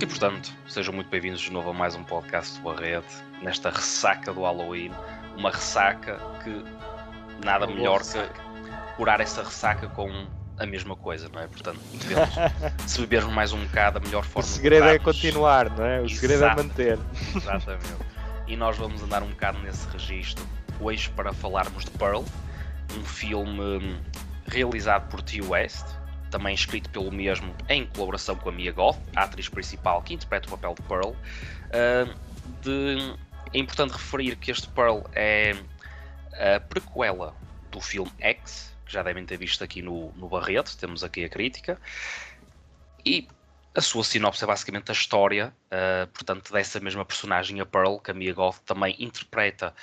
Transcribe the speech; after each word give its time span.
E 0.00 0.06
portanto, 0.06 0.52
sejam 0.68 0.92
muito 0.92 1.08
bem-vindos 1.08 1.40
de 1.40 1.50
novo 1.52 1.70
a 1.70 1.72
mais 1.72 1.94
um 1.94 2.02
podcast 2.02 2.58
do 2.58 2.64
Barrete, 2.64 3.14
nesta 3.40 3.70
ressaca 3.70 4.32
do 4.32 4.42
Halloween. 4.42 4.90
Uma 5.36 5.50
ressaca 5.50 6.18
que 6.42 6.64
nada 7.44 7.66
Uma 7.66 7.74
melhor 7.76 8.02
boa 8.02 8.26
que 8.28 8.96
curar 8.96 9.20
essa 9.20 9.42
ressaca 9.42 9.86
com 9.88 10.10
a 10.58 10.66
mesma 10.66 10.96
coisa, 10.96 11.28
não 11.32 11.40
é? 11.40 11.46
Portanto, 11.46 11.78
devemos, 11.94 12.34
se 12.86 13.00
bebermos 13.00 13.32
mais 13.32 13.52
um 13.52 13.64
bocado, 13.64 13.98
a 13.98 14.00
melhor 14.00 14.20
O 14.22 14.26
forma 14.26 14.48
de 14.48 14.54
segredo 14.54 14.84
é 14.86 14.98
curarmos- 14.98 15.04
continuar, 15.20 15.70
não 15.70 15.84
é? 15.84 16.00
O 16.00 16.08
segredo 16.08 16.32
é 16.44 16.46
Exato. 16.46 16.62
manter. 16.64 16.98
Exatamente. 17.36 17.94
E 18.48 18.56
nós 18.56 18.76
vamos 18.76 19.02
andar 19.02 19.22
um 19.22 19.28
bocado 19.30 19.58
nesse 19.60 19.86
registro 19.88 20.44
hoje 20.80 21.08
para 21.10 21.32
falarmos 21.32 21.84
de 21.84 21.90
Pearl, 21.92 22.24
um 22.98 23.04
filme 23.04 23.60
hum, 23.60 23.96
realizado 24.46 25.08
por 25.08 25.22
T. 25.22 25.40
West, 25.40 25.86
também 26.32 26.54
escrito 26.54 26.90
pelo 26.90 27.12
mesmo 27.12 27.54
em 27.68 27.86
colaboração 27.86 28.34
com 28.34 28.48
a 28.48 28.52
Mia 28.52 28.72
Goth, 28.72 28.98
a 29.14 29.24
atriz 29.24 29.48
principal 29.48 30.02
que 30.02 30.14
interpreta 30.14 30.48
o 30.48 30.50
papel 30.50 30.74
de 30.74 30.82
Pearl. 30.82 31.10
Hum, 31.12 32.14
de- 32.62 33.16
é 33.54 33.58
importante 33.58 33.92
referir 33.92 34.34
que 34.36 34.50
este 34.50 34.66
Pearl 34.68 35.02
é 35.12 35.54
a 36.56 36.58
prequela 36.60 37.36
do 37.70 37.80
filme 37.80 38.10
X, 38.18 38.74
que 38.86 38.92
já 38.92 39.02
devem 39.02 39.24
ter 39.26 39.36
visto 39.36 39.62
aqui 39.62 39.82
no, 39.82 40.10
no 40.12 40.28
Barreto, 40.28 40.76
temos 40.78 41.04
aqui 41.04 41.22
a 41.22 41.28
crítica. 41.28 41.78
E 43.04 43.28
a 43.74 43.80
sua 43.80 44.04
sinopse 44.04 44.42
é 44.42 44.46
basicamente 44.46 44.90
a 44.90 44.92
história, 44.92 45.54
uh, 45.66 46.06
portanto, 46.08 46.52
dessa 46.52 46.80
mesma 46.80 47.04
personagem, 47.04 47.60
a 47.60 47.66
Pearl, 47.66 47.98
que 47.98 48.10
a 48.10 48.14
Mia 48.14 48.32
Goth 48.32 48.58
também 48.64 48.96
interpreta 48.98 49.74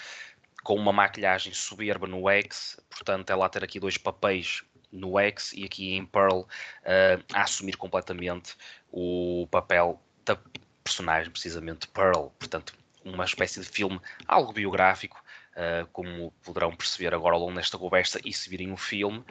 com 0.63 0.75
uma 0.75 0.91
maquilhagem 0.91 1.53
soberba 1.53 2.07
no 2.07 2.29
X, 2.29 2.79
portanto, 2.89 3.29
ela 3.29 3.45
a 3.45 3.49
ter 3.49 3.63
aqui 3.63 3.79
dois 3.79 3.97
papéis 3.97 4.63
no 4.91 5.19
X 5.19 5.53
e 5.53 5.65
aqui 5.65 5.93
em 5.93 6.05
Pearl 6.05 6.39
uh, 6.41 7.23
a 7.33 7.43
assumir 7.43 7.77
completamente 7.77 8.55
o 8.91 9.47
papel 9.51 10.01
da 10.25 10.37
personagem, 10.83 11.31
precisamente 11.31 11.87
Pearl, 11.87 12.29
portanto, 12.39 12.73
uma 13.03 13.25
espécie 13.25 13.59
de 13.59 13.67
filme 13.67 13.99
algo 14.27 14.51
biográfico, 14.51 15.23
uh, 15.53 15.87
como 15.91 16.31
poderão 16.43 16.75
perceber 16.75 17.13
agora 17.13 17.35
ao 17.35 17.41
longo 17.41 17.55
desta 17.55 17.77
conversa 17.77 18.19
e 18.25 18.33
se 18.33 18.49
virem 18.49 18.71
o 18.71 18.77
filme. 18.77 19.23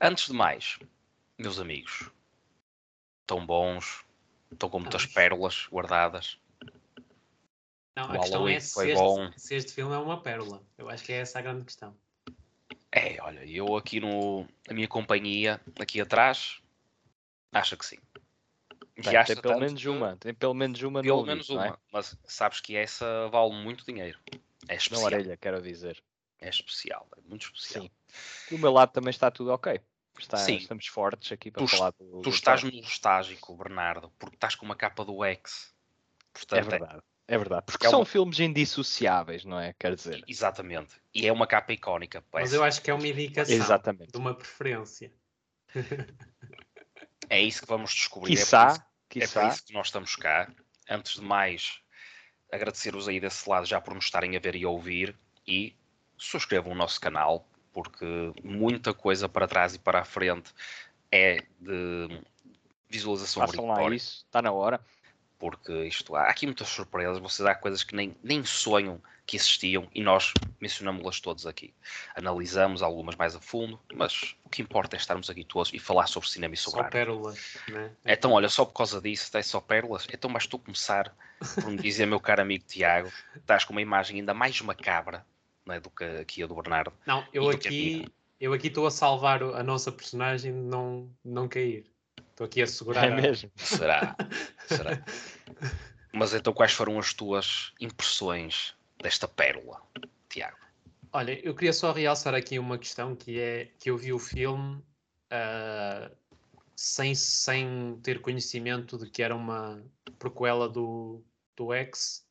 Antes 0.00 0.26
de 0.26 0.32
mais, 0.32 0.78
meus 1.38 1.58
amigos, 1.58 2.10
tão 3.26 3.44
bons, 3.44 4.04
estão 4.50 4.68
com 4.68 4.80
muitas 4.80 5.06
pérolas 5.06 5.66
guardadas. 5.70 6.38
Não, 7.96 8.08
O 8.08 8.12
a 8.12 8.18
questão 8.18 8.38
Halloween 8.38 8.54
é 8.56 8.60
se 8.60 8.72
foi 8.72 8.90
este, 8.90 9.00
bom. 9.00 9.32
se 9.36 9.54
este 9.54 9.72
filme 9.72 9.94
é 9.94 9.98
uma 9.98 10.22
pérola. 10.22 10.62
Eu 10.78 10.88
acho 10.88 11.04
que 11.04 11.12
é 11.12 11.16
essa 11.16 11.38
a 11.38 11.42
grande 11.42 11.64
questão. 11.64 11.96
É, 12.92 13.20
olha, 13.22 13.44
eu 13.46 13.76
aqui 13.76 14.00
no, 14.00 14.46
na 14.66 14.74
minha 14.74 14.88
companhia, 14.88 15.60
aqui 15.78 16.00
atrás, 16.00 16.60
acho 17.52 17.76
que 17.76 17.86
sim. 17.86 17.98
Bem, 18.96 19.24
tem 19.24 19.36
pelo 19.40 19.58
menos 19.60 19.80
que- 19.80 19.88
uma. 19.88 20.16
Tem 20.16 20.34
pelo 20.34 20.54
menos 20.54 20.82
uma 20.82 21.00
Pelo 21.00 21.20
no 21.20 21.26
menos 21.26 21.48
não 21.48 21.62
é? 21.62 21.68
uma. 21.68 21.78
Mas 21.92 22.16
sabes 22.24 22.60
que 22.60 22.76
essa 22.76 23.28
vale 23.28 23.54
muito 23.54 23.84
dinheiro. 23.84 24.18
É 24.68 24.72
Na 24.72 24.74
especial. 24.74 25.04
orelha, 25.06 25.36
quero 25.36 25.62
dizer. 25.62 26.02
É 26.40 26.48
especial, 26.48 27.06
é 27.16 27.20
muito 27.28 27.42
especial. 27.46 27.84
Sim. 27.84 27.90
Do 28.50 28.58
meu 28.58 28.72
lado 28.72 28.92
também 28.92 29.10
está 29.10 29.30
tudo 29.30 29.52
ok. 29.52 29.80
Está- 30.18 30.36
Sim. 30.38 30.56
Estamos 30.56 30.86
fortes 30.86 31.32
aqui 31.32 31.50
para 31.50 31.62
Tu, 31.62 31.68
falar 31.68 31.92
do. 31.92 32.04
tu 32.04 32.22
do 32.22 32.30
estás 32.30 32.62
Pearl. 32.62 32.76
nostálgico, 32.82 33.56
Bernardo, 33.56 34.10
porque 34.18 34.36
estás 34.36 34.54
com 34.54 34.66
uma 34.66 34.74
capa 34.76 35.04
do 35.04 35.24
X. 35.24 35.72
É 35.72 36.38
Portanto, 36.38 36.68
verdade. 36.70 37.02
É 37.32 37.38
verdade. 37.38 37.62
Porque 37.64 37.86
É 37.86 37.90
são 37.90 38.00
uma- 38.00 38.04
filmes 38.06 38.40
indissociáveis, 38.40 39.44
não 39.44 39.58
é? 39.60 39.72
Quer 39.78 39.94
dizer. 39.94 40.24
Exatamente. 40.26 40.96
E 41.14 41.28
é 41.28 41.32
uma 41.32 41.46
capa 41.46 41.72
icónica. 41.72 42.18
Mas 42.22 42.30
parece. 42.30 42.56
eu 42.56 42.64
acho 42.64 42.82
que 42.82 42.90
é 42.90 42.94
uma 42.94 43.06
indicação 43.06 43.54
Exatamente. 43.54 44.10
de 44.10 44.18
uma 44.18 44.34
preferência. 44.34 45.12
É 47.28 47.40
isso 47.40 47.62
que 47.62 47.68
vamos 47.68 47.92
descobrir. 47.94 48.32
é 48.32 48.34
por 48.34 48.40
isso 48.42 48.46
Quiçá, 48.46 48.66
É 48.72 48.74
para 48.74 48.80
quiçá. 49.08 49.48
isso 49.48 49.64
que 49.64 49.72
nós 49.72 49.86
estamos 49.86 50.16
cá. 50.16 50.50
Antes 50.88 51.14
de 51.14 51.22
mais, 51.22 51.78
agradecer-vos 52.50 53.06
aí 53.08 53.20
desse 53.20 53.48
lado 53.48 53.64
já 53.64 53.80
por 53.80 53.94
nos 53.94 54.04
estarem 54.06 54.36
a 54.36 54.40
ver 54.40 54.56
e 54.56 54.64
a 54.64 54.68
ouvir 54.68 55.16
e 55.46 55.76
subscrevam 56.16 56.72
o 56.72 56.74
nosso 56.76 57.00
canal, 57.00 57.46
porque 57.72 58.04
muita 58.42 58.92
coisa 58.92 59.28
para 59.28 59.46
trás 59.46 59.74
e 59.76 59.78
para 59.78 60.00
a 60.00 60.04
frente 60.04 60.52
é 61.12 61.44
de 61.60 62.20
visualização 62.88 63.46
Façam 63.46 63.66
lá 63.68 63.88
isso. 63.94 64.24
Está 64.26 64.42
na 64.42 64.50
hora. 64.50 64.80
Porque 65.40 65.72
isto 65.86 66.14
há 66.14 66.24
aqui 66.24 66.46
muitas 66.46 66.68
surpresas, 66.68 67.18
vocês 67.18 67.46
há 67.46 67.54
coisas 67.54 67.82
que 67.82 67.96
nem, 67.96 68.14
nem 68.22 68.44
sonham 68.44 69.00
que 69.26 69.36
existiam 69.36 69.88
e 69.94 70.02
nós 70.02 70.34
mencionamos-las 70.60 71.18
todas 71.18 71.46
aqui. 71.46 71.72
Analisamos 72.14 72.82
algumas 72.82 73.16
mais 73.16 73.34
a 73.34 73.40
fundo, 73.40 73.80
mas 73.94 74.36
o 74.44 74.50
que 74.50 74.60
importa 74.60 74.96
é 74.96 74.98
estarmos 74.98 75.30
aqui 75.30 75.42
todos 75.42 75.72
e 75.72 75.78
falar 75.78 76.06
sobre 76.08 76.28
cinema 76.28 76.54
e 76.54 76.56
sobre 76.58 76.80
Só 76.80 76.84
arte. 76.84 76.92
pérolas. 76.92 77.56
Né? 77.68 77.90
Então, 78.04 78.32
olha, 78.32 78.50
só 78.50 78.66
por 78.66 78.74
causa 78.74 79.00
disso, 79.00 79.34
é 79.36 79.42
só 79.42 79.60
pérolas. 79.60 80.06
Então, 80.12 80.28
mas 80.28 80.46
tu 80.46 80.58
começar 80.58 81.14
por 81.54 81.70
me 81.70 81.78
dizer, 81.78 82.06
meu 82.06 82.20
caro 82.20 82.42
amigo 82.42 82.64
Tiago, 82.66 83.10
estás 83.34 83.64
com 83.64 83.72
uma 83.72 83.80
imagem 83.80 84.20
ainda 84.20 84.34
mais 84.34 84.60
macabra 84.60 85.24
não 85.64 85.74
é, 85.74 85.80
do 85.80 85.88
que 85.88 86.04
aqui 86.04 86.42
a 86.42 86.46
do 86.46 86.54
Bernardo. 86.54 86.92
Não, 87.06 87.24
eu 87.32 87.48
aqui 87.48 88.04
eu 88.40 88.54
aqui 88.54 88.68
estou 88.68 88.86
a 88.86 88.90
salvar 88.90 89.42
a 89.42 89.62
nossa 89.62 89.92
personagem 89.92 90.52
de 90.52 90.58
não, 90.58 91.10
não 91.22 91.46
cair. 91.46 91.89
Estou 92.40 92.46
aqui 92.46 92.62
a 92.62 92.66
segurar. 92.66 93.04
É 93.04 93.10
mesmo. 93.14 93.50
Será? 93.54 94.16
Será? 94.66 95.04
Mas 96.10 96.32
então, 96.32 96.54
quais 96.54 96.72
foram 96.72 96.98
as 96.98 97.12
tuas 97.12 97.74
impressões 97.78 98.74
desta 99.02 99.28
pérola, 99.28 99.82
Tiago? 100.30 100.56
Olha, 101.12 101.38
eu 101.46 101.54
queria 101.54 101.74
só 101.74 101.92
realçar 101.92 102.34
aqui 102.34 102.58
uma 102.58 102.78
questão 102.78 103.14
que 103.14 103.38
é 103.38 103.66
que 103.78 103.90
eu 103.90 103.98
vi 103.98 104.10
o 104.10 104.18
filme 104.18 104.82
ah, 105.30 106.10
sem, 106.74 107.14
sem 107.14 108.00
ter 108.02 108.22
conhecimento 108.22 108.96
de 108.96 109.10
que 109.10 109.22
era 109.22 109.36
uma 109.36 109.84
prequela 110.18 110.66
do, 110.66 111.22
do 111.54 111.74
X. 111.74 112.26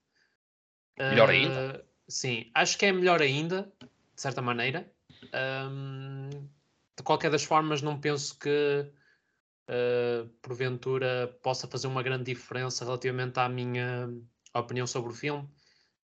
Melhor 0.97 1.29
Ah, 1.29 1.33
ainda. 1.33 1.85
Sim, 2.07 2.49
acho 2.55 2.79
que 2.79 2.87
é 2.87 2.91
melhor 2.91 3.21
ainda, 3.21 3.71
de 3.79 4.21
certa 4.21 4.41
maneira. 4.41 4.91
Ahm, 5.31 6.31
de 6.97 7.03
qualquer 7.03 7.29
das 7.29 7.43
formas, 7.43 7.83
não 7.83 7.99
penso 7.99 8.35
que 8.39 8.91
ah, 9.69 10.27
porventura 10.41 11.27
possa 11.41 11.67
fazer 11.67 11.87
uma 11.87 12.03
grande 12.03 12.25
diferença 12.25 12.83
relativamente 12.83 13.39
à 13.39 13.47
minha 13.47 14.09
opinião 14.53 14.87
sobre 14.87 15.11
o 15.11 15.15
filme 15.15 15.47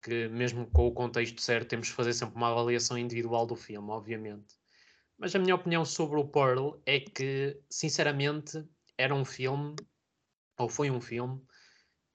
que 0.02 0.28
mesmo 0.28 0.66
com 0.66 0.88
o 0.88 0.92
contexto 0.92 1.40
certo 1.40 1.68
temos 1.68 1.88
que 1.88 1.94
fazer 1.94 2.12
sempre 2.12 2.34
uma 2.34 2.50
avaliação 2.50 2.98
individual 2.98 3.46
do 3.46 3.54
filme, 3.54 3.88
obviamente. 3.90 4.56
Mas 5.16 5.34
a 5.34 5.38
minha 5.38 5.54
opinião 5.54 5.84
sobre 5.84 6.18
o 6.18 6.26
Pearl 6.26 6.80
é 6.84 6.98
que, 6.98 7.56
sinceramente, 7.70 8.64
era 8.98 9.14
um 9.14 9.24
filme, 9.24 9.76
ou 10.58 10.68
foi 10.68 10.90
um 10.90 11.00
filme, 11.00 11.40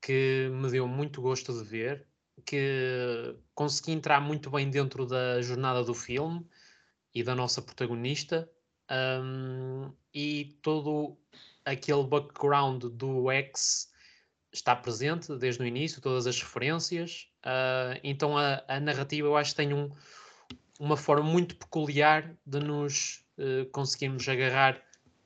que 0.02 0.50
me 0.52 0.69
deu 0.69 0.88
muito 0.88 1.22
gosto 1.22 1.53
de 1.53 1.64
ver, 1.64 2.06
que 2.46 3.35
consegui 3.56 3.94
entrar 3.94 4.19
muito 4.19 4.50
bem 4.50 4.69
dentro 4.69 5.06
da 5.06 5.41
jornada 5.41 5.84
do 5.84 5.94
filme 5.94 6.46
e 7.16 7.24
da 7.24 7.34
nossa 7.34 7.62
protagonista, 7.62 8.50
hum, 8.92 9.92
e 10.14 10.58
todo 10.62 11.18
aquele 11.66 12.03
background 12.03 12.86
do 12.86 13.30
X 13.31 13.92
está 14.52 14.75
presente 14.75 15.36
desde 15.38 15.62
o 15.62 15.66
início, 15.66 16.02
todas 16.02 16.25
as 16.28 16.42
referências. 16.42 17.30
ah, 17.44 18.00
então 18.03 18.38
a, 18.38 18.64
a 18.68 18.80
narrativa 18.80 19.28
eu 19.28 19.38
acho 19.38 19.52
que 19.52 19.58
tem 19.58 19.74
um- 19.74 19.92
uma 20.80 20.97
forma 20.97 21.24
muito 21.30 21.56
peculiar 21.56 22.36
de 22.46 22.59
nos 22.59 23.26
eh, 23.38 23.66
conseguirmos 23.72 24.28
agarrar 24.30 24.81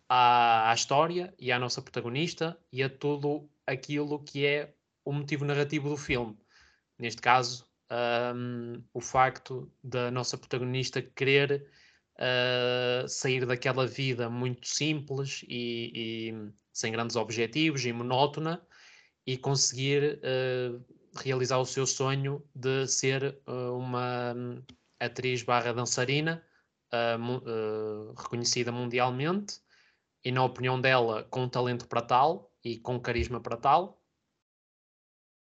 à, 0.10 0.72
à 0.72 0.74
história 0.74 1.34
e 1.40 1.52
à 1.52 1.60
nossa 1.60 1.82
protagonista 1.82 2.58
e 2.72 2.84
a 2.84 2.90
tudo 2.90 3.50
aquilo 3.66 4.20
que 4.24 4.46
é 4.46 4.74
o 5.06 5.12
motivo 5.14 5.46
narrativo 5.46 5.90
do 5.90 5.98
filme. 5.98 6.38
Neste 6.98 7.22
caso, 7.22 7.66
ahm, 7.90 8.82
o 8.94 9.02
facto 9.02 9.72
da 9.84 10.12
nossa 10.12 10.38
protagonista 10.38 11.02
querer 11.02 11.68
ah, 12.24 13.08
sair 13.08 13.48
daquela 13.48 13.88
vida 13.88 14.30
muito 14.30 14.68
simples 14.68 15.44
e, 15.48 15.92
e 16.30 16.52
sem 16.72 16.92
grandes 16.92 17.16
objetivos 17.16 17.84
e 17.84 17.92
monótona 17.92 18.62
e 19.26 19.38
conseguir 19.38 20.20
eh, 20.22 20.72
realizar 21.16 21.58
o 21.58 21.66
seu 21.66 21.88
sonho 21.88 22.44
de 22.54 22.86
ser 22.88 23.24
eh, 23.24 23.52
uma 23.52 24.36
atriz 25.00 25.42
barra 25.42 25.74
dançarina 25.74 26.46
eh, 26.92 27.18
reconhecida 28.16 28.72
mundialmente 28.72 29.60
e 30.24 30.32
na 30.32 30.44
opinião 30.44 30.80
dela 30.80 31.24
com 31.24 31.50
talento 31.50 31.88
para 31.88 32.04
tal 32.04 32.52
e 32.64 32.78
com 32.78 33.00
carisma 33.00 33.42
para 33.42 33.58
tal. 33.58 34.00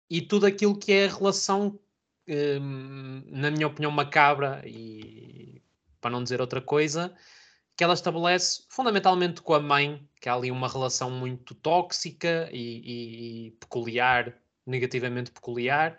E 0.10 0.22
tudo 0.22 0.46
aquilo 0.46 0.78
que 0.78 0.94
é 0.94 1.06
a 1.06 1.14
relação 1.14 1.78
na 3.28 3.52
minha 3.52 3.68
opinião 3.68 3.92
macabra 3.92 4.62
e 4.66 5.62
para 6.02 6.12
não 6.12 6.24
dizer 6.24 6.42
outra 6.42 6.62
coisa 6.62 7.14
que 7.78 7.84
ela 7.84 7.94
estabelece 7.94 8.64
fundamentalmente 8.70 9.42
com 9.42 9.54
a 9.54 9.60
mãe, 9.60 10.08
que 10.20 10.28
há 10.30 10.34
ali 10.34 10.52
uma 10.52 10.68
relação 10.68 11.10
muito 11.10 11.56
tóxica 11.56 12.50
e, 12.52 12.58
e- 12.58 13.48
e 13.48 13.52
peculiar, 13.52 14.36
negativamente 14.66 15.32
peculiar, 15.32 15.98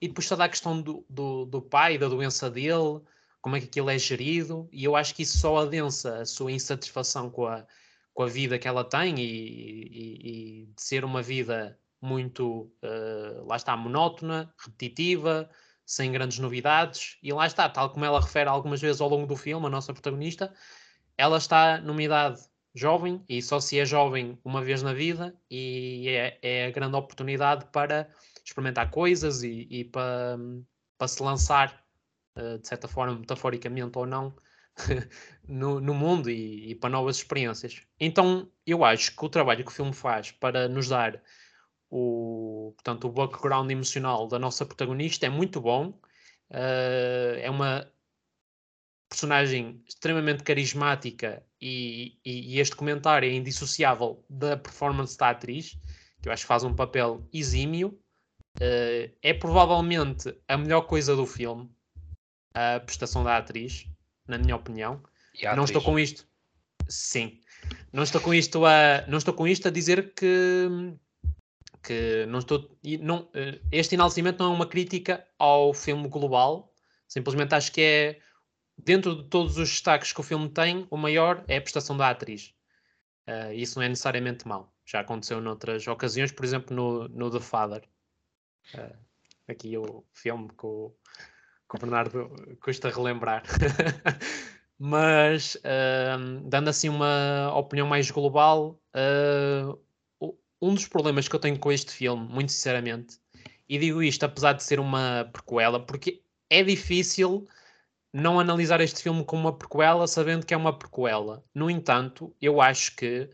e 0.00 0.06
depois 0.08 0.28
toda 0.28 0.44
a 0.44 0.48
questão 0.48 0.80
do, 0.80 1.04
do, 1.08 1.44
do 1.46 1.62
pai, 1.62 1.96
da 1.98 2.08
doença 2.08 2.50
dele, 2.50 3.00
como 3.40 3.56
é 3.56 3.60
que 3.60 3.66
aquilo 3.66 3.90
é 3.90 3.98
gerido, 3.98 4.68
e 4.70 4.84
eu 4.84 4.94
acho 4.94 5.14
que 5.14 5.22
isso 5.22 5.38
só 5.38 5.56
adensa 5.58 6.18
a 6.20 6.26
sua 6.26 6.52
insatisfação 6.52 7.30
com 7.30 7.46
a, 7.46 7.66
com 8.12 8.22
a 8.22 8.26
vida 8.26 8.58
que 8.58 8.68
ela 8.68 8.84
tem 8.84 9.18
e, 9.18 9.22
e- 9.24 10.62
e 10.62 10.66
de 10.66 10.82
ser 10.82 11.04
uma 11.04 11.22
vida 11.22 11.78
muito, 12.00 12.70
eh, 12.82 13.40
lá 13.46 13.56
está, 13.56 13.76
monótona, 13.76 14.52
repetitiva, 14.58 15.50
sem 15.84 16.12
grandes 16.12 16.38
novidades. 16.38 17.16
E 17.22 17.32
lá 17.32 17.46
está, 17.46 17.68
tal 17.68 17.90
como 17.90 18.04
ela 18.04 18.20
refere 18.20 18.48
algumas 18.48 18.80
vezes 18.80 19.00
ao 19.00 19.08
longo 19.08 19.26
do 19.26 19.36
filme, 19.36 19.66
a 19.66 19.70
nossa 19.70 19.92
protagonista, 19.92 20.52
ela 21.16 21.38
está 21.38 21.80
numa 21.80 22.02
idade 22.02 22.40
jovem 22.74 23.24
e 23.28 23.40
só 23.40 23.60
se 23.60 23.78
é 23.78 23.84
jovem 23.84 24.38
uma 24.44 24.62
vez 24.62 24.82
na 24.82 24.92
vida 24.92 25.34
e 25.48 26.08
é, 26.08 26.38
é 26.42 26.66
a 26.66 26.70
grande 26.70 26.96
oportunidade 26.96 27.66
para 27.66 28.10
experimentar 28.44 28.90
coisas 28.90 29.42
e, 29.42 29.66
e 29.70 29.84
para, 29.84 30.36
para 30.98 31.08
se 31.08 31.22
lançar, 31.22 31.84
eh, 32.36 32.58
de 32.58 32.66
certa 32.66 32.88
forma, 32.88 33.14
metaforicamente 33.14 33.96
ou 33.96 34.06
não, 34.06 34.34
no, 35.46 35.80
no 35.80 35.94
mundo 35.94 36.28
e, 36.28 36.72
e 36.72 36.74
para 36.74 36.90
novas 36.90 37.16
experiências. 37.16 37.82
Então, 37.98 38.50
eu 38.66 38.84
acho 38.84 39.16
que 39.16 39.24
o 39.24 39.28
trabalho 39.28 39.64
que 39.64 39.70
o 39.70 39.74
filme 39.74 39.92
faz 39.92 40.32
para 40.32 40.68
nos 40.68 40.88
dar 40.88 41.22
o, 41.96 42.72
portanto, 42.72 43.06
o 43.06 43.12
background 43.12 43.70
emocional 43.70 44.26
da 44.26 44.36
nossa 44.36 44.66
protagonista 44.66 45.26
é 45.26 45.28
muito 45.28 45.60
bom. 45.60 45.96
Eh, 46.50 47.40
é 47.44 47.48
uma 47.50 47.88
personagem 49.08 49.80
extremamente 49.86 50.42
carismática 50.42 51.40
e, 51.60 52.18
e- 52.24 52.54
e 52.56 52.60
este 52.60 52.74
comentário 52.74 53.28
é 53.28 53.32
indissociável 53.32 54.24
da 54.28 54.56
performance 54.56 55.16
da 55.16 55.30
atriz, 55.30 55.78
que 56.20 56.28
eu 56.28 56.32
acho 56.32 56.42
que 56.42 56.48
faz 56.48 56.64
um 56.64 56.74
papel 56.74 57.22
exímio. 57.32 57.96
Eh, 58.60 59.10
é 59.22 59.32
provavelmente 59.32 60.34
a 60.48 60.56
melhor 60.56 60.82
coisa 60.82 61.14
do 61.14 61.26
filme, 61.26 61.70
a 62.54 62.80
prestação 62.80 63.22
da 63.22 63.36
atriz, 63.36 63.86
na 64.26 64.36
minha 64.36 64.56
opinião. 64.56 65.00
Não 65.56 65.64
estou 65.64 65.80
com 65.82 65.96
isto. 65.98 66.26
Sim. 66.88 67.40
Não 67.92 68.02
estou 68.02 68.20
com 68.20 68.34
isto 68.34 68.64
a, 68.66 69.04
não 69.06 69.18
estou 69.18 69.32
com 69.32 69.46
isto 69.46 69.68
a 69.68 69.70
dizer 69.70 70.12
que, 70.14 70.68
que 71.84 72.26
não 72.26 72.40
estou. 72.40 72.76
Não, 73.00 73.28
eh, 73.34 73.60
este 73.72 73.94
enaltecimento 73.96 74.42
não 74.42 74.52
é 74.52 74.56
uma 74.56 74.66
crítica 74.68 75.26
ao 75.38 75.74
filme 75.74 76.08
global. 76.08 76.72
Simplesmente 77.08 77.54
acho 77.54 77.72
que 77.72 77.80
é, 77.82 78.20
dentro 78.78 79.16
de 79.22 79.28
todos 79.30 79.58
os 79.58 79.70
destaques 79.70 80.12
que 80.12 80.20
o 80.20 80.24
filme 80.24 80.48
tem, 80.50 80.86
o 80.90 80.96
maior 80.98 81.44
é 81.48 81.58
a 81.58 81.62
prestação 81.62 81.96
da 81.96 82.10
atriz. 82.10 82.54
Eh, 83.26 83.54
isso 83.56 83.78
não 83.78 83.84
é 83.86 83.88
necessariamente 83.88 84.46
mau. 84.48 84.72
Já 84.86 85.00
aconteceu 85.00 85.40
noutras 85.40 85.86
ocasiões, 85.88 86.32
por 86.32 86.44
exemplo, 86.44 86.74
no, 86.76 87.08
no 87.08 87.30
The 87.30 87.40
Father. 87.40 87.82
Eh, 88.74 88.96
aqui 89.48 89.76
o 89.78 90.04
filme 90.12 90.48
que 90.50 90.66
o, 90.66 90.94
o 91.74 91.78
Bernardo 91.78 92.30
custa 92.60 92.90
relembrar. 92.90 93.42
Mas, 94.78 95.56
ahm, 95.64 96.48
dando 96.48 96.68
assim 96.68 96.88
uma 96.88 97.52
opinião 97.56 97.86
mais 97.86 98.10
global, 98.10 98.80
o- 98.94 99.78
um 100.64 100.74
dos 100.74 100.88
problemas 100.88 101.28
que 101.28 101.36
eu 101.36 101.40
tenho 101.40 101.58
com 101.58 101.70
este 101.70 101.92
filme, 101.92 102.26
muito 102.28 102.52
sinceramente, 102.52 103.18
e 103.68 103.78
digo 103.78 104.02
isto 104.02 104.24
apesar 104.24 104.54
de 104.54 104.62
ser 104.62 104.80
uma 104.80 105.28
prequela, 105.32 105.78
porque 105.84 106.22
é 106.50 106.62
difícil 106.62 107.46
não 108.12 108.38
analisar 108.40 108.80
este 108.80 109.02
filme 109.02 109.24
como 109.24 109.42
uma 109.42 109.52
prequela 109.56 110.06
sabendo 110.06 110.46
que 110.46 110.54
é 110.54 110.56
uma 110.56 110.78
prequela. 110.78 111.44
No 111.54 111.70
entanto, 111.70 112.34
eu 112.40 112.60
acho 112.60 112.94
que 112.96 113.28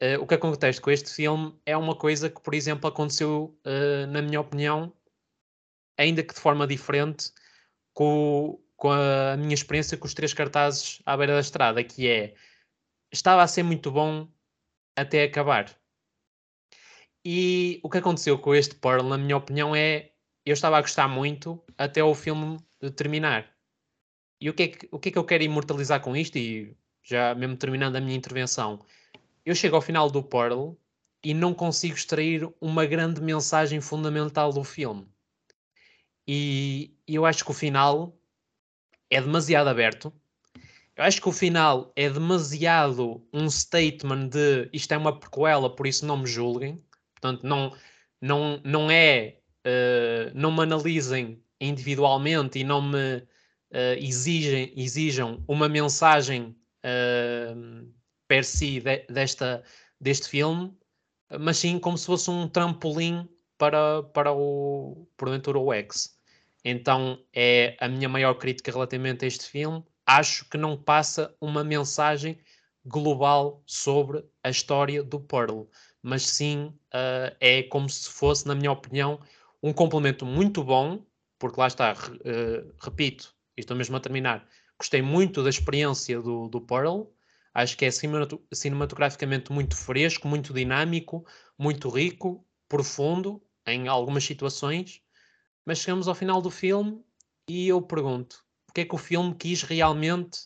ah, 0.00 0.20
o 0.20 0.26
que 0.26 0.34
acontece 0.34 0.80
com 0.80 0.90
este 0.90 1.10
filme 1.10 1.54
é 1.66 1.76
uma 1.76 1.96
coisa 1.96 2.28
que, 2.30 2.40
por 2.40 2.54
exemplo, 2.54 2.88
aconteceu, 2.88 3.58
ah, 3.64 4.06
na 4.08 4.22
minha 4.22 4.40
opinião, 4.40 4.92
ainda 5.98 6.22
que 6.22 6.34
de 6.34 6.40
forma 6.40 6.66
diferente, 6.66 7.32
com, 7.94 8.60
com 8.76 8.90
a 8.90 9.36
minha 9.36 9.54
experiência 9.54 9.96
com 9.96 10.06
os 10.06 10.14
três 10.14 10.34
cartazes 10.34 11.00
à 11.06 11.16
beira 11.16 11.34
da 11.34 11.40
estrada, 11.40 11.82
que 11.84 12.08
é 12.08 12.34
estava 13.12 13.42
a 13.42 13.48
ser 13.48 13.62
muito 13.62 13.90
bom 13.90 14.28
até 14.96 15.24
acabar. 15.24 15.81
E 17.24 17.80
o 17.82 17.88
que 17.88 17.98
aconteceu 17.98 18.38
com 18.38 18.54
este 18.54 18.74
Pearl, 18.74 19.06
na 19.06 19.16
minha 19.16 19.36
opinião, 19.36 19.76
é 19.76 20.12
eu 20.44 20.52
estava 20.52 20.78
a 20.78 20.80
gostar 20.80 21.08
muito 21.08 21.62
até 21.78 22.02
o 22.02 22.14
filme 22.14 22.58
terminar. 22.96 23.48
E 24.40 24.50
o 24.50 24.54
que, 24.54 24.62
é 24.64 24.68
que, 24.68 24.88
o 24.90 24.98
que 24.98 25.08
é 25.08 25.12
que 25.12 25.18
eu 25.18 25.24
quero 25.24 25.44
imortalizar 25.44 26.00
com 26.00 26.16
isto? 26.16 26.36
E 26.36 26.76
já 27.02 27.34
mesmo 27.34 27.56
terminando 27.56 27.96
a 27.96 28.00
minha 28.00 28.16
intervenção, 28.16 28.80
eu 29.46 29.54
chego 29.54 29.76
ao 29.76 29.82
final 29.82 30.10
do 30.10 30.22
Pearl 30.22 30.72
e 31.22 31.32
não 31.32 31.54
consigo 31.54 31.94
extrair 31.94 32.52
uma 32.60 32.84
grande 32.84 33.20
mensagem 33.20 33.80
fundamental 33.80 34.52
do 34.52 34.64
filme. 34.64 35.06
E 36.26 36.96
eu 37.06 37.24
acho 37.24 37.44
que 37.44 37.50
o 37.50 37.54
final 37.54 38.16
é 39.10 39.20
demasiado 39.20 39.68
aberto. 39.68 40.12
Eu 40.96 41.04
acho 41.04 41.20
que 41.20 41.28
o 41.28 41.32
final 41.32 41.92
é 41.96 42.10
demasiado 42.10 43.26
um 43.32 43.48
statement 43.48 44.28
de 44.28 44.68
isto 44.72 44.92
é 44.92 44.98
uma 44.98 45.18
prequela, 45.18 45.74
por 45.74 45.86
isso 45.86 46.04
não 46.04 46.18
me 46.18 46.26
julguem. 46.26 46.82
Portanto, 47.22 47.46
não, 47.46 47.72
não, 48.20 48.60
não 48.64 48.90
é. 48.90 49.38
eh, 49.64 50.32
não 50.34 50.50
me 50.52 50.62
analisem 50.62 51.40
individualmente 51.60 52.58
e 52.58 52.64
não 52.64 52.82
me 52.82 53.22
eh, 53.70 53.96
exigem, 54.00 54.72
exijam 54.76 55.44
uma 55.48 55.68
mensagem 55.68 56.56
eh, 56.82 57.54
per 58.28 58.44
si 58.44 58.80
de- 58.80 59.06
desta, 59.08 59.62
deste 60.00 60.28
filme, 60.28 60.76
mas 61.40 61.58
sim 61.58 61.78
como 61.78 61.96
se 61.96 62.06
fosse 62.06 62.30
um 62.30 62.48
trampolim 62.48 63.28
para, 63.58 64.02
para 64.02 64.32
o, 64.32 65.06
porventura, 65.16 65.58
o 65.58 65.72
X. 65.72 66.18
Então 66.64 67.24
é 67.32 67.76
a 67.80 67.88
minha 67.88 68.08
maior 68.08 68.34
crítica 68.34 68.72
relativamente 68.72 69.24
a 69.24 69.28
este 69.28 69.44
filme. 69.46 69.84
Acho 70.06 70.48
que 70.50 70.58
não 70.58 70.76
passa 70.76 71.34
uma 71.40 71.62
mensagem 71.64 72.38
global 72.84 73.62
sobre 73.66 74.24
a 74.42 74.50
história 74.50 75.02
do 75.04 75.20
Pearl, 75.20 75.64
mas 76.02 76.22
sim 76.26 76.74
ah, 76.92 77.34
é 77.40 77.62
como 77.64 77.88
se 77.88 78.08
fosse, 78.10 78.46
na 78.46 78.54
minha 78.54 78.72
opinião, 78.72 79.20
um 79.62 79.72
complemento 79.72 80.26
muito 80.26 80.62
bom, 80.64 81.04
porque 81.38 81.60
lá 81.60 81.66
está, 81.68 81.94
eh, 82.24 82.64
repito, 82.80 83.34
e 83.56 83.60
estou 83.60 83.76
mesmo 83.76 83.96
a 83.96 84.00
terminar, 84.00 84.46
gostei 84.78 85.02
muito 85.02 85.42
da 85.42 85.50
experiência 85.50 86.20
do, 86.20 86.48
do 86.48 86.60
Pearl, 86.60 87.04
acho 87.54 87.76
que 87.76 87.84
é 87.84 87.90
cinematograficamente 88.52 89.52
muito 89.52 89.76
fresco, 89.76 90.26
muito 90.28 90.52
dinâmico, 90.52 91.24
muito 91.58 91.88
rico, 91.88 92.44
profundo 92.68 93.42
em 93.66 93.88
algumas 93.88 94.24
situações, 94.24 95.00
mas 95.64 95.78
chegamos 95.78 96.08
ao 96.08 96.14
final 96.14 96.42
do 96.42 96.50
filme 96.50 97.04
e 97.48 97.68
eu 97.68 97.80
pergunto: 97.82 98.44
o 98.68 98.72
que 98.72 98.80
é 98.82 98.84
que 98.84 98.94
o 98.94 98.98
filme 98.98 99.34
quis 99.34 99.62
realmente 99.62 100.40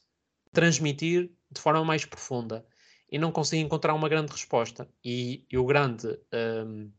transmitir 0.52 1.30
de 1.50 1.60
forma 1.60 1.84
mais 1.84 2.04
profunda? 2.04 2.66
E 3.10 3.18
não 3.18 3.32
consigo 3.32 3.64
encontrar 3.64 3.94
uma 3.94 4.08
grande 4.08 4.32
resposta. 4.32 4.88
E, 5.04 5.44
e 5.50 5.56
o 5.56 5.64
grande 5.64 6.18
hum, 6.66 6.90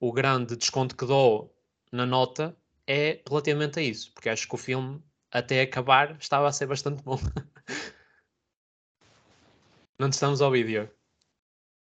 o 0.00 0.12
grande 0.12 0.56
desconto 0.56 0.96
que 0.96 1.04
dou 1.04 1.54
na 1.92 2.06
nota 2.06 2.56
é 2.86 3.20
relativamente 3.28 3.78
a 3.78 3.82
isso, 3.82 4.10
porque 4.12 4.30
acho 4.30 4.48
que 4.48 4.54
o 4.54 4.58
filme 4.58 5.02
até 5.30 5.60
acabar 5.60 6.16
estava 6.18 6.48
a 6.48 6.52
ser 6.52 6.66
bastante 6.66 7.02
bom. 7.02 7.18
não 9.98 10.08
te 10.08 10.14
estamos 10.14 10.40
a 10.40 10.46
ouvir, 10.46 10.90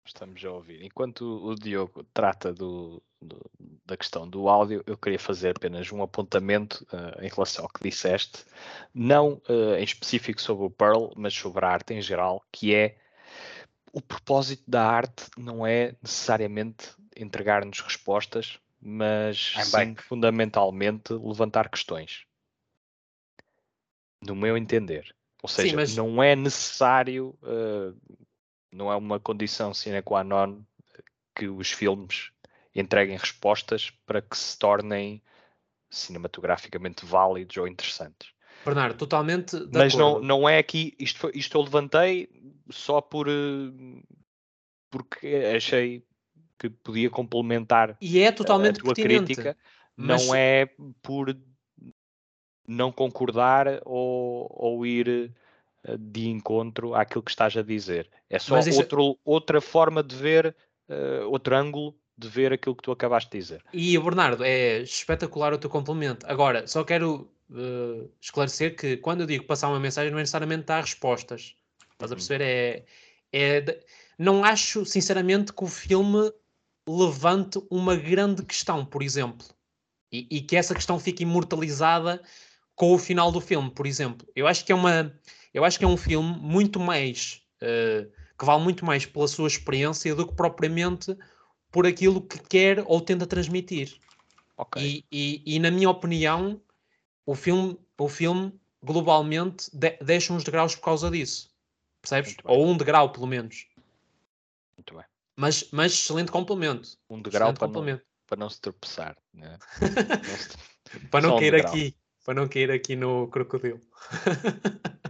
Estamos 0.07 0.45
a 0.45 0.51
ouvir. 0.51 0.83
Enquanto 0.83 1.23
o 1.47 1.55
Diogo 1.55 2.05
trata 2.13 2.53
do, 2.53 3.03
do- 3.21 3.51
da 3.87 3.97
questão 3.97 4.29
do 4.29 4.49
áudio, 4.49 4.83
eu 4.87 4.97
queria 4.99 5.19
fazer 5.19 5.57
apenas 5.57 5.91
um 5.91 6.03
apontamento 6.03 6.87
eh, 6.93 7.27
em 7.27 7.29
relação 7.31 7.65
ao 7.65 7.71
que 7.71 7.83
disseste, 7.83 8.45
não 8.93 9.41
eh, 9.49 9.81
em 9.81 9.85
específico 9.85 10.41
sobre 10.43 10.67
o 10.67 10.71
Pearl, 10.71 11.11
mas 11.17 11.33
sobre 11.35 11.65
a 11.65 11.69
arte 11.71 11.95
em 11.95 12.03
geral, 12.03 12.45
que 12.53 12.75
é 12.75 12.99
o 13.93 14.01
propósito 14.01 14.63
da 14.69 14.85
arte 14.85 15.25
não 15.39 15.67
é 15.67 15.95
necessariamente 16.03 16.91
entregar-nos 17.17 17.81
respostas, 17.81 18.59
mas 18.81 19.55
I'm 19.57 19.65
sim, 19.65 19.71
back. 19.95 20.03
fundamentalmente 20.03 21.13
levantar 21.15 21.69
questões. 21.71 22.27
No 24.21 24.35
meu 24.35 24.57
entender. 24.57 25.15
Ou 25.43 25.49
Sim, 25.49 25.63
seja, 25.63 25.77
mas- 25.77 25.97
não 25.97 26.23
é 26.23 26.35
necessário, 26.35 27.39
eh, 27.43 27.93
não 28.75 28.93
é 28.93 28.97
uma 28.97 29.21
condição 29.21 29.73
sine 29.73 30.03
qua 30.03 30.25
non 30.25 30.63
que 31.35 31.49
os 31.49 31.71
filmes 31.71 32.31
entreguem 32.75 33.17
respostas 33.17 33.91
para 34.05 34.21
que 34.21 34.37
se 34.37 34.59
tornem 34.59 35.23
cinematograficamente 35.89 37.07
válidos 37.07 37.57
ou 37.57 37.69
interessantes. 37.69 38.33
Bernardo, 38.65 38.97
totalmente 38.99 39.59
de 39.59 39.79
Mas 39.79 39.95
não, 39.95 40.09
acordo. 40.11 40.27
não 40.27 40.49
é 40.49 40.59
aqui, 40.59 40.95
isto, 40.99 41.19
foi- 41.21 41.33
isto 41.35 41.57
eu 41.57 41.63
levantei 41.63 42.29
só 42.71 43.01
por 43.01 43.29
eh, 43.29 44.03
porque 44.91 45.27
achei 45.57 46.05
que 46.59 46.71
podia 46.71 47.11
complementar 47.11 47.97
E 48.01 48.19
é 48.21 48.33
totalmente 48.33 48.79
a 48.79 48.83
tua 48.83 48.95
pertinente. 48.95 49.35
crítica, 49.37 49.57
mas- 49.97 50.27
não 50.27 50.35
é 50.35 50.67
por 51.03 51.37
não 52.67 52.91
concordar 52.91 53.67
ou, 53.85 54.49
ou 54.51 54.87
ir 54.87 55.09
eh, 55.09 55.31
de 55.99 56.29
encontro 56.29 56.95
àquilo 56.95 57.23
que 57.23 57.31
estás 57.31 57.57
a 57.57 57.63
dizer. 57.63 58.11
É 58.31 58.39
só 58.39 58.55
Mas 58.55 58.65
deixa- 58.65 58.81
outro, 58.81 59.19
outra 59.25 59.61
forma 59.61 60.03
de 60.03 60.17
ver, 60.17 60.57
eh, 60.89 61.21
outro 61.25 61.55
ângulo 61.57 61.95
de 62.17 62.29
ver 62.29 62.53
aquilo 62.53 62.75
que 62.77 62.83
tu 62.83 62.93
acabaste 62.93 63.31
de 63.31 63.39
dizer. 63.39 63.65
E 63.73 63.99
Bernardo, 63.99 64.45
é 64.45 64.79
espetacular 64.81 65.53
o 65.53 65.59
teu 65.59 65.69
complemento. 65.69 66.25
Agora, 66.29 66.67
só 66.67 66.85
quero 66.85 67.31
eh, 67.55 68.07
esclarecer 68.21 68.75
que 68.77 68.97
quando 68.97 69.21
eu 69.23 69.27
digo 69.27 69.45
passar 69.45 69.69
uma 69.69 69.79
mensagem, 69.81 70.11
não 70.11 70.19
é 70.19 70.23
necessariamente 70.23 70.65
dar 70.65 70.81
respostas. 70.81 71.55
Estás 71.93 72.11
a 72.11 72.15
Uhum. 72.15 72.19
perceber? 72.19 72.43
É, 72.45 72.85
É, 73.37 73.81
não 74.17 74.45
acho, 74.45 74.87
sinceramente, 74.87 75.53
que 75.53 75.65
o 75.65 75.67
filme 75.67 76.33
levante 76.89 77.61
uma 77.71 77.97
grande 77.97 78.45
questão, 78.45 78.85
por 78.87 79.03
exemplo, 79.03 79.45
e, 80.13 80.27
e, 80.31 80.41
que 80.41 80.55
essa 80.57 80.73
questão 80.75 81.01
fique 81.01 81.25
imortalizada 81.25 82.23
com 82.77 82.95
o 82.95 82.99
final 82.99 83.33
do 83.33 83.41
filme, 83.41 83.71
por 83.73 83.87
exemplo. 83.87 84.27
Eu 84.37 84.47
acho 84.47 84.65
que 84.65 84.71
é 84.71 84.75
uma, 84.75 85.13
eu 85.55 85.65
acho 85.65 85.79
que 85.79 85.85
é 85.85 85.89
um 85.89 85.97
filme 85.97 86.37
muito 86.41 86.81
mais 86.81 87.41
uh, 87.63 88.11
que 88.39 88.45
vale 88.45 88.63
muito 88.63 88.85
mais 88.85 89.07
pela 89.07 89.29
sua 89.29 89.47
experiência 89.47 90.15
do 90.15 90.27
que 90.27 90.35
propriamente 90.35 91.17
por 91.71 91.87
aquilo 91.87 92.21
que 92.21 92.39
quer 92.41 92.83
ou 92.87 93.01
tenta 93.01 93.27
transmitir. 93.27 93.97
Okay. 94.57 95.05
E, 95.11 95.43
e, 95.47 95.57
e, 95.57 95.59
na 95.59 95.71
minha 95.71 95.91
opinião, 95.91 96.61
o 97.27 97.35
filme, 97.35 97.79
o 97.99 98.09
filme 98.09 98.53
globalmente 98.83 99.69
de, 99.73 99.97
deixa 99.99 100.33
uns 100.33 100.45
degraus 100.45 100.75
por 100.75 100.83
causa 100.83 101.11
disso. 101.11 101.51
Percebes? 102.01 102.37
Ou 102.45 102.67
um 102.67 102.77
degrau, 102.77 103.11
pelo 103.11 103.27
menos. 103.27 103.67
Muito 104.77 104.95
bem. 104.95 105.05
Mas, 105.37 105.69
mas 105.73 105.93
excelente 105.93 106.31
complemento. 106.31 106.91
Um 107.09 107.21
degrau 107.21 107.53
para, 107.53 107.67
complemento. 107.67 108.03
Não, 108.05 108.27
para 108.27 108.39
não 108.39 108.51
se 108.51 108.61
tropeçar. 108.61 109.17
Né? 109.33 109.59
não 109.81 110.37
se... 110.37 111.07
para 111.09 111.27
não 111.27 111.39
cair 111.39 111.55
um 111.55 111.59
aqui. 111.59 111.97
Para 112.25 112.35
não 112.35 112.49
cair 112.49 112.71
aqui 112.71 112.95
no 112.95 113.29
crocodilo. 113.29 113.81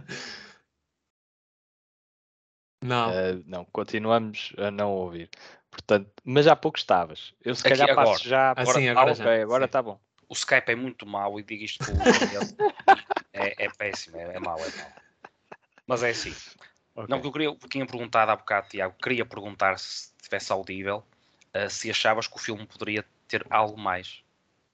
não. 2.85 3.09
Uh, 3.09 3.43
não, 3.45 3.65
continuamos 3.65 4.53
a 4.57 4.71
não 4.71 4.91
ouvir. 4.91 5.29
Portanto, 5.69 6.09
mas 6.23 6.47
há 6.47 6.55
pouco 6.55 6.77
estavas. 6.77 7.33
Eu 7.43 7.53
se 7.53 7.63
calhar 7.63 7.93
passo 7.93 8.11
agora. 8.11 8.19
já. 8.23 8.53
Assim, 8.55 8.87
agora, 8.87 9.11
ah, 9.11 9.13
okay, 9.13 9.41
agora 9.41 9.65
está 9.65 9.81
bom. 9.81 9.99
O 10.29 10.33
Skype 10.33 10.71
é 10.71 10.75
muito 10.75 11.05
mau 11.05 11.39
e 11.39 11.43
digo 11.43 11.63
isto 11.63 11.83
é, 13.33 13.65
é 13.65 13.69
péssimo, 13.77 14.17
é, 14.17 14.35
é 14.35 14.39
mau, 14.39 14.57
é 14.57 14.69
mau. 14.69 14.91
Mas 15.85 16.01
é 16.01 16.09
assim. 16.09 16.33
Okay. 16.95 17.07
Não, 17.09 17.21
porque 17.21 17.27
eu 17.27 17.31
queria, 17.31 17.69
tinha 17.69 17.85
perguntado 17.85 18.31
há 18.31 18.35
bocado, 18.35 18.69
Tiago, 18.69 18.95
queria 19.01 19.25
perguntar 19.25 19.77
se 19.77 20.13
estivesse 20.17 20.51
audível, 20.51 21.05
uh, 21.53 21.69
se 21.69 21.91
achavas 21.91 22.25
que 22.25 22.35
o 22.37 22.39
filme 22.39 22.65
poderia 22.65 23.05
ter 23.27 23.45
algo 23.49 23.77
mais. 23.77 24.23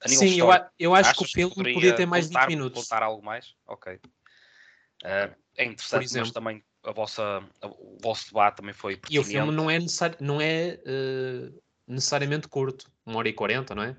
Sim, 0.06 0.38
eu, 0.38 0.48
eu 0.78 0.94
acho 0.94 1.14
que 1.14 1.24
o 1.24 1.26
filme 1.26 1.54
poderia 1.54 1.94
ter 1.94 2.06
mais 2.06 2.26
contar, 2.26 2.46
20 2.46 2.48
minutos. 2.48 2.82
Contar 2.82 3.02
algo 3.02 3.24
mais? 3.24 3.54
Ok. 3.66 3.94
Uh, 3.94 5.34
é 5.56 5.64
interessante, 5.64 6.04
exemplo, 6.04 6.28
mas 6.28 6.32
também 6.32 6.64
a 6.84 6.92
vossa, 6.92 7.42
a, 7.60 7.66
o 7.66 7.98
vosso 8.00 8.26
debate 8.26 8.56
também 8.56 8.74
foi 8.74 9.00
E 9.08 9.18
o 9.18 9.24
filme 9.24 9.52
não 9.52 9.70
é, 9.70 9.78
necessari 9.78 10.16
não 10.20 10.40
é 10.40 10.78
uh, 10.86 11.62
necessariamente 11.86 12.48
curto, 12.48 12.90
uma 13.06 13.18
hora 13.18 13.28
e 13.28 13.32
quarenta, 13.32 13.74
não 13.74 13.82
é? 13.82 13.96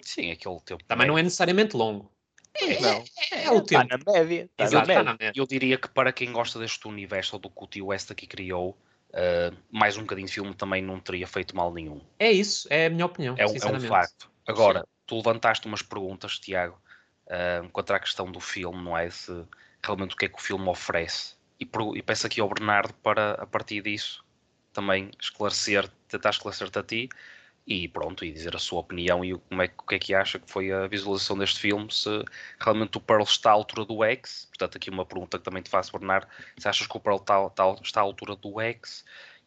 Sim, 0.00 0.30
aquele 0.30 0.60
tempo. 0.60 0.84
Também 0.84 1.06
não 1.06 1.18
é 1.18 1.22
necessariamente 1.22 1.76
longo. 1.76 2.12
É, 2.54 2.80
não. 2.80 3.04
É, 3.32 3.44
é 3.44 3.50
o 3.50 3.60
tempo. 3.60 3.84
Está 3.84 4.12
na 4.12 4.12
média. 4.12 4.42
Está 4.44 4.64
Exato, 4.64 4.88
na 5.04 5.12
média. 5.12 5.32
Eu 5.34 5.46
diria 5.46 5.76
que 5.76 5.88
para 5.88 6.12
quem 6.12 6.32
gosta 6.32 6.58
deste 6.58 6.86
universo 6.88 7.36
ou 7.36 7.40
do 7.40 7.50
que 7.50 7.64
o 7.64 7.66
Tio 7.66 7.86
West 7.86 8.10
aqui 8.10 8.26
criou, 8.26 8.76
uh, 9.10 9.56
mais 9.70 9.96
um 9.96 10.02
bocadinho 10.02 10.26
de 10.26 10.32
filme 10.32 10.54
também 10.54 10.82
não 10.82 10.98
teria 11.00 11.26
feito 11.26 11.54
mal 11.54 11.72
nenhum. 11.72 12.00
É 12.18 12.30
isso, 12.30 12.66
é 12.70 12.86
a 12.86 12.90
minha 12.90 13.06
opinião. 13.06 13.34
É, 13.38 13.46
um, 13.46 13.50
é 13.50 13.76
um 13.76 13.80
facto. 13.80 14.30
Agora, 14.46 14.80
Sim. 14.80 14.86
tu 15.06 15.16
levantaste 15.16 15.66
umas 15.66 15.82
perguntas, 15.82 16.38
Tiago, 16.38 16.80
uh, 17.26 17.68
quanto 17.70 17.92
à 17.92 18.00
questão 18.00 18.30
do 18.30 18.40
filme, 18.40 18.82
não 18.82 18.96
é? 18.96 19.10
Se 19.10 19.44
realmente 19.84 20.14
o 20.14 20.16
que 20.16 20.26
é 20.26 20.28
que 20.28 20.38
o 20.38 20.42
filme 20.42 20.68
oferece. 20.68 21.37
E, 21.60 21.68
e 21.96 22.02
peço 22.02 22.26
aqui 22.26 22.40
ao 22.40 22.48
Bernardo 22.48 22.94
para, 22.94 23.32
a 23.32 23.46
partir 23.46 23.82
disso, 23.82 24.24
também 24.72 25.10
esclarecer, 25.20 25.88
tentar 26.08 26.30
esclarecer-te 26.30 26.78
a 26.78 26.82
ti 26.82 27.08
e 27.66 27.86
pronto, 27.86 28.24
e 28.24 28.32
dizer 28.32 28.56
a 28.56 28.58
sua 28.58 28.80
opinião 28.80 29.24
e 29.24 29.38
como 29.38 29.62
é, 29.62 29.66
o 29.66 29.82
que 29.82 29.94
é 29.96 29.98
que 29.98 30.14
acha 30.14 30.38
que 30.38 30.50
foi 30.50 30.72
a 30.72 30.86
visualização 30.86 31.36
deste 31.36 31.60
filme, 31.60 31.92
se 31.92 32.08
realmente 32.58 32.96
o 32.96 33.00
Pearl 33.00 33.24
está 33.24 33.50
à 33.50 33.52
altura 33.52 33.84
do 33.84 34.02
X, 34.04 34.46
portanto 34.46 34.76
aqui 34.76 34.88
uma 34.88 35.04
pergunta 35.04 35.38
que 35.38 35.44
também 35.44 35.62
te 35.62 35.68
faço, 35.68 35.92
Bernardo, 35.92 36.26
se 36.56 36.66
achas 36.66 36.86
que 36.86 36.96
o 36.96 37.00
Pearl 37.00 37.18
está, 37.18 37.46
está, 37.46 37.64
está 37.82 38.00
à 38.00 38.04
altura 38.04 38.36
do 38.36 38.60
X 38.60 39.04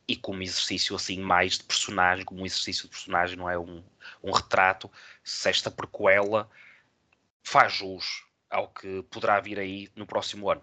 e 0.08 0.16
como 0.16 0.44
exercício 0.44 0.96
assim 0.96 1.20
mais 1.20 1.58
de 1.58 1.64
personagem, 1.64 2.26
como 2.26 2.42
um 2.42 2.46
exercício 2.46 2.84
de 2.84 2.90
personagem, 2.90 3.38
não 3.38 3.50
é 3.50 3.58
um, 3.58 3.84
um 4.24 4.32
retrato, 4.32 4.92
se 5.24 5.50
esta 5.50 5.72
prequela 5.72 6.50
faz 7.44 7.74
jus 7.74 8.24
ao 8.50 8.68
que 8.68 9.02
poderá 9.04 9.40
vir 9.40 9.60
aí 9.60 9.90
no 9.96 10.06
próximo 10.06 10.50
ano. 10.52 10.62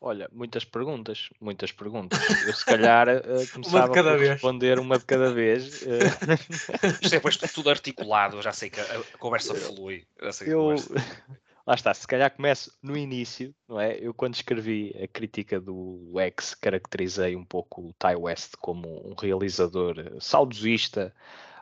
Olha, 0.00 0.28
muitas 0.32 0.64
perguntas, 0.64 1.28
muitas 1.40 1.72
perguntas. 1.72 2.20
Eu 2.46 2.54
se 2.54 2.64
calhar 2.64 3.08
uh, 3.18 3.52
começava 3.52 4.00
a 4.00 4.16
responder 4.16 4.78
uma 4.78 4.96
de 4.96 5.04
cada 5.04 5.32
vez. 5.32 5.82
Uh... 5.82 6.98
Isto 7.02 7.14
é 7.14 7.16
depois 7.16 7.36
tudo 7.36 7.68
articulado, 7.68 8.36
eu 8.36 8.42
já 8.42 8.52
sei 8.52 8.70
que 8.70 8.80
a, 8.80 8.84
a 8.84 9.18
conversa 9.18 9.54
flui. 9.56 10.06
Eu, 10.46 10.76
lá 11.66 11.74
está, 11.74 11.92
se 11.92 12.06
calhar 12.06 12.30
começo 12.30 12.72
no 12.80 12.96
início, 12.96 13.52
não 13.68 13.80
é? 13.80 13.98
Eu 13.98 14.14
quando 14.14 14.34
escrevi 14.34 14.94
a 15.02 15.08
crítica 15.08 15.60
do 15.60 16.12
X 16.16 16.54
caracterizei 16.54 17.34
um 17.34 17.44
pouco 17.44 17.88
o 17.88 17.92
Ty 17.94 18.14
West 18.16 18.54
como 18.60 19.04
um 19.04 19.14
realizador 19.14 19.96
saudosista, 20.20 21.12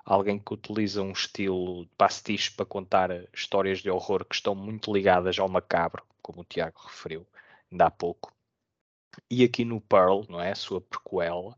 alguém 0.05 0.39
que 0.39 0.53
utiliza 0.53 1.01
um 1.01 1.13
estilo 1.13 1.87
de 1.87 1.91
pastiche 1.97 2.51
para 2.51 2.67
contar 2.67 3.11
histórias 3.33 3.79
de 3.79 3.89
horror 3.89 4.27
que 4.27 4.35
estão 4.35 4.55
muito 4.55 4.93
ligadas 4.93 5.39
ao 5.39 5.49
macabro, 5.49 6.03
como 6.21 6.43
o 6.43 6.45
Tiago 6.45 6.79
referiu 6.87 7.27
ainda 7.71 7.87
há 7.87 7.91
pouco. 7.91 8.33
E 9.31 9.45
aqui 9.45 9.65
no 9.65 9.81
Pearl, 9.81 10.23
não 10.29 10.41
é? 10.41 10.53
A 10.53 10.55
sua 10.55 10.81
prequela, 10.81 11.57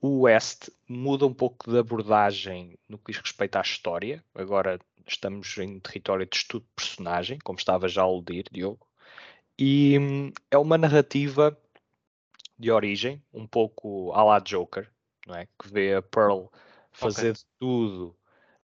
o 0.00 0.20
West 0.22 0.68
muda 0.88 1.26
um 1.26 1.34
pouco 1.34 1.70
de 1.70 1.78
abordagem 1.78 2.78
no 2.88 2.98
que 2.98 3.12
diz 3.12 3.20
respeito 3.20 3.56
à 3.56 3.60
história. 3.60 4.24
Agora 4.34 4.78
estamos 5.06 5.56
em 5.58 5.80
território 5.80 6.26
de 6.26 6.36
estudo 6.36 6.64
de 6.64 6.74
personagem, 6.74 7.38
como 7.42 7.58
estava 7.58 7.88
já 7.88 8.02
a 8.02 8.04
aludir, 8.04 8.44
Diogo. 8.50 8.86
E 9.58 9.98
hum, 9.98 10.32
é 10.50 10.58
uma 10.58 10.78
narrativa 10.78 11.56
de 12.58 12.70
origem, 12.70 13.22
um 13.32 13.46
pouco 13.46 14.12
à 14.12 14.22
la 14.22 14.38
Joker, 14.40 14.90
não 15.26 15.34
é? 15.34 15.46
Que 15.46 15.68
vê 15.68 15.94
a 15.94 16.02
Pearl 16.02 16.46
fazer 16.92 17.30
okay. 17.30 17.42
tudo 17.58 18.16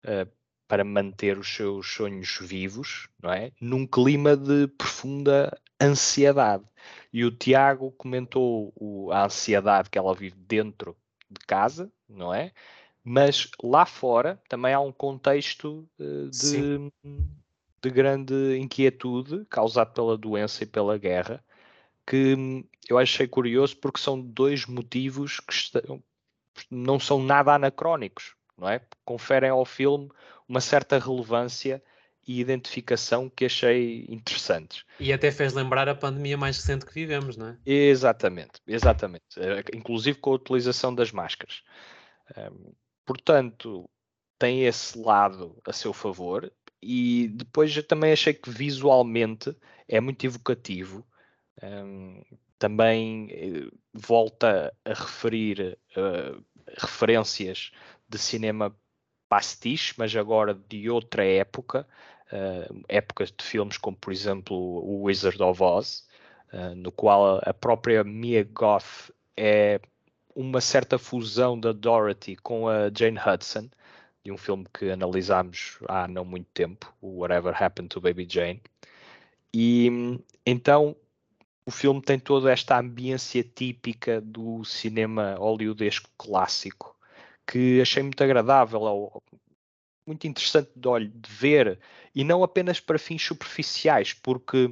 uh, 0.06 0.39
para 0.70 0.86
manter 0.86 1.36
os 1.40 1.52
seus 1.52 1.92
sonhos 1.92 2.38
vivos, 2.40 3.10
não 3.20 3.34
é? 3.34 3.52
Num 3.60 3.88
clima 3.88 4.38
de 4.38 4.68
profunda 4.68 5.60
ansiedade. 5.82 6.64
E 7.12 7.26
o 7.26 7.32
Tiago 7.32 7.92
comentou 7.98 8.72
o, 8.76 9.12
a 9.12 9.26
ansiedade 9.26 9.90
que 9.90 9.98
ela 9.98 10.14
vive 10.14 10.36
dentro 10.38 10.96
de 11.28 11.40
casa, 11.48 11.92
não 12.08 12.32
é? 12.32 12.52
Mas 13.04 13.50
lá 13.64 13.84
fora 13.84 14.40
também 14.48 14.72
há 14.72 14.80
um 14.80 14.92
contexto 14.92 15.90
uh, 16.00 16.30
de, 16.30 16.92
de, 17.82 17.90
grande 17.90 18.60
inquietude 18.60 19.46
causado 19.50 19.92
pela 19.92 20.16
doença 20.16 20.64
e 20.64 20.68
pela 20.68 21.00
guerra, 21.00 21.44
que 22.06 22.64
eu 22.88 23.00
achei 23.00 23.28
curioso 23.28 23.76
porque 23.78 24.00
são 24.00 24.22
dois 24.22 24.68
motivos 24.68 25.40
que 25.40 25.54
estão, 25.54 26.04
não 26.70 27.00
são 27.00 27.24
nada 27.24 27.56
anacrónicos, 27.56 28.36
não 28.56 28.70
é? 28.70 28.82
Conferem 29.04 29.50
ao 29.50 29.66
filme 29.66 30.12
uma 30.50 30.60
certa 30.60 30.98
relevância 30.98 31.82
e 32.28 32.40
identificação 32.40 33.30
que 33.30 33.46
achei 33.46 34.06
interessantes. 34.10 34.84
E 35.00 35.14
até 35.14 35.32
fez 35.32 35.54
lembrar 35.54 35.88
a 35.88 35.96
pandemia 35.96 36.38
mais 36.38 36.58
recente 36.58 36.86
que 36.86 36.94
vivemos, 36.94 37.38
não 37.38 37.50
é? 37.50 37.58
Exatamente, 37.66 38.62
exatamente. 38.68 39.24
Eh, 39.38 39.64
inclusive 39.74 40.18
com 40.20 40.32
a 40.32 40.36
utilização 40.36 40.94
das 40.94 41.12
máscaras. 41.12 41.64
Portanto, 43.06 43.90
tem 44.38 44.66
esse 44.66 44.98
lado 45.00 45.60
a 45.66 45.74
seu 45.74 45.92
favor 45.94 46.52
e 46.82 47.28
depois 47.30 47.76
eu 47.76 47.84
também 47.84 48.12
achei 48.12 48.34
que 48.34 48.50
visualmente 48.50 49.56
é 49.88 50.00
muito 50.00 50.26
evocativo. 50.26 51.06
Também 52.60 53.28
eh, 53.32 53.72
volta 53.94 54.74
a 54.86 54.94
referir 54.94 55.78
uh, 55.96 56.44
referências 56.78 57.72
de 58.08 58.18
cinema 58.18 58.76
pastiche, 59.30 59.94
mas 59.96 60.14
agora 60.16 60.60
de 60.68 60.90
outra 60.90 61.24
época, 61.24 61.88
uh, 62.34 62.84
épocas 62.90 63.32
de 63.32 63.44
filmes 63.46 63.78
como, 63.78 63.96
por 63.96 64.12
exemplo, 64.12 64.58
o 64.58 65.04
Wizard 65.04 65.42
of 65.42 65.62
Oz, 65.62 66.08
uh, 66.52 66.76
no 66.76 66.92
qual 66.92 67.40
a 67.44 67.54
própria 67.54 68.04
Mia 68.04 68.44
Goth 68.44 69.12
é 69.38 69.80
uma 70.36 70.60
certa 70.60 70.98
fusão 70.98 71.60
da 71.60 71.72
Dorothy 71.72 72.36
com 72.38 72.68
a 72.68 72.90
Jane 72.94 73.20
Hudson, 73.20 73.70
de 74.24 74.32
um 74.32 74.38
filme 74.38 74.66
que 74.74 74.90
analisámos 74.90 75.78
há 75.88 76.08
não 76.08 76.26
muito 76.26 76.48
tempo, 76.54 76.94
o 77.02 77.20
Whatever 77.20 77.62
Happened 77.62 77.90
to 77.90 78.02
Baby 78.02 78.28
Jane. 78.30 78.62
E 79.54 80.20
então 80.46 80.96
o 81.66 81.72
filme 81.72 82.02
tem 82.02 82.20
toda 82.20 82.52
esta 82.52 82.80
ambiência 82.80 83.44
típica 83.44 84.20
do 84.20 84.64
cinema 84.66 85.36
hollywoodesco 85.36 86.10
clássico 86.18 86.96
que 87.50 87.82
achei 87.82 88.04
muito 88.04 88.24
agradável, 88.24 89.24
muito 90.06 90.28
interessante 90.28 90.70
de, 90.76 90.88
olho, 90.88 91.10
de 91.10 91.32
ver, 91.32 91.80
e 92.14 92.24
não 92.24 92.44
apenas 92.44 92.80
para 92.80 93.00
fins 93.00 93.24
superficiais, 93.24 94.14
porque 94.14 94.72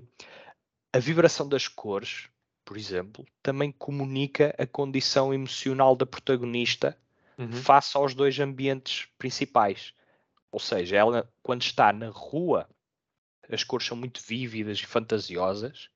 a 0.93 0.99
vibração 0.99 1.49
das 1.49 1.67
cores, 1.67 2.29
por 2.63 2.77
exemplo, 2.77 3.25
também 3.41 3.71
comunica 3.71 4.53
a 4.59 4.67
condição 4.67 5.33
emocional 5.33 5.95
da 5.95 6.05
protagonista 6.05 6.95
uhum. 7.35 7.51
face 7.51 7.97
aos 7.97 8.13
dois 8.13 8.39
ambientes 8.39 9.07
principais. 9.17 9.93
Ou 10.51 10.59
seja, 10.59 10.97
ela, 10.97 11.27
quando 11.41 11.63
está 11.63 11.91
na 11.91 12.09
rua, 12.09 12.69
as 13.49 13.63
cores 13.63 13.87
são 13.87 13.97
muito 13.97 14.21
vívidas 14.21 14.77
e 14.77 14.85
fantasiosas, 14.85 15.89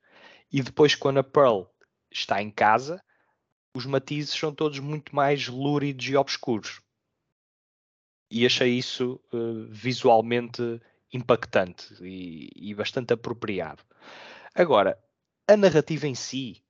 e 0.52 0.64
depois, 0.64 0.96
quando 0.96 1.20
a 1.20 1.24
Pearl 1.24 1.64
está 2.10 2.42
em 2.42 2.50
casa, 2.50 3.04
os 3.74 3.86
matizes 3.86 4.34
são 4.34 4.54
todos 4.54 4.80
muito 4.80 5.16
mais 5.16 5.48
lúridos 5.48 6.06
e 6.08 6.16
obscuros. 6.16 6.82
E 8.30 8.46
achei 8.46 8.78
isso 8.78 9.20
uh, 9.34 9.68
visualmente 9.70 10.82
impactante 11.14 11.94
e, 12.02 12.50
e, 12.56 12.74
bastante 12.74 13.14
apropriado. 13.14 13.84
Agora, 14.56 14.98
a 15.48 15.58
narrativa 15.58 16.08
em 16.08 16.16
si, 16.16 16.64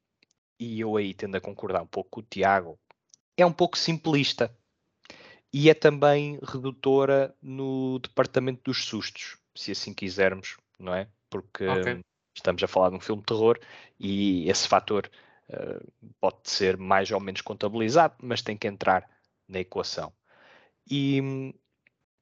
e 0.60 0.80
eu 0.80 0.98
aí 0.98 1.14
tendo 1.14 1.38
a 1.38 1.42
concordar 1.42 1.84
um 1.84 1.88
pouco 1.88 2.10
com 2.10 2.20
o 2.22 2.24
Tiago, 2.24 2.80
é 3.38 3.46
um 3.46 3.54
pouco 3.54 3.78
simplista 3.78 4.56
e 5.54 5.70
é 5.70 5.74
também 5.74 6.40
redutora 6.42 7.36
no 7.42 8.00
departamento 8.00 8.62
dos 8.64 8.86
sustos, 8.86 9.38
se 9.56 9.72
assim 9.72 9.94
quisermos, 9.94 10.58
não 10.80 10.94
é? 10.94 11.08
Porque 11.30 11.68
okay. 11.68 12.00
estamos 12.36 12.64
a 12.64 12.68
falar 12.68 12.90
de 12.90 12.96
um 12.96 13.02
filme 13.02 13.22
de 13.22 13.28
terror 13.28 13.60
e 14.00 14.50
esse 14.50 14.68
fator 14.68 15.10
pode 16.20 16.38
ser 16.44 16.78
mais 16.78 17.12
ou 17.12 17.20
menos 17.20 17.42
contabilizado, 17.42 18.16
mas 18.22 18.42
tem 18.42 18.58
que 18.58 18.68
entrar 18.68 19.10
na 19.48 19.60
equação. 19.60 20.14
E 20.90 21.54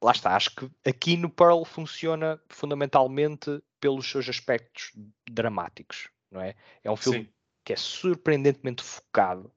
lá 0.02 0.12
está, 0.12 0.34
acho 0.34 0.54
que 0.54 0.70
aqui 0.84 1.16
no 1.16 1.30
Pearl 1.30 1.64
funciona 1.64 2.40
fundamentalmente 2.48 3.62
pelos 3.78 4.10
seus 4.10 4.28
aspectos 4.28 4.92
dramáticos, 5.30 6.08
não 6.30 6.40
é? 6.40 6.54
É 6.82 6.90
um 6.90 6.96
filme 6.96 7.24
Sim. 7.24 7.32
que 7.64 7.72
é 7.72 7.76
surpreendentemente 7.76 8.82
focado. 8.82 9.52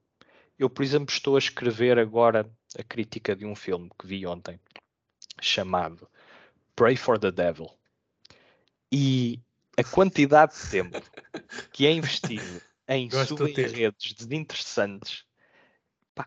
Eu, 0.58 0.70
por 0.70 0.82
exemplo, 0.82 1.12
estou 1.12 1.36
a 1.36 1.38
escrever 1.38 1.98
agora 1.98 2.50
a 2.78 2.82
crítica 2.82 3.34
de 3.34 3.44
um 3.44 3.54
filme 3.54 3.90
que 3.98 4.06
vi 4.06 4.26
ontem 4.26 4.58
chamado 5.40 6.08
Pray 6.76 6.96
for 6.96 7.18
the 7.18 7.30
Devil. 7.30 7.70
E 8.90 9.40
a 9.76 9.82
quantidade 9.82 10.54
de 10.54 10.70
tempo 10.70 11.02
que 11.72 11.86
é 11.86 11.92
investido 11.92 12.62
em 12.88 13.10
subenredos 13.10 14.12
desinteressantes 14.12 15.24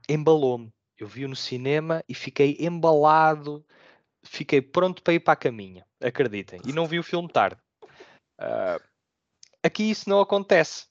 embalou-me. 0.09 0.73
Eu 0.97 1.07
vi-o 1.07 1.29
no 1.29 1.35
cinema 1.35 2.03
e 2.09 2.13
fiquei 2.13 2.57
embalado, 2.59 3.65
fiquei 4.23 4.61
pronto 4.61 5.01
para 5.03 5.13
ir 5.13 5.19
para 5.19 5.33
a 5.33 5.37
caminha, 5.37 5.85
acreditem. 6.01 6.59
E 6.65 6.73
não 6.73 6.87
vi 6.87 6.97
o 6.99 7.03
filme 7.03 7.31
tarde. 7.31 7.61
Uh, 8.39 8.81
aqui 9.63 9.89
isso 9.89 10.09
não 10.09 10.19
acontece. 10.19 10.87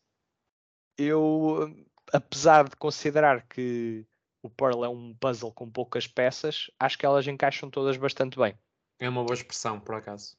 Eu, 0.96 1.74
apesar 2.12 2.68
de 2.68 2.76
considerar 2.76 3.46
que 3.48 4.06
o 4.42 4.48
Pearl 4.48 4.84
é 4.84 4.88
um 4.88 5.12
puzzle 5.14 5.52
com 5.52 5.68
poucas 5.68 6.06
peças, 6.06 6.70
acho 6.78 6.96
que 6.96 7.04
elas 7.04 7.26
encaixam 7.26 7.68
todas 7.68 7.96
bastante 7.96 8.38
bem. 8.38 8.56
É 8.98 9.08
uma 9.08 9.24
boa 9.24 9.34
expressão, 9.34 9.80
por 9.80 9.96
acaso. 9.96 10.36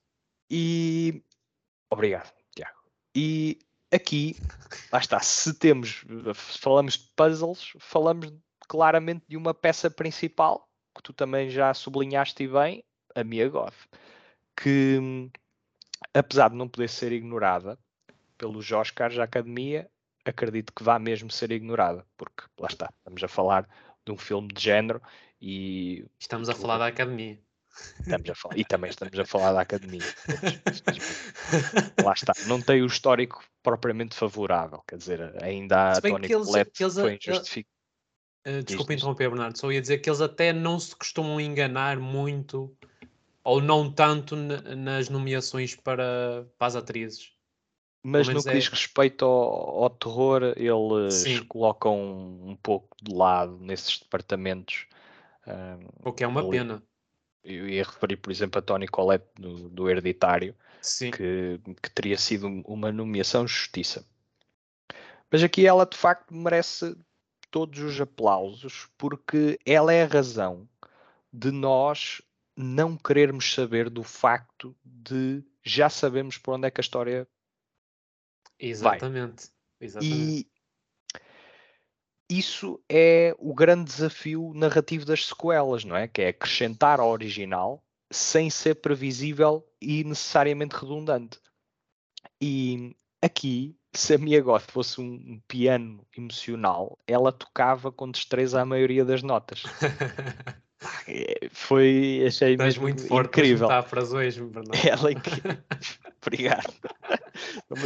E. 0.50 1.22
Obrigado, 1.91 2.34
Tiago. 2.55 2.79
E 3.13 3.60
aqui, 3.91 4.36
lá 4.91 5.00
está, 5.00 5.20
se 5.20 5.53
temos, 5.53 6.03
falamos 6.36 6.98
de 6.98 7.10
puzzles, 7.15 7.74
falamos 7.79 8.34
claramente 8.67 9.24
de 9.27 9.38
uma 9.38 9.53
peça 9.53 9.89
principal, 9.89 10.67
que 10.96 11.01
tu 11.03 11.13
também 11.13 11.50
já 11.50 11.74
sublinhaste 11.74 12.48
bem, 12.48 12.84
a 13.15 13.24
Mia 13.24 13.48
Goth, 13.50 13.75
que 14.56 15.29
apesar 16.13 16.50
de 16.50 16.56
não 16.56 16.67
poder 16.67 16.89
ser 16.89 17.12
ignorada 17.12 17.77
pelos 18.38 18.72
Oscars 18.72 19.15
da 19.15 19.24
Academia, 19.24 19.89
acredito 20.25 20.74
que 20.74 20.84
vá 20.84 21.00
mesmo 21.00 21.32
ser 21.32 21.51
ignorada, 21.51 22.06
porque 22.17 22.44
lá 22.60 22.67
está, 22.67 22.91
estamos 22.98 23.24
a 23.24 23.27
falar 23.27 23.67
de 24.06 24.12
um 24.12 24.17
filme 24.17 24.50
de 24.50 24.62
género 24.62 25.01
e. 25.41 26.06
Estamos 26.20 26.50
a 26.50 26.53
falar 26.53 26.77
da 26.77 26.88
academia. 26.88 27.39
Estamos 28.00 28.29
a 28.29 28.36
falar, 28.36 28.57
e 28.57 28.65
também 28.65 28.89
estamos 28.89 29.19
a 29.19 29.25
falar 29.25 29.53
da 29.53 29.62
academia. 29.62 30.01
Lá 32.03 32.13
está. 32.13 32.34
Não 32.48 32.62
tem 32.62 32.81
o 32.81 32.86
histórico 32.86 33.43
propriamente 33.62 34.15
favorável. 34.15 34.81
Quer 34.88 34.98
dizer, 34.98 35.43
ainda 35.43 35.91
a 35.91 36.01
Tony 36.01 36.27
Collette 36.29 36.90
foi 36.90 37.16
injustificado. 37.16 37.77
Uh, 38.48 38.63
desculpa 38.63 38.94
interromper, 38.94 39.29
Bernardo. 39.29 39.57
Só 39.57 39.72
ia 39.72 39.81
dizer 39.81 39.98
que 39.98 40.09
eles 40.09 40.22
até 40.22 40.53
não 40.53 40.79
se 40.79 40.96
costumam 40.96 41.40
enganar 41.42 42.00
muito 42.00 42.74
ou 43.44 43.61
não 43.61 43.92
tanto 43.92 44.35
nas 44.35 45.09
nomeações 45.09 45.75
para, 45.75 46.48
para 46.57 46.68
as 46.68 46.75
atrizes. 46.75 47.31
Mas 48.03 48.27
no 48.27 48.42
que 48.42 48.50
é... 48.50 48.53
diz 48.53 48.68
respeito 48.68 49.25
ao, 49.25 49.83
ao 49.83 49.90
terror, 49.90 50.53
eles 50.55 51.13
Sim. 51.13 51.44
colocam 51.46 51.98
um, 51.98 52.51
um, 52.51 52.55
pouco 52.55 52.96
de 53.01 53.13
lado 53.13 53.57
nesses 53.59 54.00
departamentos. 54.00 54.85
Um, 55.46 56.09
o 56.09 56.13
que 56.13 56.24
é 56.24 56.27
uma 56.27 56.42
ali. 56.42 56.51
pena. 56.51 56.83
Eu 57.48 57.70
ia 57.70 57.83
referir, 57.83 58.18
por 58.18 58.29
exemplo, 58.29 58.60
a 58.60 58.62
Tony 58.62 58.88
Collette 58.88 59.25
do, 59.36 59.70
do 59.70 59.90
Hereditário, 59.90 60.53
que, 61.00 61.60
que, 61.81 61.90
teria 61.92 62.18
sido 62.18 62.48
uma 62.66 62.92
nomeação 62.92 63.48
justiça. 63.48 64.05
Mas 65.31 65.42
aqui 65.42 65.66
ela 65.66 65.86
de 65.86 65.98
facto 65.98 66.33
merece 66.33 66.98
todos 67.50 67.79
os 67.79 68.00
aplausos, 68.01 68.90
porque 68.98 69.57
ela 69.66 69.94
é 69.94 70.03
a 70.03 70.07
razão 70.07 70.68
de 71.31 71.50
nós 71.50 72.22
não 72.55 72.98
querermos 72.98 73.53
saber 73.53 73.90
do 73.90 74.03
facto 74.03 74.75
de 74.83 75.42
já 75.64 75.90
sabemos 75.90 76.38
por 76.38 76.55
onde 76.55 76.68
é 76.68 76.72
que 76.72 76.81
a 76.81 76.83
história 76.83 77.27
Exatamente. 78.60 79.50
Exatamente. 79.79 80.42
E 80.42 80.56
isso 82.29 82.79
é 82.90 83.35
o 83.40 83.53
grande 83.53 83.85
desafio 83.85 84.51
narrativo 84.53 85.05
das 85.05 85.25
sequelas, 85.25 85.83
não 85.85 85.96
é? 85.96 86.07
Que 86.07 86.24
é 86.24 86.27
acrescentar 86.29 87.00
ao 87.00 87.09
original 87.09 87.83
sem 88.11 88.50
ser 88.50 88.75
previsível 88.75 89.66
e 89.81 90.03
necessariamente 90.03 90.75
redundante. 90.75 91.40
E 92.42 92.96
aqui, 93.22 93.75
se 93.94 94.13
a 94.13 94.18
Mia 94.18 94.42
Goth 94.42 94.70
fosse 94.72 95.01
um 95.01 95.42
piano 95.48 96.05
emocional, 96.16 96.98
ela 97.07 97.31
tocava 97.31 97.92
com 97.92 98.09
destreza 98.09 98.61
a 98.61 98.66
maioria 98.66 99.03
das 99.03 99.24
notas. 99.24 99.63
É, 101.07 101.50
foi, 101.51 102.24
achei 102.27 102.51
Estás 102.51 102.75
mesmo 102.75 102.83
muito 102.83 103.07
forte 103.07 103.29
incrível. 103.29 103.68
metáforas 103.68 104.13
hoje, 104.13 104.42
Bernardo. 104.44 104.87
Ela 104.87 105.09
é 105.09 105.11
incrível. 105.13 105.57
Obrigado. 106.22 106.74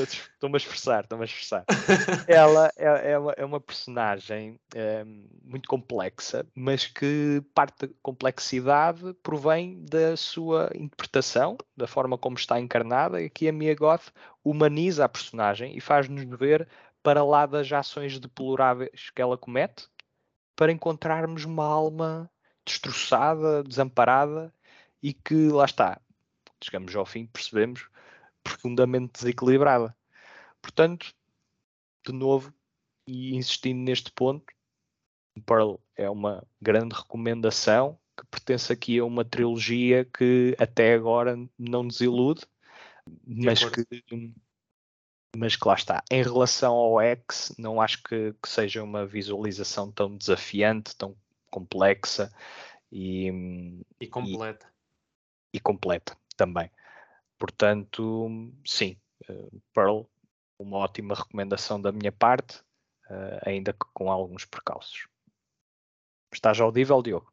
Estou-me 0.09 0.55
a 0.55 0.57
esforçar, 0.57 1.03
estou-me 1.03 1.23
a 1.23 1.25
esforçar. 1.25 1.65
Ela 2.27 2.71
é, 2.75 3.11
é, 3.11 3.17
uma, 3.17 3.31
é 3.33 3.45
uma 3.45 3.59
personagem 3.59 4.59
é, 4.73 5.05
muito 5.43 5.69
complexa, 5.69 6.45
mas 6.55 6.87
que 6.87 7.41
parte 7.53 7.87
da 7.87 7.93
complexidade 8.01 9.13
provém 9.21 9.83
da 9.85 10.17
sua 10.17 10.69
interpretação, 10.75 11.57
da 11.75 11.87
forma 11.87 12.17
como 12.17 12.37
está 12.37 12.59
encarnada. 12.59 13.21
E 13.21 13.25
aqui 13.25 13.47
a 13.47 13.53
Mia 13.53 13.75
Goth 13.75 14.11
humaniza 14.43 15.05
a 15.05 15.09
personagem 15.09 15.77
e 15.77 15.81
faz-nos 15.81 16.23
ver 16.37 16.67
para 17.03 17.23
lá 17.23 17.45
das 17.45 17.71
ações 17.71 18.19
deploráveis 18.19 19.09
que 19.13 19.21
ela 19.21 19.37
comete, 19.37 19.87
para 20.55 20.71
encontrarmos 20.71 21.45
uma 21.45 21.65
alma 21.65 22.29
destroçada, 22.65 23.63
desamparada 23.63 24.53
e 25.01 25.13
que 25.13 25.49
lá 25.49 25.65
está, 25.65 25.99
chegamos 26.63 26.95
ao 26.95 27.05
fim, 27.05 27.25
percebemos 27.25 27.87
profundamente 28.43 29.13
desequilibrada. 29.13 29.95
Portanto, 30.61 31.13
de 32.05 32.13
novo, 32.13 32.53
e 33.07 33.35
insistindo 33.35 33.79
neste 33.79 34.11
ponto, 34.11 34.45
Pearl 35.45 35.75
é 35.95 36.09
uma 36.09 36.45
grande 36.61 36.95
recomendação 36.95 37.97
que 38.17 38.25
pertence 38.27 38.71
aqui 38.71 38.99
a 38.99 39.05
uma 39.05 39.25
trilogia 39.25 40.05
que 40.05 40.55
até 40.59 40.93
agora 40.93 41.37
não 41.57 41.83
nos 41.83 42.01
ilude, 42.01 42.45
mas 43.25 43.63
que, 43.63 43.85
mas 45.35 45.55
que 45.55 45.67
lá 45.67 45.75
está. 45.75 46.03
Em 46.11 46.21
relação 46.21 46.73
ao 46.73 47.01
X, 47.01 47.53
não 47.57 47.81
acho 47.81 48.03
que, 48.03 48.33
que 48.41 48.49
seja 48.49 48.83
uma 48.83 49.05
visualização 49.05 49.91
tão 49.91 50.15
desafiante, 50.15 50.95
tão 50.95 51.15
complexa 51.51 52.33
e, 52.91 53.29
e 53.99 54.07
completa. 54.07 54.67
E, 55.53 55.57
e 55.57 55.59
completa 55.59 56.17
também. 56.35 56.71
Portanto, 57.37 58.29
sim, 58.65 58.97
uh, 59.29 59.61
Pearl, 59.73 60.03
uma 60.57 60.77
ótima 60.77 61.13
recomendação 61.13 61.81
da 61.81 61.91
minha 61.91 62.11
parte, 62.11 62.57
uh, 63.09 63.39
ainda 63.45 63.73
que 63.73 63.85
com 63.93 64.11
alguns 64.11 64.45
percalços. 64.45 65.07
Estás 66.33 66.59
audível, 66.59 67.01
Diogo? 67.01 67.31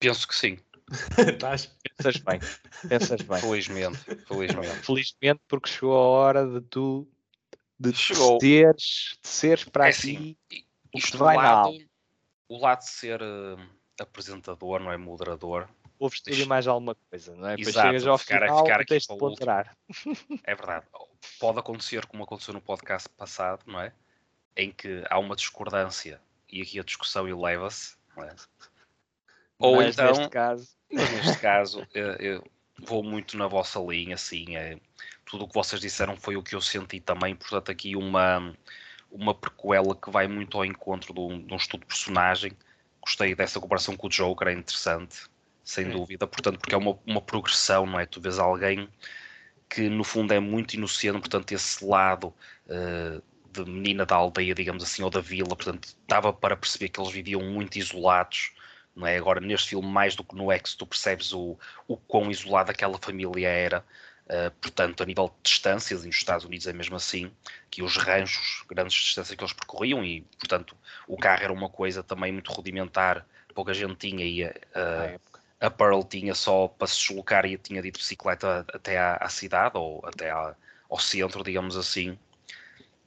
Penso 0.00 0.26
que 0.26 0.34
sim. 0.34 0.58
Estás? 1.32 1.66
Pensas 1.96 2.16
bem, 2.18 2.40
pensas 2.88 3.22
bem. 3.22 3.40
Felizmente, 3.40 3.98
felizmente. 4.26 4.86
Felizmente 4.86 5.40
porque 5.48 5.68
chegou 5.68 5.96
a 5.96 6.06
hora 6.06 6.46
de 6.46 6.60
tu 6.62 7.08
de 7.78 7.92
chegou. 7.92 8.38
Teres, 8.38 9.18
de 9.22 9.28
seres 9.28 9.64
para 9.64 9.86
é 9.86 9.90
aqui 9.90 9.98
assim, 9.98 10.36
isto 10.94 11.18
vai 11.18 11.36
lado, 11.36 11.76
o 12.54 12.60
lado 12.60 12.80
de 12.80 12.90
ser 12.90 13.20
uh, 13.20 13.58
apresentador, 14.00 14.80
não 14.80 14.92
é 14.92 14.96
moderador, 14.96 15.68
ouves 15.98 16.20
tudo 16.20 16.36
e 16.36 16.46
mais 16.46 16.66
alguma 16.66 16.94
coisa, 16.94 17.34
não 17.34 17.48
é? 17.48 17.56
Depois 17.56 17.74
chegas 17.74 18.06
ao 18.06 18.16
ficar, 18.16 18.42
final 18.42 18.64
ficar 18.64 18.80
aqui 18.80 18.98
de 18.98 19.06
ponderar. 19.06 19.76
É 20.44 20.54
verdade. 20.54 20.86
Pode 21.40 21.58
acontecer 21.58 22.06
como 22.06 22.22
aconteceu 22.22 22.54
no 22.54 22.60
podcast 22.60 23.08
passado, 23.08 23.64
não 23.66 23.80
é? 23.80 23.92
Em 24.56 24.70
que 24.70 25.02
há 25.10 25.18
uma 25.18 25.34
discordância 25.34 26.20
e 26.48 26.62
aqui 26.62 26.78
a 26.78 26.84
discussão 26.84 27.26
eleva-se, 27.28 27.96
não 28.16 28.24
é? 28.24 28.34
Ou 29.58 29.76
mas 29.76 29.94
então, 29.94 30.08
neste 30.08 30.28
caso, 30.28 30.68
mas 30.92 31.10
neste 31.10 31.40
caso 31.40 31.86
eu, 31.94 32.12
eu 32.14 32.44
vou 32.78 33.02
muito 33.02 33.36
na 33.36 33.48
vossa 33.48 33.80
linha, 33.80 34.14
assim, 34.14 34.56
é, 34.56 34.78
tudo 35.24 35.44
o 35.44 35.48
que 35.48 35.54
vocês 35.54 35.80
disseram 35.80 36.16
foi 36.16 36.36
o 36.36 36.42
que 36.42 36.54
eu 36.54 36.60
senti 36.60 37.00
também, 37.00 37.34
portanto 37.34 37.70
aqui 37.70 37.96
uma 37.96 38.54
uma 39.14 39.32
prequela 39.32 39.94
que 39.94 40.10
vai 40.10 40.26
muito 40.26 40.58
ao 40.58 40.64
encontro 40.64 41.14
de 41.14 41.20
um, 41.20 41.40
de 41.46 41.54
um 41.54 41.56
estudo 41.56 41.82
de 41.82 41.86
personagem. 41.86 42.52
Gostei 43.00 43.34
dessa 43.34 43.60
comparação 43.60 43.96
com 43.96 44.08
o 44.08 44.10
Joker, 44.10 44.48
é 44.48 44.52
interessante, 44.52 45.26
sem 45.62 45.88
dúvida, 45.88 46.26
portanto, 46.26 46.58
porque 46.58 46.74
é 46.74 46.78
uma, 46.78 46.98
uma 47.06 47.20
progressão, 47.20 47.86
não 47.86 48.00
é? 48.00 48.06
Tu 48.06 48.20
vês 48.20 48.38
alguém 48.38 48.88
que 49.68 49.88
no 49.88 50.04
fundo 50.04 50.32
é 50.34 50.40
muito 50.40 50.74
inocente, 50.74 51.18
portanto, 51.20 51.52
esse 51.52 51.84
lado 51.84 52.34
uh, 52.66 53.22
de 53.50 53.70
menina 53.70 54.04
da 54.04 54.16
aldeia, 54.16 54.54
digamos 54.54 54.82
assim, 54.82 55.02
ou 55.02 55.10
da 55.10 55.20
vila, 55.20 55.54
portanto, 55.54 55.96
dava 56.08 56.32
para 56.32 56.56
perceber 56.56 56.88
que 56.88 57.00
eles 57.00 57.12
viviam 57.12 57.42
muito 57.42 57.78
isolados, 57.78 58.52
não 58.96 59.06
é? 59.06 59.16
Agora, 59.16 59.40
neste 59.40 59.70
filme, 59.70 59.88
mais 59.88 60.16
do 60.16 60.24
que 60.24 60.34
no 60.34 60.50
X, 60.50 60.74
tu 60.74 60.86
percebes 60.86 61.32
o, 61.32 61.58
o 61.86 61.96
quão 61.96 62.30
isolada 62.30 62.72
aquela 62.72 62.98
família 62.98 63.48
era, 63.48 63.84
uh, 64.26 64.50
portanto, 64.60 65.02
a 65.02 65.06
nível 65.06 65.28
de 65.28 65.50
distâncias, 65.50 66.04
e 66.04 66.06
nos 66.06 66.16
Estados 66.16 66.44
Unidos 66.44 66.66
é 66.66 66.72
mesmo 66.72 66.96
assim, 66.96 67.30
que 67.70 67.82
os 67.82 67.96
ranchos, 67.96 68.64
grandes 68.68 68.94
distâncias 68.94 69.36
que 69.36 69.42
eles 69.42 69.52
percorriam, 69.52 70.04
e, 70.04 70.22
portanto, 70.38 70.76
o 71.06 71.16
carro 71.16 71.42
era 71.42 71.52
uma 71.52 71.68
coisa 71.68 72.02
também 72.02 72.32
muito 72.32 72.52
rudimentar, 72.52 73.26
pouca 73.54 73.72
gente 73.72 73.96
tinha, 73.96 74.24
e 74.24 74.44
uh, 74.44 75.20
a 75.60 75.70
Pearl 75.70 76.02
tinha 76.02 76.34
só 76.34 76.68
para 76.68 76.86
se 76.86 76.98
deslocar 76.98 77.46
e 77.46 77.56
tinha 77.56 77.80
de 77.80 77.88
ir 77.88 77.92
de 77.92 77.98
bicicleta 77.98 78.66
até 78.72 78.98
à, 78.98 79.16
à 79.16 79.28
cidade, 79.28 79.76
ou 79.76 80.02
até 80.04 80.30
à, 80.30 80.54
ao 80.90 80.98
centro, 80.98 81.42
digamos 81.42 81.76
assim, 81.76 82.18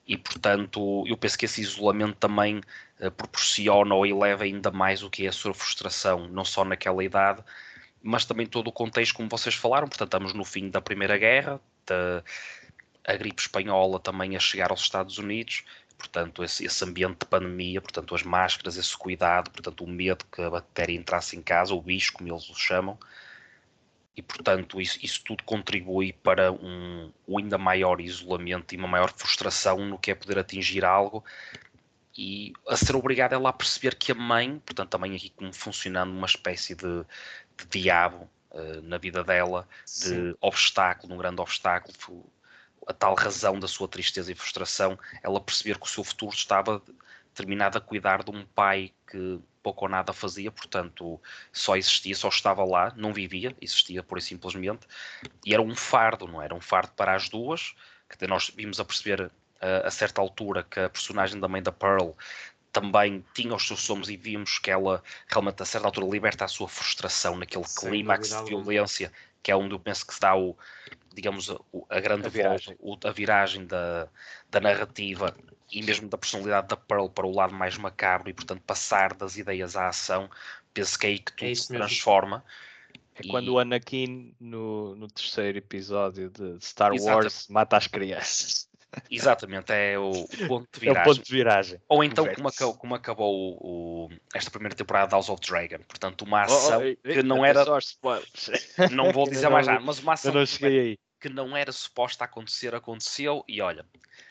e 0.08 0.15
portanto 0.15 1.03
eu 1.06 1.17
penso 1.17 1.38
que 1.38 1.45
esse 1.45 1.62
isolamento 1.62 2.15
também 2.15 2.62
uh, 2.99 3.12
proporciona 3.12 3.93
ou 3.93 4.06
eleva 4.06 4.45
ainda 4.45 4.71
mais 4.71 5.03
o 5.03 5.10
que 5.10 5.25
é 5.25 5.30
a 5.30 5.34
sua 5.34 5.53
frustração, 5.53 6.27
não 6.30 6.45
só 6.45 6.63
naquela 6.63 7.03
idade, 7.03 7.43
mas 8.01 8.25
também 8.25 8.45
todo 8.45 8.67
o 8.67 8.71
contexto, 8.71 9.15
como 9.15 9.29
vocês 9.29 9.55
falaram. 9.55 9.88
Portanto, 9.88 10.07
estamos 10.07 10.33
no 10.33 10.45
fim 10.45 10.69
da 10.69 10.81
Primeira 10.81 11.17
Guerra, 11.17 11.60
da, 11.86 12.23
a 13.05 13.15
gripe 13.15 13.41
espanhola 13.41 13.99
também 13.99 14.36
a 14.36 14.39
chegar 14.39 14.69
aos 14.69 14.81
Estados 14.81 15.17
Unidos, 15.17 15.63
portanto, 15.97 16.43
esse, 16.43 16.65
esse, 16.65 16.83
ambiente 16.83 17.19
de 17.19 17.25
pandemia, 17.25 17.81
portanto, 17.81 18.13
as 18.13 18.23
máscaras, 18.23 18.77
esse 18.77 18.95
cuidado, 18.97 19.49
portanto, 19.49 19.83
o 19.83 19.88
medo 19.88 20.25
que 20.31 20.41
a 20.41 20.49
bactéria 20.49 20.93
entrasse 20.93 21.36
em 21.38 21.41
casa, 21.41 21.73
o 21.73 21.81
bicho, 21.81 22.13
como 22.13 22.29
eles 22.29 22.49
o 22.49 22.55
chamam, 22.55 22.97
e 24.17 24.21
portanto 24.21 24.81
isso, 24.81 24.97
isso, 25.03 25.23
tudo 25.23 25.43
contribui 25.43 26.12
para 26.12 26.51
um, 26.51 27.12
um, 27.27 27.38
ainda 27.38 27.55
maior 27.57 28.01
isolamento 28.01 28.73
e 28.73 28.77
uma 28.77 28.88
maior 28.88 29.13
frustração 29.15 29.77
no 29.86 29.99
que 29.99 30.10
é 30.10 30.15
poder 30.15 30.39
atingir 30.39 30.83
algo 30.83 31.23
e 32.17 32.51
a 32.67 32.75
ser 32.75 32.95
obrigada 32.95 33.36
ela 33.36 33.49
a 33.49 33.53
perceber 33.53 33.93
que 33.93 34.12
a 34.12 34.15
mãe, 34.15 34.60
portanto 34.65 34.97
mãe 34.97 35.15
aqui 35.15 35.29
como 35.29 35.53
funcionando 35.53 36.10
uma 36.10 36.25
espécie 36.25 36.73
de, 36.73 37.05
de 37.57 37.65
diabo 37.65 38.29
uh, 38.51 38.81
na 38.81 38.97
vida 38.97 39.23
dela, 39.23 39.67
Sim. 39.85 40.31
de 40.31 40.37
obstáculo, 40.41 41.13
um 41.13 41.17
grande 41.17 41.41
obstáculo, 41.41 41.95
a 42.87 42.93
tal 42.93 43.15
razão 43.15 43.59
da 43.59 43.67
sua 43.67 43.87
tristeza 43.87 44.31
e 44.31 44.35
frustração, 44.35 44.97
ela 45.21 45.41
perceber 45.41 45.77
que 45.77 45.85
o 45.85 45.89
seu 45.89 46.03
futuro 46.03 46.33
estava 46.33 46.81
terminado 47.33 47.77
a 47.77 47.81
cuidar 47.81 48.23
de 48.23 48.31
um 48.31 48.45
pai 48.45 48.93
que 49.09 49.39
pouco 49.61 49.85
ou 49.85 49.89
nada 49.89 50.13
fazia, 50.13 50.49
portanto 50.49 51.21
só 51.51 51.75
existia, 51.75 52.15
só 52.15 52.29
estava 52.29 52.63
lá, 52.63 52.93
não 52.95 53.13
vivia, 53.13 53.53
existia 53.61 54.01
por 54.01 54.17
e 54.17 54.21
simplesmente, 54.21 54.87
e 55.45 55.53
era 55.53 55.61
um 55.61 55.75
fardo, 55.75 56.27
não 56.27 56.41
era 56.41 56.55
um 56.55 56.61
fardo 56.61 56.93
para 56.93 57.13
as 57.13 57.27
duas, 57.27 57.75
que 58.09 58.25
nós 58.25 58.49
vimos 58.55 58.79
a 58.79 58.85
perceber 58.85 59.21
uh, 59.21 59.31
a 59.85 59.91
certa 59.91 60.21
altura 60.21 60.63
que 60.63 60.79
a 60.79 60.89
personagem 60.89 61.39
da 61.39 61.47
mãe 61.47 61.61
da 61.61 61.71
Pearl 61.71 62.11
também 62.79 63.25
tinha 63.33 63.55
os 63.55 63.65
seus 63.65 63.81
somos 63.81 64.07
e 64.07 64.15
vimos 64.15 64.59
que 64.59 64.69
ela 64.69 65.03
realmente 65.27 65.63
a 65.63 65.65
certa 65.65 65.87
altura 65.87 66.05
liberta 66.05 66.45
a 66.45 66.47
sua 66.47 66.67
frustração 66.67 67.35
naquele 67.35 67.65
clímax 67.79 68.29
de 68.29 68.45
violência 68.45 69.11
que 69.41 69.51
é 69.51 69.55
onde 69.55 69.73
eu 69.73 69.79
penso 69.79 70.05
que 70.05 70.13
se 70.13 70.19
dá 70.19 70.35
o 70.35 70.55
digamos 71.11 71.49
a, 71.49 71.57
a 71.89 71.99
grande 71.99 72.27
a 72.27 72.29
viragem, 72.29 72.77
volta, 72.79 73.09
a 73.09 73.11
viragem 73.11 73.65
da, 73.65 74.07
da 74.51 74.59
narrativa 74.59 75.35
e 75.71 75.81
mesmo 75.81 76.07
da 76.07 76.19
personalidade 76.19 76.67
da 76.67 76.77
Pearl 76.77 77.07
para 77.07 77.25
o 77.25 77.33
lado 77.33 77.53
mais 77.53 77.75
macabro 77.77 78.29
e 78.29 78.33
portanto 78.33 78.61
passar 78.61 79.15
das 79.15 79.37
ideias 79.37 79.75
à 79.75 79.87
ação 79.87 80.29
penso 80.71 80.99
que 80.99 81.07
é 81.07 81.09
aí 81.09 81.19
que 81.19 81.33
tudo 81.33 81.49
é 81.49 81.55
se 81.55 81.67
transforma 81.69 82.45
é 83.15 83.25
e... 83.25 83.27
quando 83.27 83.49
o 83.49 83.57
Anakin 83.57 84.35
no, 84.39 84.95
no 84.95 85.07
terceiro 85.07 85.57
episódio 85.57 86.29
de 86.29 86.63
Star 86.63 86.93
Exatamente. 86.93 87.23
Wars 87.23 87.47
mata 87.49 87.75
as 87.75 87.87
crianças 87.87 88.66
Exatamente, 89.12 89.71
é 89.71 89.97
o, 89.97 90.12
o, 90.12 90.47
ponto 90.47 90.67
de 90.73 90.80
viragem. 90.80 91.00
É 91.00 91.02
o 91.02 91.04
ponto 91.04 91.23
de 91.23 91.32
viragem. 91.32 91.82
Ou 91.89 92.04
então, 92.04 92.26
como 92.34 92.47
acabou, 92.47 92.78
como 92.78 92.95
acabou 92.95 93.58
o, 93.62 94.10
esta 94.34 94.50
primeira 94.50 94.76
temporada 94.76 95.08
de 95.08 95.12
House 95.13 95.30
of 95.30 95.41
Dragon. 95.41 95.84
Portanto, 95.88 96.21
uma 96.23 96.43
ação 96.43 96.82
oh, 96.82 96.91
oh, 96.91 97.13
que 97.13 97.23
não 97.23 97.45
era. 97.45 97.65
Não 98.91 99.12
vou 99.12 99.30
dizer 99.30 99.50
mais 99.50 99.67
nada, 99.67 99.80
mas 99.80 100.00
uma 100.00 100.13
ação 100.13 100.34
que, 100.45 100.97
que 101.19 101.30
não 101.30 101.56
era 101.56 101.71
suposta 101.71 102.23
acontecer, 102.23 102.73
aconteceu. 102.73 103.43
E 103.47 103.62
olha, 103.62 103.86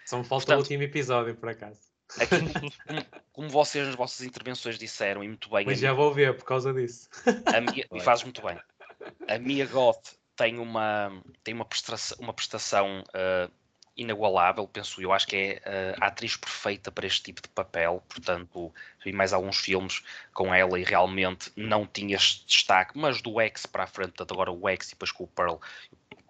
só 0.05 0.19
me 0.19 0.25
falta 0.25 0.47
Portanto, 0.47 0.59
o 0.59 0.63
último 0.63 0.83
episódio, 0.83 1.35
por 1.35 1.49
acaso. 1.49 1.81
Aqui, 2.21 2.39
como, 2.87 3.07
como, 3.33 3.49
vocês 3.49 3.87
nas 3.87 3.97
vossas 3.97 4.25
intervenções 4.25 4.79
disseram, 4.79 5.25
e 5.25 5.29
muito 5.29 5.51
bem. 5.51 5.67
Mas 5.67 5.81
já 5.81 5.93
minha, 5.93 6.03
vou 6.03 6.15
ver 6.15 6.37
por 6.37 6.45
causa 6.45 6.73
disso. 6.73 7.09
Minha, 7.27 7.85
e 7.93 8.01
faz 8.01 8.23
muito 8.23 8.41
bem. 8.43 8.59
A 9.29 9.39
Mia 9.39 9.67
Goth 9.67 10.17
tem 10.37 10.59
uma, 10.59 11.11
tem 11.43 11.55
uma 11.55 11.65
prestação, 11.65 12.17
uma 12.21 12.33
prestação 12.33 13.03
uh, 13.09 13.51
inagualável, 13.97 14.69
penso 14.69 15.01
eu. 15.01 15.13
Acho 15.13 15.27
que 15.27 15.37
é 15.37 15.63
uh, 15.65 16.05
a 16.05 16.09
atriz 16.09 16.37
perfeita 16.37 16.91
para 16.91 17.07
este 17.07 17.23
tipo 17.23 17.43
de 17.43 17.49
papel. 17.49 18.03
Portanto, 18.09 18.73
vi 19.05 19.13
mais 19.13 19.33
alguns 19.33 19.57
filmes 19.57 20.03
com 20.35 20.55
ela 20.55 20.79
e 20.79 20.85
realmente 20.85 21.51
não 21.57 21.87
tinha 21.87 22.17
este 22.17 22.45
destaque, 22.47 22.99
mas 22.99 23.23
do 23.23 23.41
X 23.41 23.67
para 23.67 23.85
a 23.85 23.87
frente, 23.87 24.09
portanto, 24.09 24.33
agora 24.33 24.53
o 24.53 24.69
X 24.69 24.89
e 24.89 24.91
depois 24.91 25.11
com 25.11 25.25
o 25.25 25.29
Pearl, 25.29 25.57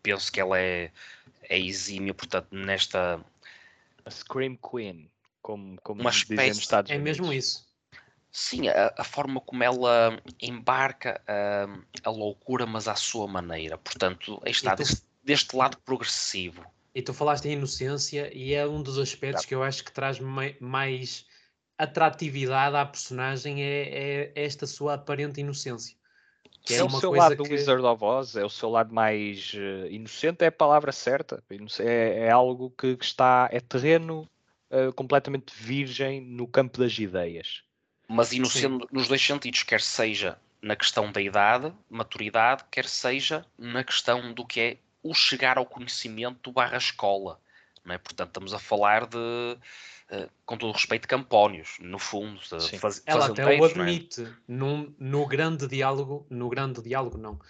penso 0.02 0.31
que 0.31 0.40
ela 0.40 0.59
é, 0.59 0.90
é 1.42 1.59
exímia, 1.59 2.14
portanto, 2.14 2.48
nesta 2.52 3.20
a 4.05 4.11
Scream 4.11 4.57
Queen, 4.57 5.11
como, 5.42 5.76
como 5.83 6.00
uma 6.00 6.11
espécie, 6.11 6.48
nos 6.48 6.59
Estados 6.59 6.90
É 6.90 6.96
mesmo 6.96 7.33
isso. 7.33 7.66
Sim, 8.31 8.68
a, 8.68 8.94
a, 8.96 9.02
forma 9.02 9.40
como 9.40 9.64
ela 9.64 10.22
embarca 10.40 11.20
a, 11.26 11.66
a, 12.09 12.11
loucura, 12.11 12.66
mas 12.66 12.87
à 12.87 12.94
sua 12.94 13.26
maneira. 13.26 13.79
Portanto, 13.79 14.40
está 14.44 14.76
tu, 14.76 14.79
deste, 14.79 15.07
deste, 15.24 15.57
lado 15.57 15.79
progressivo. 15.79 16.62
E 16.96 17.02
tu 17.02 17.12
falaste 17.12 17.44
em 17.44 17.52
inocência, 17.52 18.30
e 18.35 18.54
é 18.54 18.66
um 18.66 18.82
dos 18.82 18.98
aspectos 18.98 19.44
que 19.44 19.54
eu 19.54 19.62
acho 19.62 19.85
que 19.85 19.92
traz 19.92 20.18
mai, 20.18 20.56
mais 20.59 21.26
atratividade 21.76 22.74
à 22.74 22.87
personagem 22.87 23.62
é, 23.62 23.82
é, 23.82 24.32
esta 24.35 24.66
sua 24.66 24.94
aparente 24.94 25.38
inocência. 25.38 25.94
Que 26.62 26.72
é, 26.72 26.78
é 26.78 26.85
o 26.85 26.88
seu 26.88 27.12
lado 27.12 27.37
que... 27.37 27.42
do 27.42 27.52
Wizard 27.52 27.85
of 27.85 28.02
Oz, 28.02 28.35
é 28.35 28.46
o 28.46 28.48
seu 28.48 28.70
lado 28.70 28.94
mais 28.94 29.52
uh, 29.52 29.87
inocente, 29.90 30.42
é 30.42 30.46
a 30.46 30.52
palavra 30.52 30.90
certa. 30.90 31.44
É, 31.80 32.28
é 32.28 32.30
algo 32.30 32.70
que, 32.70 32.96
que, 32.96 33.04
está, 33.04 33.46
é 33.52 33.61
terreno 33.61 34.26
uh, 34.70 34.90
completamente 34.94 35.52
virgem 35.54 36.22
no 36.22 36.48
campo 36.48 36.78
das 36.78 36.98
ideias. 36.98 37.62
Mas 38.09 38.32
inocente 38.32 38.85
Sim. 38.85 38.88
nos 38.90 39.06
dois 39.06 39.20
sentidos, 39.20 39.64
quer 39.64 39.82
seja 39.82 40.38
na 40.62 40.74
questão 40.74 41.12
da 41.12 41.20
idade, 41.20 41.74
maturidade, 41.90 42.64
quer 42.70 42.87
seja 42.87 43.44
na 43.59 43.85
questão 43.85 44.32
do 44.32 44.46
que 44.46 44.61
é 44.61 44.78
o 45.09 45.14
chegar 45.14 45.59
ao 45.59 45.66
conhecimento 45.66 46.53
barra 46.53 46.77
escola. 46.77 47.40
Não 47.85 47.95
é? 47.95 47.99
Portanto, 47.99 48.29
estamos 48.29 48.53
a 48.53 48.59
falar 48.59 49.07
de 49.07 49.59
eh, 50.09 50.29
com 50.45 50.57
todo 50.57 50.71
o 50.71 50.73
respeito, 50.73 51.09
Campónios, 51.09 51.79
no 51.81 51.99
fundo. 51.99 52.40
Faz, 52.79 53.03
Ela 53.07 53.27
até 53.27 53.45
o 53.45 53.49
é? 53.49 53.64
admite 53.64 54.23
é? 54.23 54.33
num, 54.47 54.95
no 54.99 55.27
grande 55.27 55.66
diálogo, 55.66 56.25
no 56.31 56.49
grande 56.49 56.81
diálogo 56.81 57.19
não, 57.19 57.40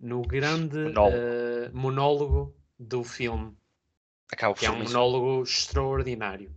no 0.00 0.22
grande 0.22 0.76
monólogo, 0.76 1.16
uh, 1.16 1.76
monólogo 1.76 2.56
do 2.78 3.02
filme. 3.02 3.56
Acaba 4.32 4.54
que 4.54 4.64
é 4.64 4.70
um 4.70 4.84
monólogo 4.84 5.42
extraordinário. 5.42 6.54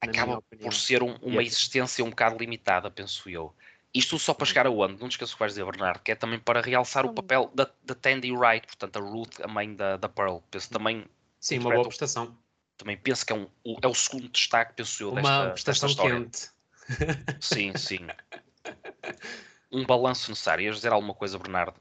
Acaba 0.00 0.40
por 0.42 0.74
ser 0.74 1.02
um, 1.02 1.14
uma 1.16 1.42
existência 1.42 2.04
um 2.04 2.10
bocado 2.10 2.36
limitada, 2.38 2.90
penso 2.90 3.28
eu. 3.28 3.54
Isto 3.94 4.18
só 4.18 4.32
para 4.32 4.46
chegar 4.46 4.66
a 4.66 4.70
onde? 4.70 5.00
Não 5.00 5.08
te 5.08 5.12
esqueças 5.12 5.32
o 5.32 5.36
que 5.36 5.40
vais 5.40 5.52
dizer, 5.52 5.64
Bernardo, 5.64 6.00
que 6.00 6.12
é 6.12 6.14
também 6.14 6.38
para 6.38 6.60
realçar 6.62 7.04
o 7.04 7.12
papel 7.12 7.50
da, 7.54 7.68
da 7.84 7.94
Tandy 7.94 8.32
Wright, 8.32 8.66
portanto, 8.66 8.96
a 8.96 9.00
Ruth, 9.00 9.40
a 9.42 9.48
mãe 9.48 9.74
da, 9.74 9.96
da 9.96 10.08
Pearl. 10.08 10.38
Penso 10.50 10.70
também. 10.70 11.04
Sim, 11.38 11.58
uma 11.58 11.74
boa 11.74 11.86
prestação 11.88 12.34
também 12.82 12.96
penso 12.96 13.24
que 13.24 13.32
é, 13.32 13.36
um, 13.36 13.46
é 13.80 13.86
o 13.86 13.94
segundo 13.94 14.28
destaque, 14.28 14.74
penso 14.74 15.02
eu, 15.02 15.12
Uma 15.12 15.22
desta, 15.22 15.50
prestação 15.50 15.88
desta 15.88 16.02
história. 16.02 16.24
quente. 16.24 16.50
Sim, 17.40 17.72
sim. 17.76 18.06
Um 19.70 19.86
balanço 19.86 20.30
necessário. 20.30 20.64
Ias 20.64 20.76
dizer 20.76 20.92
alguma 20.92 21.14
coisa, 21.14 21.38
Bernardo? 21.38 21.74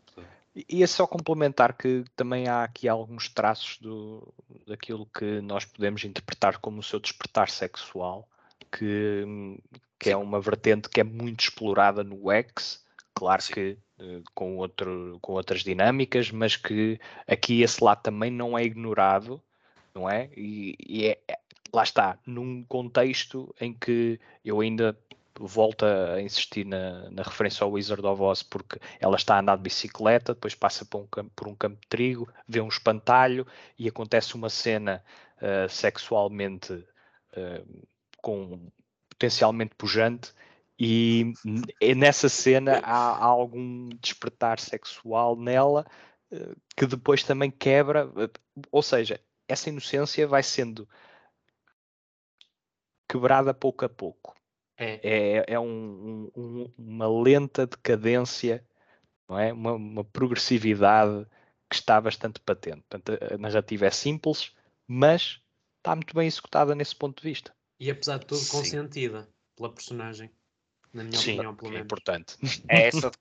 E 0.70 0.84
é 0.84 0.88
só 0.88 1.08
complementar 1.08 1.74
que 1.74 2.06
também 2.16 2.48
há 2.48 2.64
aqui 2.64 2.88
alguns 2.88 3.28
traços 3.28 3.78
do, 3.80 4.32
daquilo 4.68 5.08
que 5.08 5.42
nós 5.42 5.66
podemos 5.66 6.04
interpretar 6.04 6.60
como 6.60 6.80
o 6.80 6.84
seu 6.84 7.00
despertar 7.00 7.50
sexual, 7.50 8.30
que, 8.72 9.26
que 10.00 10.10
é 10.10 10.18
uma 10.18 10.40
vertente 10.40 10.90
que 10.90 11.02
é 11.02 11.04
muito 11.04 11.42
explorada 11.42 12.04
no 12.04 12.32
X, 12.32 12.84
claro 13.14 13.42
Sim. 13.42 13.54
que 13.54 13.78
uh, 14.00 14.24
com, 14.34 14.58
outro, 14.58 15.18
com 15.22 15.34
outras 15.34 15.62
dinâmicas, 15.64 16.32
mas 16.32 16.56
que 16.56 17.00
aqui 17.28 17.62
esse 17.62 17.84
lado 17.84 18.02
também 18.02 18.32
não 18.32 18.58
é 18.58 18.64
ignorado 18.64 19.42
não 19.94 20.10
é? 20.10 20.30
E, 20.36 20.76
e 20.80 21.06
é, 21.08 21.20
é, 21.28 21.40
lá 21.74 21.84
está, 21.84 22.18
num 22.26 22.64
contexto 22.64 23.54
em 23.60 23.74
que 23.74 24.20
eu 24.44 24.62
ainda 24.62 24.98
volto 25.40 25.86
a 25.86 26.22
insistir 26.22 26.66
na, 26.66 27.10
na, 27.10 27.24
referência 27.24 27.64
ao 27.64 27.72
Wizard 27.72 28.06
of 28.06 28.22
Oz, 28.22 28.44
porque 28.44 28.80
ela 29.00 29.16
está 29.16 29.36
a 29.36 29.40
andar 29.40 29.56
de 29.56 29.64
bicicleta, 29.64 30.34
depois 30.34 30.54
passa 30.54 30.86
por 30.86 31.02
um 31.02 31.08
campo, 31.08 31.32
por 31.36 31.48
um 31.48 31.56
campo 31.56 31.80
de 31.82 31.88
trigo, 31.88 32.32
vê 32.48 32.62
um 32.62 32.68
espantalho 32.68 33.48
e 33.78 33.88
acontece 33.88 34.36
uma 34.36 34.50
cena 34.50 35.04
uh, 35.38 35.70
sexualmente 35.70 36.74
uh, 36.74 37.88
com 38.22 38.72
potencialmente 39.10 39.76
pujante 39.76 40.34
e 40.84 41.34
nessa 41.96 42.28
cena 42.28 42.80
há, 42.84 43.18
há 43.18 43.26
algum 43.26 43.90
despertar 44.02 44.60
sexual 44.60 45.36
nela 45.36 45.86
uh, 46.32 46.56
que 46.76 46.88
depois 46.88 47.24
também 47.24 47.52
quebra, 47.52 48.08
uh, 48.08 48.32
ou 48.72 48.82
seja, 48.82 49.22
essa 49.48 49.70
inocência 49.70 50.28
vai 50.28 50.42
sendo 50.42 50.90
quebrada 53.08 53.54
pouco 53.54 53.86
a 53.86 53.90
pouco. 53.90 54.36
É, 54.76 55.00
é, 55.04 55.54
é 55.54 55.60
um, 55.60 56.32
um, 56.36 56.74
uma 56.76 57.08
lenta 57.08 57.68
decadência, 57.68 58.66
não 59.30 59.38
é? 59.38 59.54
Uma, 59.54 59.74
uma, 59.74 60.04
progressividade 60.04 61.28
que 61.70 61.76
está 61.76 62.02
bastante 62.02 62.40
patente. 62.40 62.82
Portanto, 62.90 63.20
a 63.32 63.38
narrativa 63.38 63.86
é 63.86 63.92
simples, 63.92 64.52
mas 64.88 65.40
está 65.78 65.96
muito 65.96 66.16
bem 66.16 66.26
executada 66.26 66.74
nesse 66.74 66.96
ponto 66.96 67.22
de 67.22 67.30
vista. 67.30 67.54
E 67.82 67.90
apesar 67.90 68.20
de 68.20 68.28
tudo, 68.28 68.46
consentida 68.46 69.28
pela 69.58 69.74
personagem. 69.74 70.30
Na 70.94 71.04
minha 71.04 71.18
sim, 71.18 71.32
opinião, 71.32 71.56
pelo 71.56 71.70
é 71.70 71.72
menos. 71.72 71.82
É 71.82 71.86
importante. 71.86 72.38
É, 72.68 72.88
essa 72.88 73.12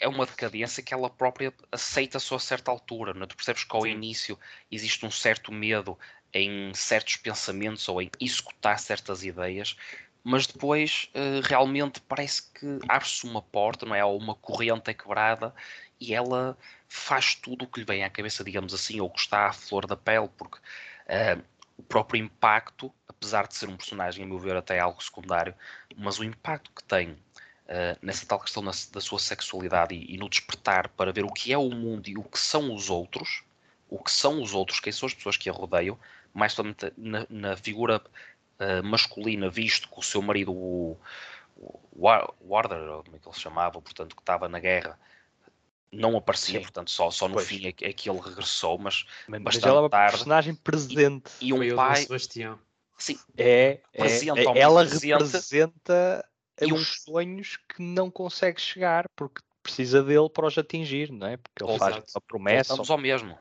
é 0.00 0.08
uma 0.08 0.24
decadência 0.24 0.82
que 0.82 0.94
ela 0.94 1.10
própria 1.10 1.52
aceita 1.70 2.18
só 2.18 2.36
a 2.36 2.40
certa 2.40 2.70
altura. 2.70 3.12
Não? 3.12 3.24
É? 3.24 3.26
Tu 3.26 3.36
percebes 3.36 3.64
que 3.64 3.76
ao 3.76 3.82
sim. 3.82 3.90
início 3.90 4.38
existe 4.70 5.04
um 5.04 5.10
certo 5.10 5.52
medo 5.52 5.98
em 6.32 6.72
certos 6.72 7.16
pensamentos 7.16 7.86
ou 7.90 8.00
em 8.00 8.10
executar 8.18 8.78
certas 8.78 9.22
ideias, 9.22 9.76
mas 10.24 10.46
depois 10.46 11.10
uh, 11.14 11.46
realmente 11.46 12.00
parece 12.00 12.50
que 12.52 12.78
abre-se 12.88 13.26
uma 13.26 13.42
porta, 13.42 13.84
não 13.84 13.94
é? 13.94 14.02
Ou 14.02 14.16
uma 14.16 14.34
corrente 14.34 14.90
é 14.90 14.94
quebrada 14.94 15.54
e 16.00 16.14
ela 16.14 16.56
faz 16.88 17.34
tudo 17.34 17.66
o 17.66 17.68
que 17.68 17.80
lhe 17.80 17.86
vem 17.86 18.02
à 18.02 18.08
cabeça, 18.08 18.42
digamos 18.42 18.72
assim, 18.72 18.98
ou 18.98 19.10
que 19.10 19.20
está 19.20 19.48
à 19.48 19.52
flor 19.52 19.86
da 19.86 19.96
pele, 19.96 20.30
porque 20.38 20.56
uh, 20.56 21.44
o 21.76 21.82
próprio 21.82 22.22
impacto, 22.22 22.92
apesar 23.06 23.46
de 23.46 23.54
ser 23.54 23.68
um 23.68 23.76
personagem, 23.76 24.24
a 24.24 24.26
meu 24.26 24.38
ver, 24.38 24.56
até 24.56 24.78
algo 24.78 25.02
secundário, 25.02 25.54
mas 25.96 26.18
o 26.18 26.24
impacto 26.24 26.70
que 26.70 26.82
tem 26.82 27.10
uh, 27.10 27.98
nessa 28.00 28.26
tal 28.26 28.40
questão 28.40 28.62
na, 28.62 28.72
da 28.92 29.00
sua 29.00 29.18
sexualidade 29.18 29.94
e, 29.94 30.14
e, 30.14 30.16
no 30.16 30.28
despertar 30.28 30.88
para 30.88 31.12
ver 31.12 31.24
o 31.24 31.32
que 31.32 31.52
é 31.52 31.58
o 31.58 31.70
mundo 31.70 32.08
e 32.08 32.16
o 32.16 32.22
que 32.22 32.38
são 32.38 32.74
os 32.74 32.88
outros, 32.90 33.42
o 33.88 33.98
que 34.02 34.10
são 34.10 34.42
os 34.42 34.54
outros, 34.54 34.80
quem 34.80 34.92
são 34.92 35.06
as 35.06 35.14
pessoas 35.14 35.36
que 35.36 35.50
a 35.50 35.52
rodeiam, 35.52 35.98
mais 36.32 36.52
somente 36.52 36.92
na, 36.96 37.26
na 37.28 37.56
figura 37.56 38.02
uh, 38.60 38.82
masculina, 38.84 39.48
visto 39.50 39.88
que 39.88 39.98
o 39.98 40.02
seu 40.02 40.22
marido, 40.22 40.52
o, 40.52 40.98
o 41.56 42.08
Warder, 42.42 43.02
como 43.04 43.16
é 43.16 43.18
que 43.18 43.28
ele 43.28 43.34
se 43.34 43.40
chamava, 43.40 43.80
portanto, 43.80 44.14
que 44.14 44.22
estava 44.22 44.48
na 44.48 44.58
guerra, 44.58 44.98
não 45.92 46.16
aparecia, 46.16 46.58
Sim. 46.58 46.62
portanto, 46.62 46.90
só, 46.90 47.10
só 47.10 47.28
no 47.28 47.34
pois. 47.34 47.46
fim 47.46 47.66
é, 47.66 47.68
é, 47.68 47.92
que 47.92 48.10
ele 48.10 48.20
regressou, 48.20 48.78
mas, 48.78 49.06
mas 49.28 49.42
bastante 49.42 49.68
ela 49.68 49.78
é 49.78 49.80
uma 49.80 49.90
tarde. 49.90 50.12
personagem 50.12 50.54
presente. 50.54 51.30
E, 51.40 51.48
e 51.48 51.52
um 51.52 51.58
Foi 51.58 51.74
pai. 51.74 51.96
Sebastião. 52.02 52.58
Sim, 52.98 53.18
é, 53.36 53.80
é, 53.92 54.06
é 54.06 54.58
ela 54.58 54.82
representa 54.82 56.26
os 56.62 56.72
um... 56.72 56.84
sonhos 56.84 57.58
que 57.68 57.82
não 57.82 58.10
consegue 58.10 58.60
chegar, 58.60 59.04
porque 59.14 59.42
precisa 59.62 60.02
dele 60.02 60.30
para 60.30 60.46
os 60.46 60.56
atingir, 60.56 61.12
não 61.12 61.26
é? 61.26 61.36
Porque 61.36 61.62
ele 61.62 61.72
Exato. 61.72 61.94
faz 61.94 62.14
uma 62.14 62.20
promessa. 62.20 62.68
Voltamos 62.68 62.90
ao 62.90 62.98
mesmo. 62.98 63.38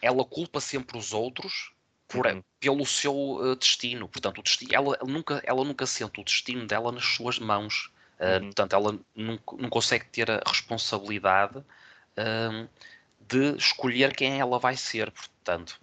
Ela 0.00 0.24
culpa 0.24 0.60
sempre 0.60 0.98
os 0.98 1.12
outros 1.12 1.72
por, 2.06 2.26
uhum. 2.26 2.42
pelo 2.60 2.86
seu 2.86 3.14
uh, 3.14 3.56
destino. 3.56 4.08
Portanto, 4.08 4.38
o 4.38 4.42
destino, 4.42 4.70
ela, 4.74 4.98
nunca, 5.02 5.42
ela 5.44 5.64
nunca 5.64 5.86
sente 5.86 6.20
o 6.20 6.24
destino 6.24 6.66
dela 6.66 6.92
nas 6.92 7.04
suas 7.04 7.38
mãos. 7.38 7.90
Uh, 8.20 8.34
uhum. 8.34 8.44
Portanto, 8.46 8.72
ela 8.74 8.98
não, 9.16 9.40
não 9.58 9.70
consegue 9.70 10.04
ter 10.06 10.30
a 10.30 10.42
responsabilidade 10.46 11.64
uh, 12.18 12.68
de 13.20 13.56
escolher 13.56 14.14
quem 14.14 14.40
ela 14.40 14.58
vai 14.58 14.76
ser. 14.76 15.10
Portanto, 15.10 15.80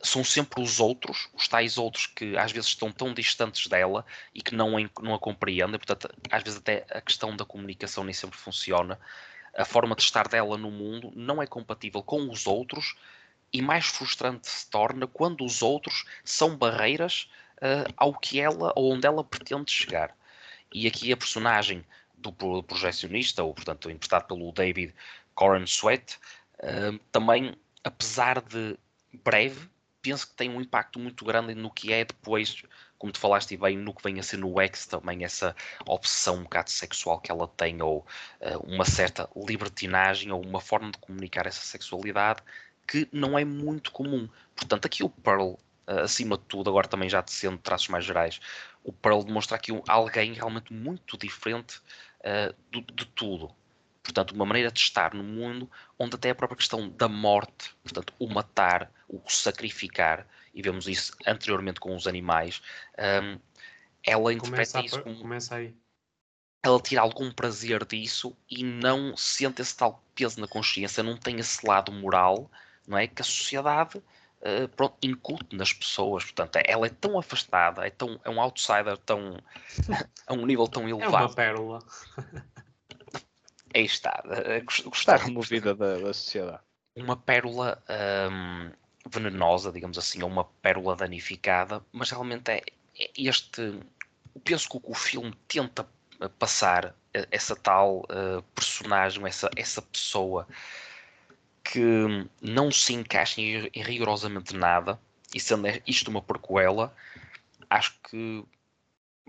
são 0.00 0.22
sempre 0.22 0.62
os 0.62 0.78
outros, 0.78 1.28
os 1.34 1.48
tais 1.48 1.76
outros 1.76 2.06
que 2.06 2.36
às 2.36 2.52
vezes 2.52 2.68
estão 2.68 2.92
tão 2.92 3.12
distantes 3.12 3.66
dela 3.66 4.04
e 4.34 4.40
que 4.40 4.54
não, 4.54 4.76
não 5.00 5.14
a 5.14 5.18
compreendem. 5.18 5.78
Portanto, 5.78 6.08
às 6.30 6.42
vezes 6.42 6.58
até 6.58 6.86
a 6.90 7.00
questão 7.00 7.34
da 7.36 7.44
comunicação 7.44 8.04
nem 8.04 8.14
sempre 8.14 8.38
funciona. 8.38 8.98
A 9.56 9.64
forma 9.64 9.96
de 9.96 10.02
estar 10.02 10.28
dela 10.28 10.56
no 10.56 10.70
mundo 10.70 11.12
não 11.16 11.42
é 11.42 11.46
compatível 11.46 12.02
com 12.02 12.30
os 12.30 12.46
outros 12.46 12.94
e 13.52 13.60
mais 13.60 13.86
frustrante 13.86 14.48
se 14.48 14.68
torna 14.70 15.06
quando 15.06 15.44
os 15.44 15.62
outros 15.62 16.04
são 16.22 16.56
barreiras 16.56 17.28
uh, 17.56 17.92
ao 17.96 18.14
que 18.14 18.38
ela 18.38 18.72
ou 18.76 18.92
onde 18.92 19.06
ela 19.06 19.24
pretende 19.24 19.72
chegar. 19.72 20.16
E 20.72 20.86
aqui 20.86 21.12
a 21.12 21.16
personagem 21.16 21.84
do 22.18 22.32
projecionista, 22.62 23.42
ou 23.42 23.54
portanto 23.54 23.88
interpretado 23.88 24.26
pelo 24.26 24.52
David 24.52 24.92
Coran 25.38 25.66
Sweat, 25.66 26.18
uh, 26.64 26.98
também, 27.12 27.54
apesar 27.84 28.42
de 28.42 28.76
breve, 29.22 29.70
penso 30.02 30.26
que 30.26 30.34
tem 30.34 30.50
um 30.50 30.60
impacto 30.60 30.98
muito 30.98 31.24
grande 31.24 31.54
no 31.54 31.70
que 31.70 31.92
é 31.92 32.04
depois, 32.04 32.64
como 32.98 33.12
tu 33.12 33.20
falaste 33.20 33.56
bem, 33.56 33.78
no 33.78 33.94
que 33.94 34.02
vem 34.02 34.18
a 34.18 34.22
ser 34.24 34.36
no 34.38 34.60
X 34.60 34.86
também, 34.86 35.24
essa 35.24 35.54
obsessão 35.86 36.38
um 36.38 36.42
bocado 36.42 36.70
sexual 36.70 37.20
que 37.20 37.30
ela 37.30 37.46
tem, 37.46 37.80
ou 37.80 38.04
uh, 38.40 38.58
uma 38.66 38.84
certa 38.84 39.30
libertinagem, 39.36 40.32
ou 40.32 40.44
uma 40.44 40.60
forma 40.60 40.90
de 40.90 40.98
comunicar 40.98 41.46
essa 41.46 41.60
sexualidade 41.60 42.42
que 42.84 43.08
não 43.12 43.38
é 43.38 43.44
muito 43.44 43.92
comum. 43.92 44.28
Portanto, 44.56 44.86
aqui 44.86 45.04
o 45.04 45.08
Pearl, 45.08 45.52
uh, 45.52 46.00
acima 46.02 46.36
de 46.36 46.42
tudo, 46.46 46.68
agora 46.68 46.88
também 46.88 47.08
já 47.08 47.22
sendo 47.24 47.58
traços 47.58 47.86
mais 47.86 48.04
gerais, 48.04 48.40
o 48.82 48.92
Pearl 48.92 49.22
demonstra 49.22 49.54
aqui 49.54 49.70
um, 49.70 49.84
alguém 49.86 50.32
realmente 50.32 50.72
muito 50.72 51.16
diferente 51.16 51.78
uh, 52.24 52.52
do, 52.72 52.80
de 52.80 53.06
tudo. 53.06 53.54
Portanto, 54.08 54.32
uma 54.32 54.46
maneira 54.46 54.72
de 54.72 54.80
estar 54.80 55.12
no 55.12 55.22
mundo 55.22 55.70
onde 55.98 56.16
até 56.16 56.30
a 56.30 56.34
própria 56.34 56.56
questão 56.56 56.88
da 56.88 57.08
morte, 57.08 57.74
portanto, 57.82 58.14
o 58.18 58.26
matar, 58.26 58.90
o 59.06 59.20
sacrificar, 59.28 60.26
e 60.54 60.62
vemos 60.62 60.88
isso 60.88 61.14
anteriormente 61.26 61.78
com 61.78 61.94
os 61.94 62.06
animais, 62.06 62.62
um, 62.98 63.38
ela 64.02 64.32
interpreta 64.32 64.80
isso 64.80 65.02
como. 65.02 65.18
Começa 65.18 65.56
aí 65.56 65.74
ela 66.60 66.80
tira 66.80 67.00
algum 67.00 67.30
prazer 67.30 67.84
disso 67.84 68.36
e 68.50 68.64
não 68.64 69.16
sente 69.16 69.62
esse 69.62 69.76
tal 69.76 70.02
peso 70.14 70.40
na 70.40 70.48
consciência, 70.48 71.04
não 71.04 71.16
tem 71.16 71.38
esse 71.38 71.64
lado 71.64 71.92
moral 71.92 72.50
não 72.88 72.96
é? 72.96 73.06
Que 73.06 73.20
a 73.20 73.24
sociedade 73.24 73.98
uh, 73.98 74.68
pronto, 74.74 74.96
incute 75.02 75.54
nas 75.54 75.72
pessoas. 75.72 76.24
Portanto, 76.24 76.56
ela 76.64 76.86
é 76.86 76.90
tão 76.90 77.18
afastada, 77.18 77.86
é, 77.86 77.90
tão, 77.90 78.18
é 78.24 78.30
um 78.30 78.40
outsider 78.40 78.96
tão, 78.98 79.38
a 80.26 80.32
um 80.32 80.46
nível 80.46 80.66
tão 80.66 80.88
elevado. 80.88 81.16
É 81.16 81.26
uma 81.26 81.34
pérola. 81.34 81.78
Aí 83.74 83.84
está. 83.84 84.22
Está 84.92 85.16
removida 85.16 85.74
da, 85.74 85.98
da, 85.98 86.12
sociedade. 86.12 86.62
Uma 86.96 87.16
pérola 87.16 87.82
um, 88.30 88.70
venenosa, 89.08 89.70
digamos 89.70 89.98
assim, 89.98 90.22
ou 90.22 90.28
uma 90.28 90.44
pérola 90.44 90.96
danificada, 90.96 91.84
mas 91.92 92.10
realmente 92.10 92.50
é, 92.50 92.62
é 92.98 93.10
este. 93.16 93.80
Penso 94.44 94.68
que 94.68 94.80
o 94.82 94.94
filme 94.94 95.32
tenta 95.46 95.86
passar 96.38 96.94
essa 97.30 97.54
tal 97.56 98.00
uh, 98.00 98.42
personagem, 98.54 99.24
essa, 99.26 99.50
essa 99.56 99.82
pessoa 99.82 100.46
que 101.62 102.28
não 102.40 102.70
se 102.70 102.94
encaixa 102.94 103.40
em, 103.40 103.70
em 103.74 103.82
rigorosamente 103.82 104.54
nada, 104.56 104.98
e 105.34 105.40
sendo 105.40 105.66
isto 105.86 106.08
uma 106.08 106.22
prequela, 106.22 106.94
acho 107.68 107.94
que 108.08 108.44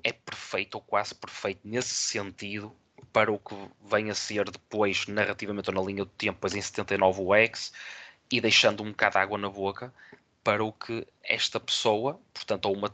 é 0.04 0.14
perfeito 0.14 0.76
ou 0.76 0.82
quase 0.82 1.14
perfeito 1.14 1.62
nesse 1.64 1.94
sentido 1.94 2.74
para 3.12 3.32
o 3.32 3.40
que 3.40 3.56
vem 3.84 4.10
a 4.10 4.16
ser 4.16 4.50
depois 4.50 5.08
narrativamente 5.08 5.70
ou 5.70 5.76
na 5.76 5.82
linha 5.82 6.06
do 6.06 6.12
tempo, 6.12 6.38
pois 6.42 6.56
em 6.56 6.62
79 6.62 7.22
o 7.22 7.36
X, 7.36 7.74
e 8.32 8.40
deixando 8.40 8.84
um 8.84 8.92
bocado 8.92 9.14
de 9.14 9.20
água 9.20 9.38
na 9.38 9.50
boca 9.50 9.94
para 10.44 10.64
o 10.64 10.72
que 10.72 11.06
esta 11.24 11.60
pessoa, 11.60 12.20
portanto, 12.34 12.66
ou 12.66 12.76
uma, 12.76 12.94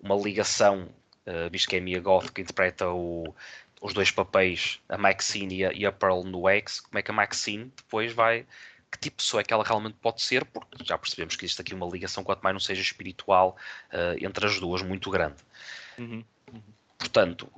uma 0.00 0.16
ligação, 0.16 0.88
uh, 1.26 1.50
visto 1.50 1.68
que 1.68 1.76
é 1.76 1.78
a 1.78 1.82
Mia 1.82 2.00
Goth 2.00 2.30
que 2.30 2.40
interpreta 2.40 2.88
o, 2.88 3.34
os 3.80 3.92
dois 3.92 4.10
papéis, 4.10 4.80
a 4.88 4.96
Maxine 4.96 5.56
e 5.56 5.64
a, 5.64 5.72
e 5.72 5.86
a 5.86 5.92
Pearl 5.92 6.22
no 6.22 6.48
X, 6.48 6.80
como 6.80 6.98
é 6.98 7.02
que 7.02 7.10
a 7.10 7.14
Maxine 7.14 7.72
depois 7.76 8.12
vai. 8.12 8.46
Que 8.90 8.98
tipo 8.98 9.16
de 9.16 9.24
pessoa 9.24 9.40
é 9.40 9.44
que 9.44 9.54
ela 9.54 9.64
realmente 9.64 9.96
pode 10.02 10.20
ser, 10.20 10.44
porque 10.44 10.84
já 10.84 10.98
percebemos 10.98 11.34
que 11.34 11.46
existe 11.46 11.60
aqui 11.60 11.74
uma 11.74 11.86
ligação, 11.86 12.22
quanto 12.22 12.42
mais 12.42 12.52
não 12.52 12.60
seja 12.60 12.82
espiritual, 12.82 13.56
uh, 13.90 14.24
entre 14.24 14.46
as 14.46 14.60
duas, 14.60 14.82
muito 14.82 15.10
grande. 15.10 15.36
Uhum. 15.98 16.22
Uhum. 16.52 16.62
Portanto, 16.98 17.50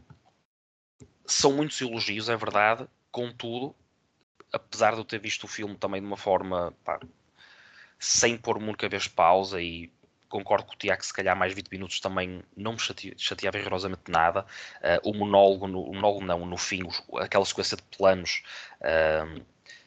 são 1.27 1.53
muitos 1.53 1.81
elogios, 1.81 2.29
é 2.29 2.37
verdade, 2.37 2.87
contudo, 3.11 3.75
apesar 4.53 4.93
de 4.93 4.99
eu 4.99 5.05
ter 5.05 5.19
visto 5.19 5.45
o 5.45 5.49
filme 5.49 5.77
também 5.77 6.01
de 6.01 6.07
uma 6.07 6.17
forma 6.17 6.73
pá, 6.85 7.01
sem 7.99 8.37
pôr 8.37 8.61
muita 8.61 8.89
vez 8.89 9.09
pausa 9.09 9.61
e 9.61 9.91
concordo 10.29 10.67
com 10.67 10.75
o 10.75 10.77
Tiago 10.77 11.05
se 11.05 11.13
calhar 11.13 11.37
mais 11.37 11.55
20 11.55 11.69
minutos 11.69 12.01
também 12.01 12.43
não 12.57 12.73
me 12.73 12.79
chateava 13.17 13.57
rigorosamente 13.57 14.11
nada. 14.11 14.45
Uh, 14.81 15.11
o 15.11 15.15
monólogo, 15.15 15.69
no, 15.69 15.83
o 15.83 15.95
monólogo 15.95 16.25
não, 16.25 16.45
no 16.45 16.57
fim, 16.57 16.83
aquela 17.21 17.45
sequência 17.45 17.77
de 17.77 17.85
planos, 17.97 18.43
uh, 18.81 19.45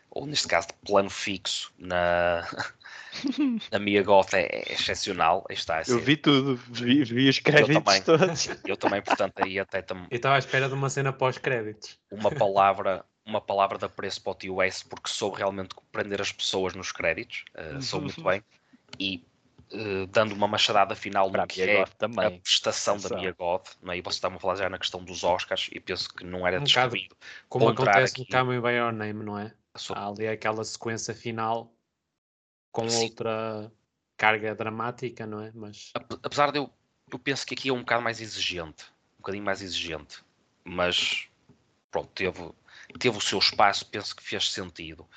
ou 0.10 0.26
neste 0.26 0.48
caso 0.48 0.68
de 0.68 0.74
plano 0.86 1.10
fixo 1.10 1.74
na, 1.78 2.48
na 3.72 3.80
Mia 3.80 4.04
Goth 4.04 4.34
é, 4.34 4.46
é 4.46 4.74
excepcional. 4.74 5.46
Está, 5.50 5.82
eu 5.88 6.00
vi 6.00 6.18
tudo, 6.18 6.56
vi, 6.70 7.04
vi 7.04 7.30
os 7.30 7.40
créditos 7.40 7.76
eu 7.76 7.82
também, 7.82 8.02
todos. 8.02 8.50
Eu 8.66 8.78
também, 8.78 9.02
portanto, 9.02 9.34
aí 9.44 9.60
até 9.60 9.82
também. 9.82 10.08
Eu 10.10 10.18
estava 10.18 10.36
à 10.36 10.40
espera 10.40 10.68
de 10.68 10.74
uma 10.74 10.90
cena 10.90 11.14
pós-créditos. 11.14 11.98
Uma 12.12 12.32
palavra, 12.32 13.06
uma 13.26 13.42
palavra 13.42 13.78
de 13.78 13.86
apreço 13.86 14.22
para 14.22 14.32
o 14.32 14.36
TOS, 14.36 14.84
porque 14.84 15.10
soube 15.10 15.38
realmente 15.38 15.76
prender 15.92 16.22
as 16.22 16.32
pessoas 16.32 16.74
nos 16.74 16.92
créditos, 16.92 17.46
uh, 17.56 17.82
soube 17.82 18.06
muito 18.06 18.24
bem. 18.24 18.44
E 19.00 19.24
uh, 19.74 20.08
dando 20.08 20.34
uma 20.34 20.48
machadada 20.48 20.96
final 20.96 21.30
Para 21.30 21.42
no 21.42 21.48
que 21.48 21.62
é 21.62 21.86
também. 21.98 22.26
a 22.26 22.32
prestação 22.32 22.98
da. 22.98 23.16
Mia 23.16 23.34
God, 23.38 23.62
não 23.82 23.94
é? 23.94 23.98
e 23.98 24.02
você 24.02 24.18
estava 24.18 24.36
a 24.36 24.40
falar 24.40 24.56
já 24.56 24.70
na 24.70 24.78
questão 24.78 25.04
dos 25.04 25.24
Oscars, 25.24 25.70
e 25.72 25.80
penso 25.80 26.10
que 26.14 26.24
não 26.24 26.46
era 26.48 26.60
Um 26.60 26.64
descabido. 26.64 27.16
Como 27.50 27.70
acontece 27.70 28.18
no 28.18 28.24
aqui. 28.24 28.32
Coming 28.32 28.62
by 28.62 28.72
Your 28.72 28.92
Name, 28.92 29.24
não 29.24 29.38
é? 29.38 29.54
a 29.74 30.00
Há 30.00 30.08
ali 30.08 30.28
aquela 30.28 30.64
sequência 30.64 31.14
final 31.14 31.72
com 32.78 32.88
Sim. 32.90 33.06
outra 33.06 33.72
carga 34.16 34.54
dramática, 34.54 35.26
não 35.26 35.42
é? 35.42 35.52
Mas 35.54 35.90
Ape- 35.96 36.20
Apesar 36.22 36.52
de 36.52 36.60
eu, 36.60 36.72
eu 37.12 37.18
penso 37.18 37.44
que 37.46 37.56
aqui 37.56 37.70
é 37.70 37.74
um 37.74 37.80
bocado 37.80 38.04
mais 38.04 38.22
exigente, 38.22 38.86
um 39.16 39.18
bocadinho 39.18 39.44
mais 39.44 39.64
exigente, 39.64 40.24
mas 40.64 41.28
pronto, 41.90 42.12
teve, 42.14 42.52
teve 43.00 43.18
o 43.18 43.22
seu 43.22 43.40
espaço, 43.40 43.84
penso 43.88 44.16
que 44.16 44.22
fez 44.22 44.52
sentido. 44.52 45.08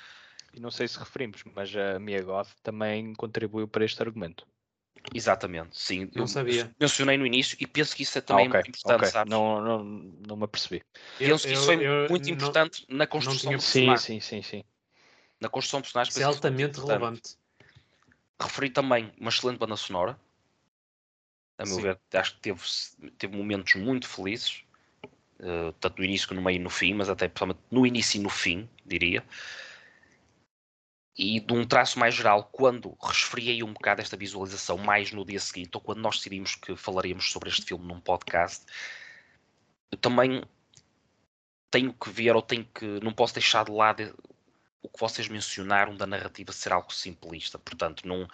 E 0.53 0.59
não 0.59 0.71
sei 0.71 0.87
se 0.87 0.97
referimos, 0.97 1.43
mas 1.55 1.71
a 1.75 1.99
Mia 1.99 2.21
Goth 2.23 2.49
também 2.63 3.13
contribuiu 3.13 3.67
para 3.67 3.85
este 3.85 4.01
argumento. 4.01 4.45
Exatamente, 5.13 5.79
sim. 5.79 6.09
Não 6.15 6.23
eu 6.23 6.27
sabia. 6.27 6.71
mencionei 6.79 7.17
no 7.17 7.25
início 7.27 7.55
e 7.59 7.67
penso 7.67 7.95
que 7.95 8.01
isso 8.03 8.17
é 8.17 8.21
também 8.21 8.47
Ah, 8.47 8.49
ok, 8.49 8.53
muito 8.63 8.69
importante, 8.69 9.01
ok. 9.01 9.09
sabes? 9.11 9.31
Não, 9.31 9.61
não, 9.61 9.83
não 9.83 10.35
me 10.35 10.43
apercebi. 10.45 10.83
penso 11.19 11.45
que 11.47 11.53
isso 11.53 11.65
foi 11.65 11.77
muito 12.09 12.27
não- 12.27 12.33
importante 12.35 12.85
na 12.89 13.05
construção 13.05 13.53
do 13.53 13.61
Sim, 13.61 13.85
personagem. 13.85 14.19
sim, 14.19 14.19
sim, 14.19 14.41
sim. 14.41 14.63
Na 15.39 15.49
construção 15.49 15.79
do 15.79 15.83
personagem, 15.83 16.11
Isso 16.11 16.21
é 16.21 16.23
altamente 16.23 16.79
relevante. 16.79 17.40
Referi 18.41 18.69
também 18.69 19.11
uma 19.19 19.29
excelente 19.29 19.59
banda 19.59 19.75
sonora. 19.75 20.19
A 21.57 21.65
meu 21.65 21.75
Sim. 21.75 21.81
ver, 21.83 21.99
acho 22.13 22.35
que 22.35 22.41
teve, 22.41 22.61
teve 23.17 23.37
momentos 23.37 23.75
muito 23.75 24.07
felizes, 24.07 24.63
eh, 25.39 25.73
tanto 25.79 25.99
no 25.99 26.05
início 26.05 26.27
como 26.27 26.39
no 26.39 26.45
meio 26.45 26.55
e 26.55 26.59
no 26.59 26.69
fim, 26.69 26.93
mas 26.93 27.09
até 27.09 27.27
principalmente 27.27 27.59
no 27.69 27.85
início 27.85 28.19
e 28.19 28.23
no 28.23 28.29
fim, 28.29 28.67
diria. 28.85 29.23
E 31.15 31.39
de 31.39 31.53
um 31.53 31.65
traço 31.65 31.99
mais 31.99 32.15
geral, 32.15 32.45
quando 32.51 32.97
resfriei 33.01 33.61
um 33.63 33.73
bocado 33.73 34.01
esta 34.01 34.17
visualização 34.17 34.77
mais 34.77 35.11
no 35.11 35.25
dia 35.25 35.39
seguinte, 35.39 35.71
ou 35.75 35.81
quando 35.81 35.99
nós 35.99 36.17
decidimos 36.17 36.55
que 36.55 36.75
falaríamos 36.75 37.31
sobre 37.31 37.49
este 37.49 37.65
filme 37.65 37.85
num 37.85 37.99
podcast, 37.99 38.65
eu 39.91 39.97
também 39.97 40.43
tenho 41.69 41.93
que 41.93 42.09
ver, 42.09 42.35
ou 42.35 42.41
tenho 42.41 42.65
que, 42.65 42.85
não 43.01 43.13
posso 43.13 43.33
deixar 43.33 43.65
de 43.65 43.71
lado 43.71 44.15
o 44.81 44.89
que 44.89 44.99
vocês 44.99 45.27
mencionaram 45.27 45.95
da 45.95 46.07
narrativa 46.07 46.51
ser 46.51 46.73
algo 46.73 46.93
simplista. 46.93 47.59
Portanto, 47.59 48.07
não, 48.07 48.27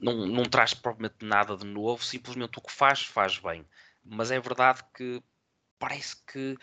não, 0.00 0.26
não 0.26 0.44
traz 0.44 0.74
propriamente 0.74 1.24
nada 1.24 1.56
de 1.56 1.64
novo, 1.64 2.04
simplesmente 2.04 2.58
o 2.58 2.62
que 2.62 2.72
faz, 2.72 3.02
faz 3.02 3.38
bem. 3.38 3.66
Mas 4.04 4.30
é 4.30 4.38
verdade 4.38 4.82
que 4.94 5.22
parece 5.78 6.16
que 6.26 6.56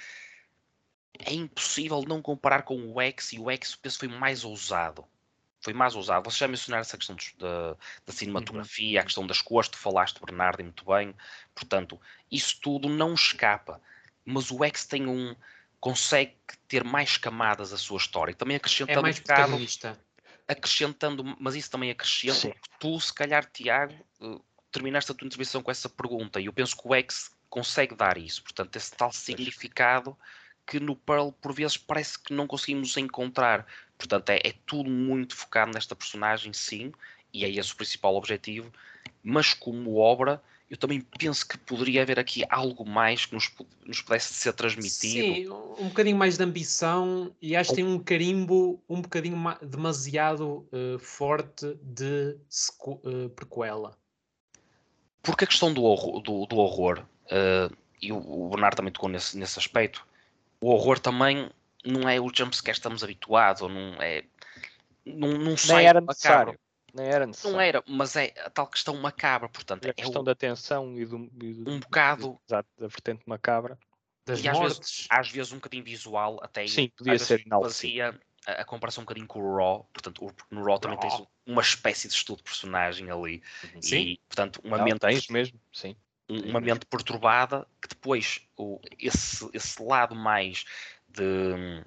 é 1.20 1.34
impossível 1.34 2.02
não 2.08 2.22
comparar 2.22 2.64
com 2.64 2.92
o 2.92 3.02
X 3.02 3.34
e 3.34 3.40
o 3.40 3.50
X 3.50 3.76
penso 3.76 4.00
foi 4.00 4.08
mais 4.08 4.44
ousado. 4.44 5.06
Foi 5.62 5.74
mais 5.74 5.96
ousado. 5.96 6.30
Vocês 6.30 6.40
já 6.40 6.48
mencionaram 6.48 6.82
essa 6.82 6.98
questão 6.98 7.16
dos- 7.16 7.34
da, 7.38 7.78
da 8.06 8.12
cinematografia, 8.12 9.00
a 9.00 9.04
questão 9.04 9.26
das 9.26 9.42
cores, 9.42 9.70
tu 9.70 9.78
falaste, 9.78 10.20
Bernardo, 10.20 10.60
e 10.60 10.64
muito 10.64 10.84
bem. 10.86 11.16
Portanto, 11.56 12.00
isso 12.30 12.60
tudo 12.62 12.90
não 12.90 13.14
escapa. 13.14 13.80
Mas 14.26 14.52
o 14.52 14.64
X 14.64 14.86
tem 14.86 15.08
um. 15.08 15.36
Consegue 15.84 16.34
ter 16.66 16.82
mais 16.82 17.18
camadas 17.18 17.74
a 17.74 17.78
sua 17.78 17.98
história. 17.98 18.32
E 18.32 18.36
também 18.36 18.56
É 18.56 18.58
acrescentando 18.58 19.02
mais 19.02 19.18
um 19.18 19.22
bocado 19.22 19.68
acrescentando, 20.48 21.36
mas 21.38 21.56
isso 21.56 21.70
também 21.70 21.92
acrescenta, 21.92 22.36
Sim. 22.36 22.54
tu, 22.80 22.98
se 23.02 23.14
calhar, 23.14 23.46
Tiago, 23.52 23.94
eh, 24.22 24.40
terminaste 24.72 25.12
a 25.12 25.16
tua 25.16 25.26
intervenção 25.26 25.62
com 25.62 25.70
essa 25.70 25.90
pergunta, 25.90 26.40
e 26.40 26.46
eu 26.46 26.54
penso 26.54 26.78
que 26.78 26.88
o 26.88 26.96
X 26.96 27.36
consegue 27.50 27.96
dar 27.96 28.18
isso, 28.18 28.42
portanto, 28.44 28.74
esse 28.78 28.92
tal 28.96 29.12
significado 29.12 30.18
que 30.66 30.80
no 30.80 30.96
Pearl, 30.96 31.32
por 31.32 31.54
vezes, 31.54 31.76
parece 31.76 32.18
que 32.18 32.34
não 32.34 32.48
conseguimos 32.48 32.96
encontrar. 32.96 33.68
Portanto, 33.98 34.30
é, 34.30 34.38
é 34.38 34.54
tudo 34.66 34.90
muito 34.90 35.36
focado 35.36 35.74
nesta 35.74 35.94
personagem, 35.94 36.54
sim, 36.54 36.94
e 37.34 37.44
é 37.44 37.50
esse 37.50 37.74
o 37.74 37.76
principal 37.76 38.16
objetivo, 38.16 38.72
mas 39.22 39.54
como 39.54 39.98
obra, 39.98 40.42
eu 40.74 40.78
também 40.78 41.02
penso 41.20 41.48
que 41.48 41.56
poderia 41.56 42.02
haver 42.02 42.18
aqui 42.18 42.44
algo 42.50 42.84
mais 42.84 43.28
que 43.28 43.36
nos, 43.36 43.48
nos 43.86 44.02
pudesse 44.02 44.34
ser 44.34 44.54
transmitido. 44.54 45.36
Sim, 45.36 45.48
um 45.78 45.90
bocadinho 45.90 46.18
mais 46.18 46.36
de 46.36 46.44
ambição 46.44 47.32
e 47.40 47.56
acho 47.56 47.70
que 47.70 47.76
tem 47.76 47.86
um 47.86 48.00
carimbo 48.00 48.82
um 48.90 49.00
bocadinho 49.00 49.38
ma- 49.38 49.60
demasiado 49.62 50.68
eh, 50.74 50.98
forte 50.98 51.78
de 51.84 52.36
eh, 52.36 53.30
prequela. 53.36 53.96
Porque 55.22 55.44
a 55.44 55.48
questão 55.48 55.72
do 55.72 55.84
horror, 55.84 56.20
do, 56.24 56.48
do 56.48 56.58
horror 56.58 57.06
eh, 57.30 57.70
e 58.02 58.12
o, 58.12 58.18
o 58.18 58.50
Bernardo 58.50 58.78
também 58.78 58.92
tocou 58.92 59.10
nesse, 59.10 59.38
nesse 59.38 59.60
aspecto, 59.60 60.04
o 60.60 60.72
horror 60.72 60.98
também 60.98 61.52
não 61.86 62.10
é 62.10 62.20
o 62.20 62.32
jumpscare 62.34 62.74
que 62.74 62.80
estamos 62.80 63.04
habituados, 63.04 63.62
ou 63.62 63.70
não 63.70 64.02
é. 64.02 64.24
Não, 65.06 65.38
não 65.38 65.56
sai 65.56 65.84
Nem 65.84 65.88
era 65.88 66.02
necessário. 66.02 66.60
Nem 66.94 67.08
era 67.08 67.26
necessário. 67.26 67.56
Não 67.58 67.62
era, 67.62 67.84
mas 67.88 68.16
é 68.16 68.34
a 68.46 68.50
tal 68.50 68.68
questão 68.68 68.96
macabra, 68.98 69.50
portanto, 69.50 69.86
E 69.86 69.88
a 69.88 69.90
é 69.90 69.94
questão 69.94 70.22
o- 70.22 70.26
da 70.26 70.36
tensão 70.36 70.98
e 70.98 71.06
do, 71.06 71.30
e 71.42 71.54
do- 71.54 71.72
um 71.72 71.80
bocado, 71.80 72.40
Exato, 72.48 72.70
da 72.78 72.88
vertente 72.88 73.24
macabra. 73.26 73.78
Das 74.26 74.42
E 74.44 74.48
às 74.48 74.58
vezes- 74.60 74.78
mortes. 74.78 75.08
às 75.10 75.30
vezes 75.30 75.52
um 75.52 75.56
bocadinho 75.56 75.84
visual, 75.84 76.40
até 76.42 76.66
Sim, 76.68 76.86
às 76.86 76.92
podia 76.96 77.12
vezes 77.14 77.28
ser 77.28 77.44
fazia 77.50 78.20
a, 78.46 78.52
a 78.62 78.66
comparação 78.66 79.02
um 79.02 79.06
bocadinho 79.06 79.28
com 79.28 79.40
o 79.42 79.56
Raw, 79.58 79.90
portanto, 79.92 80.24
o- 80.26 80.32
porque 80.34 80.54
no 80.56 80.64
Raw 80.64 80.78
também 80.80 81.00
tens 81.00 81.22
uma 81.46 81.62
espécie 81.62 82.08
de 82.08 82.14
estudo 82.14 82.38
de 82.38 82.44
personagem 82.44 83.10
ali, 83.10 83.42
Sim. 83.82 83.98
e 83.98 84.18
portanto, 84.30 84.62
uma 84.64 84.78
Não, 84.78 84.86
mente 84.86 85.00
tens 85.00 85.28
mesmo, 85.30 85.60
sim. 85.74 85.96
um- 86.30 86.38
Sim, 86.38 86.50
uma 86.50 86.62
mesmo. 86.62 86.76
mente 86.76 86.86
perturbada 86.86 87.68
que 87.82 87.88
depois 87.90 88.40
o, 88.56 88.80
esse, 89.00 89.50
esse 89.54 89.82
lado 89.82 90.16
mais 90.16 90.64
de, 91.10 91.84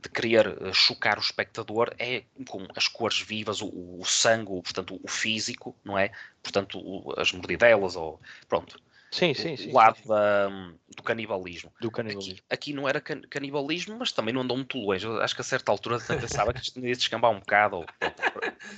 de 0.00 0.08
querer 0.08 0.46
eh, 0.62 0.72
chocar 0.72 1.18
o 1.18 1.20
espectador 1.20 1.94
é 1.98 2.24
com 2.48 2.66
as 2.76 2.88
cores 2.88 3.20
vivas, 3.20 3.60
o, 3.60 3.68
o 4.00 4.04
sangue, 4.04 4.50
portanto, 4.62 5.00
o 5.02 5.08
físico, 5.08 5.76
não 5.84 5.98
é? 5.98 6.10
Portanto, 6.42 6.78
o- 6.78 7.14
as 7.20 7.32
mordidelas, 7.32 7.96
ou 7.96 8.20
pronto, 8.48 8.80
Sim, 9.10 9.32
sim, 9.32 9.56
sim. 9.56 9.70
o 9.70 9.74
lado 9.74 9.96
da- 10.06 10.48
do 10.94 11.02
canibalismo. 11.02 11.72
Do 11.80 11.88
Aqui, 11.88 11.96
canibalismo. 11.96 12.38
aqui 12.50 12.72
não 12.74 12.88
era 12.88 13.00
can- 13.00 13.22
canibalismo, 13.30 13.96
mas 13.98 14.12
também 14.12 14.34
não 14.34 14.42
andou 14.42 14.56
muito 14.56 14.76
longe. 14.76 15.06
Acho 15.22 15.34
que 15.34 15.40
a 15.40 15.44
certa 15.44 15.72
altura 15.72 15.98
pensava 16.00 16.52
que 16.52 16.60
isto 16.60 16.78
ia 16.84 16.94
descambar 16.94 17.30
um 17.30 17.38
bocado, 17.38 17.76
ou 17.78 17.86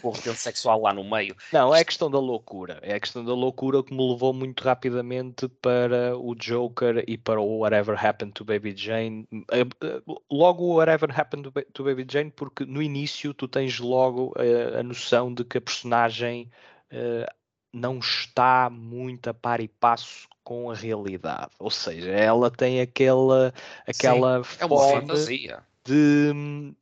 pronto, 0.00 0.30
o 0.30 0.34
sexual 0.34 0.80
lá 0.82 0.92
no 0.92 1.02
meio. 1.02 1.34
Não, 1.52 1.74
é 1.74 1.80
a 1.80 1.84
questão 1.84 2.08
da 2.10 2.18
loucura. 2.20 2.78
É 2.82 2.94
a 2.94 3.00
questão 3.00 3.24
da 3.24 3.34
loucura 3.34 3.82
que 3.82 3.92
me 3.92 4.08
levou 4.08 4.32
muito 4.32 4.62
rapidamente 4.62 5.48
para 5.60 6.16
o 6.16 6.34
Joker 6.36 7.04
e 7.08 7.18
para 7.18 7.40
o 7.40 7.58
Whatever 7.58 8.04
Happened 8.06 8.32
to 8.34 8.44
Baby 8.44 8.74
Jane. 8.76 9.26
Eh, 9.50 9.62
eh, 9.82 10.02
Logo 10.30 10.64
o 10.64 10.74
Whatever 10.76 11.10
Happened 11.18 11.42
to 11.44 11.50
Ba- 11.50 11.64
to 11.72 11.82
Baby 11.84 12.06
Jane, 12.08 12.30
porque 12.30 12.64
no 12.64 12.80
início 12.80 13.34
tu 13.34 13.48
tens 13.48 13.80
logo 13.80 14.32
eh, 14.38 14.78
a 14.78 14.82
noção 14.82 15.34
de 15.34 15.44
que 15.44 15.58
a 15.58 15.60
personagem 15.60 16.48
eh, 16.90 17.26
não 17.72 17.98
está 17.98 18.68
muito 18.70 19.28
a 19.30 19.34
par 19.34 19.60
e 19.60 19.68
passo 19.68 20.28
com 20.42 20.70
a 20.70 20.74
realidade. 20.74 21.50
Ou 21.58 21.70
seja, 21.70 22.10
ela 22.10 22.50
tem 22.50 22.80
aquela, 22.80 23.54
aquela 23.86 24.42
É 24.58 24.64
uma 24.64 24.76
fome 24.78 25.00
fantasia. 25.00 25.64
de, 25.84 26.32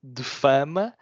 de 0.02 0.24
fama, 0.24 0.94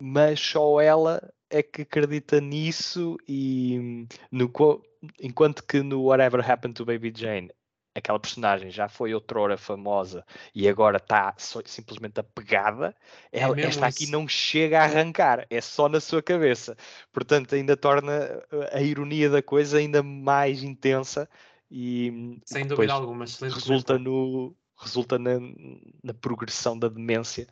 mas 0.00 0.40
só 0.40 0.80
ela 0.80 1.32
é 1.50 1.62
que 1.62 1.82
acredita 1.82 2.40
nisso 2.40 3.16
e 3.26 4.06
no, 4.30 4.50
enquanto 5.20 5.64
que 5.64 5.82
no 5.82 6.04
Whatever 6.04 6.48
Happened 6.48 6.74
to 6.74 6.84
Baby 6.84 7.12
Jane 7.14 7.50
aquela 7.94 8.18
personagem 8.18 8.70
já 8.70 8.88
foi 8.88 9.12
outrora 9.14 9.56
famosa 9.56 10.24
e 10.54 10.68
agora 10.68 10.98
está 10.98 11.34
simplesmente 11.38 12.20
apegada, 12.20 12.94
ela, 13.32 13.54
mesmo 13.54 13.70
esta 13.70 13.86
aqui 13.86 14.04
isso. 14.04 14.12
não 14.12 14.26
chega 14.28 14.80
a 14.80 14.84
arrancar, 14.84 15.46
é 15.50 15.60
só 15.60 15.88
na 15.88 16.00
sua 16.00 16.22
cabeça. 16.22 16.76
Portanto, 17.12 17.54
ainda 17.54 17.76
torna 17.76 18.42
uh, 18.52 18.76
a 18.76 18.80
ironia 18.80 19.28
da 19.28 19.42
coisa 19.42 19.78
ainda 19.78 20.02
mais 20.02 20.62
intensa 20.62 21.28
e 21.70 22.40
Sem 22.44 22.66
dúvida 22.66 22.92
alguma. 22.92 23.24
Resulta 23.24 23.98
no 23.98 24.56
resulta 24.80 25.18
na, 25.18 25.40
na 26.04 26.14
progressão 26.14 26.78
da 26.78 26.88
demência 26.88 27.48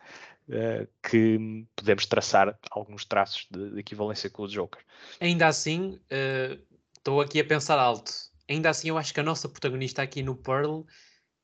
eh, 0.49 0.87
que 1.03 1.67
podemos 1.75 2.07
traçar 2.07 2.57
alguns 2.71 3.05
traços 3.05 3.49
de, 3.51 3.71
de 3.73 3.81
equivalência 3.81 4.31
com 4.31 4.45
o 4.45 4.49
Joker. 4.49 4.81
Ainda 5.21 5.49
assim, 5.49 5.99
eh, 6.09 6.57
estou 6.97 7.21
aqui 7.21 7.41
a 7.41 7.45
pensar 7.45 7.81
alto. 7.81 8.13
Ainda 8.49 8.71
assim, 8.71 8.89
eu 8.89 8.99
acho 8.99 9.13
que 9.13 9.21
a 9.21 9.25
nossa 9.25 9.49
protagonista 9.49 10.03
aqui 10.03 10.23
no 10.23 10.37
Pearl 10.37 10.83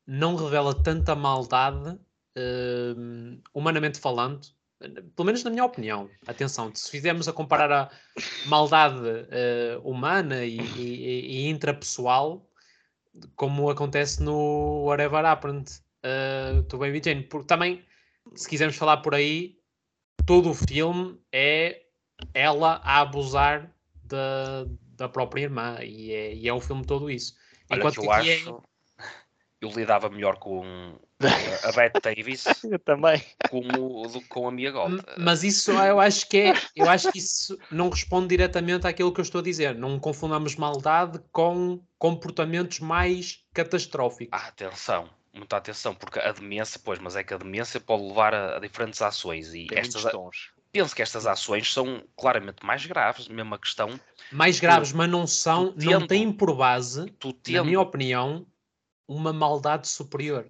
não 0.05 0.35
revela 0.35 0.73
tanta 0.83 1.15
maldade, 1.15 1.99
eh, 2.35 2.95
humanamente 3.53 3.99
falando, 3.99 4.41
pelo 5.15 5.25
menos 5.25 5.43
na 5.43 5.49
minha 5.49 5.65
opinião. 5.65 6.09
Atenção, 6.27 6.73
se 6.73 6.89
fizermos 6.89 7.27
a 7.27 7.33
comparar 7.33 7.71
a 7.71 7.91
maldade 8.47 9.27
eh, 9.31 9.79
humana 9.83 10.45
e, 10.45 10.57
e, 10.59 11.45
e 11.45 11.49
intrapessoal, 11.49 12.49
como 13.35 13.69
acontece 13.69 14.21
no 14.21 14.83
Whatever 14.85 15.25
Happened 15.25 15.69
uh, 16.03 16.63
to 16.63 16.77
Baby 16.77 17.01
Jane, 17.03 17.23
porque 17.23 17.47
também, 17.47 17.85
se 18.35 18.47
quisermos 18.47 18.75
falar 18.75 18.97
por 18.97 19.13
aí, 19.13 19.57
todo 20.25 20.49
o 20.49 20.53
filme 20.53 21.19
é 21.31 21.83
ela 22.33 22.81
a 22.83 23.01
abusar 23.01 23.71
da, 24.03 24.65
da 24.95 25.09
própria 25.09 25.43
irmã 25.43 25.77
e 25.81 26.11
é, 26.13 26.33
e 26.33 26.47
é 26.47 26.53
o 26.53 26.59
filme 26.61 26.85
todo 26.85 27.09
isso. 27.09 27.33
Olha 27.69 27.79
Enquanto 27.79 27.95
que 27.95 28.01
que 28.01 28.07
eu 28.07 28.11
aqui 28.11 28.31
acho, 28.31 28.63
eu 29.61 29.69
lidava 29.69 30.09
melhor 30.09 30.37
com 30.37 30.97
a 31.63 31.71
Bette 31.71 32.01
Davis 32.01 32.43
Eu 32.63 32.79
também. 32.79 33.21
com, 33.49 33.59
o, 33.59 34.07
do 34.07 34.21
que 34.21 34.27
com 34.27 34.47
a 34.47 34.51
Mia 34.51 34.71
Goth. 34.71 34.91
M- 34.91 35.03
Mas 35.19 35.43
isso 35.43 35.71
eu 35.71 35.99
acho 35.99 36.27
que 36.27 36.37
é, 36.37 36.53
eu 36.75 36.87
acho 36.89 37.11
que 37.11 37.19
isso 37.19 37.57
não 37.71 37.89
responde 37.89 38.27
diretamente 38.27 38.85
àquilo 38.85 39.13
que 39.13 39.19
eu 39.19 39.23
estou 39.23 39.39
a 39.39 39.43
dizer. 39.43 39.75
Não 39.75 39.99
confundamos 39.99 40.55
maldade 40.55 41.19
com 41.31 41.81
comportamentos 41.97 42.79
mais 42.79 43.45
catastróficos. 43.53 44.37
Ah, 44.37 44.47
atenção, 44.47 45.09
muita 45.33 45.57
atenção, 45.57 45.95
porque 45.95 46.19
a 46.19 46.31
demência, 46.31 46.79
pois, 46.83 46.99
mas 46.99 47.15
é 47.15 47.23
que 47.23 47.33
a 47.33 47.37
demência 47.37 47.79
pode 47.79 48.03
levar 48.03 48.33
a, 48.33 48.57
a 48.57 48.59
diferentes 48.59 49.01
ações 49.01 49.53
e 49.53 49.67
Tem 49.67 49.79
estas, 49.79 50.03
tons. 50.11 50.51
Penso 50.73 50.95
que 50.95 51.03
estas 51.03 51.27
ações 51.27 51.71
são 51.71 52.03
claramente 52.17 52.65
mais 52.65 52.83
graves, 52.85 53.27
mesmo 53.27 53.53
a 53.53 53.59
questão, 53.59 53.99
mais 54.31 54.59
graves, 54.59 54.91
mas 54.91 55.07
não 55.07 55.27
são, 55.27 55.71
tu 55.71 55.85
não 55.85 55.99
tendo- 55.99 56.07
têm 56.07 56.33
por 56.33 56.53
base, 56.55 57.05
tu 57.19 57.27
na 57.27 57.33
tendo, 57.43 57.65
minha 57.65 57.79
opinião, 57.79 58.45
uma 59.07 59.31
maldade 59.31 59.87
superior 59.87 60.49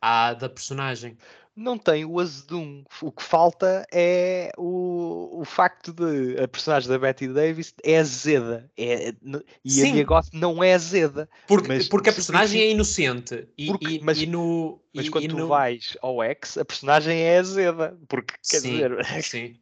à 0.00 0.34
da 0.34 0.48
personagem. 0.50 1.16
Não 1.56 1.78
tem 1.78 2.04
o 2.04 2.20
azedum. 2.20 2.84
O 3.00 3.10
que 3.10 3.22
falta 3.22 3.86
é 3.90 4.52
o, 4.58 5.40
o 5.40 5.44
facto 5.46 5.90
de 5.90 6.38
a 6.38 6.46
personagem 6.46 6.86
da 6.86 6.98
Betty 6.98 7.28
Davis 7.28 7.72
é 7.82 7.96
azeda. 7.98 8.70
É, 8.76 9.08
n- 9.22 9.42
e 9.64 9.70
Sim. 9.70 9.98
a 9.98 10.04
Goth 10.04 10.28
não 10.34 10.62
é 10.62 10.74
azeda. 10.74 11.26
Porque, 11.48 11.68
Mas 11.68 11.88
porque 11.88 12.10
a 12.10 12.12
personagem 12.12 12.60
é 12.60 12.70
inocente. 12.70 13.48
E, 13.56 13.68
Porque- 13.68 13.86
e- 13.94 14.00
mas- 14.02 14.20
e 14.20 14.26
no. 14.26 14.78
Mas 14.94 15.06
e- 15.06 15.10
quando 15.10 15.28
tu 15.28 15.36
no- 15.38 15.48
vais 15.48 15.96
ao 16.02 16.22
X, 16.22 16.58
a 16.58 16.64
personagem 16.64 17.18
é 17.22 17.38
azeda. 17.38 17.98
Porque, 18.06 18.34
quer 18.48 18.60
Sim, 18.60 18.72
dizer, 18.72 19.22
sim, 19.22 19.56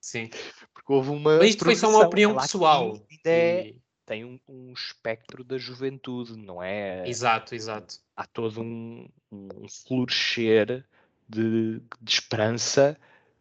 sim. 0.00 0.30
porque 0.72 0.92
houve 0.92 1.10
uma. 1.10 1.36
Mas 1.38 1.50
isto 1.50 1.64
foi 1.64 1.76
só 1.76 1.90
uma 1.90 2.06
opinião 2.06 2.34
pessoal. 2.36 2.98
é- 3.26 3.74
tem 4.06 4.24
um, 4.24 4.38
um 4.48 4.72
espectro 4.72 5.42
da 5.42 5.56
juventude, 5.58 6.36
não 6.36 6.62
é? 6.62 7.08
Exato, 7.08 7.54
exato. 7.54 7.96
Há 8.16 8.26
todo 8.26 8.60
um, 8.62 9.08
um 9.32 9.66
florescer 9.68 10.84
de, 11.28 11.80
de 12.00 12.12
esperança 12.12 12.98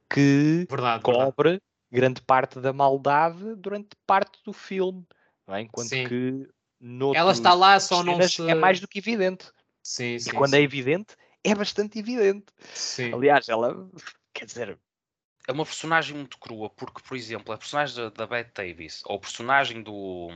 que 0.10 0.68
Verdade. 0.70 1.04
verdade. 1.04 1.04
cobre 1.04 1.62
grande 1.92 2.22
parte 2.22 2.60
da 2.60 2.74
maldade 2.74 3.56
durante 3.56 3.90
parte 4.08 4.40
do 4.44 4.52
filme. 4.52 5.06
Não 5.48 5.56
é? 5.56 5.62
Enquanto 5.62 5.90
Sim. 5.90 6.08
que 6.08 6.48
Ela 7.16 7.32
está 7.32 7.54
lá, 7.54 7.80
só 7.80 8.04
não 8.04 8.22
se. 8.22 8.50
é 8.50 8.56
mais 8.56 8.80
do 8.80 8.88
que 8.88 9.00
evidente. 9.00 9.52
Sim, 9.84 10.18
sim. 10.18 10.30
e 10.30 10.34
quando 10.34 10.52
sim, 10.52 10.60
é 10.60 10.62
evidente, 10.62 11.16
é 11.44 11.54
bastante 11.54 12.00
evidente. 12.00 12.46
sim. 12.74 13.14
Aliás, 13.14 13.50
ela, 13.50 13.90
quer 14.34 14.46
dizer, 14.46 14.80
é 15.48 15.52
uma 15.52 15.66
personagem 15.66 16.16
muito 16.16 16.38
crua, 16.38 16.70
porque, 16.70 17.02
por 17.02 17.18
exemplo, 17.18 17.54
a 17.54 17.58
personagem 17.58 17.96
da, 17.96 18.10
da 18.10 18.26
Bette 18.26 18.52
Davis 18.56 19.02
ou 19.06 19.18
o 19.18 19.20
personagem 19.20 19.84
do, 19.84 20.30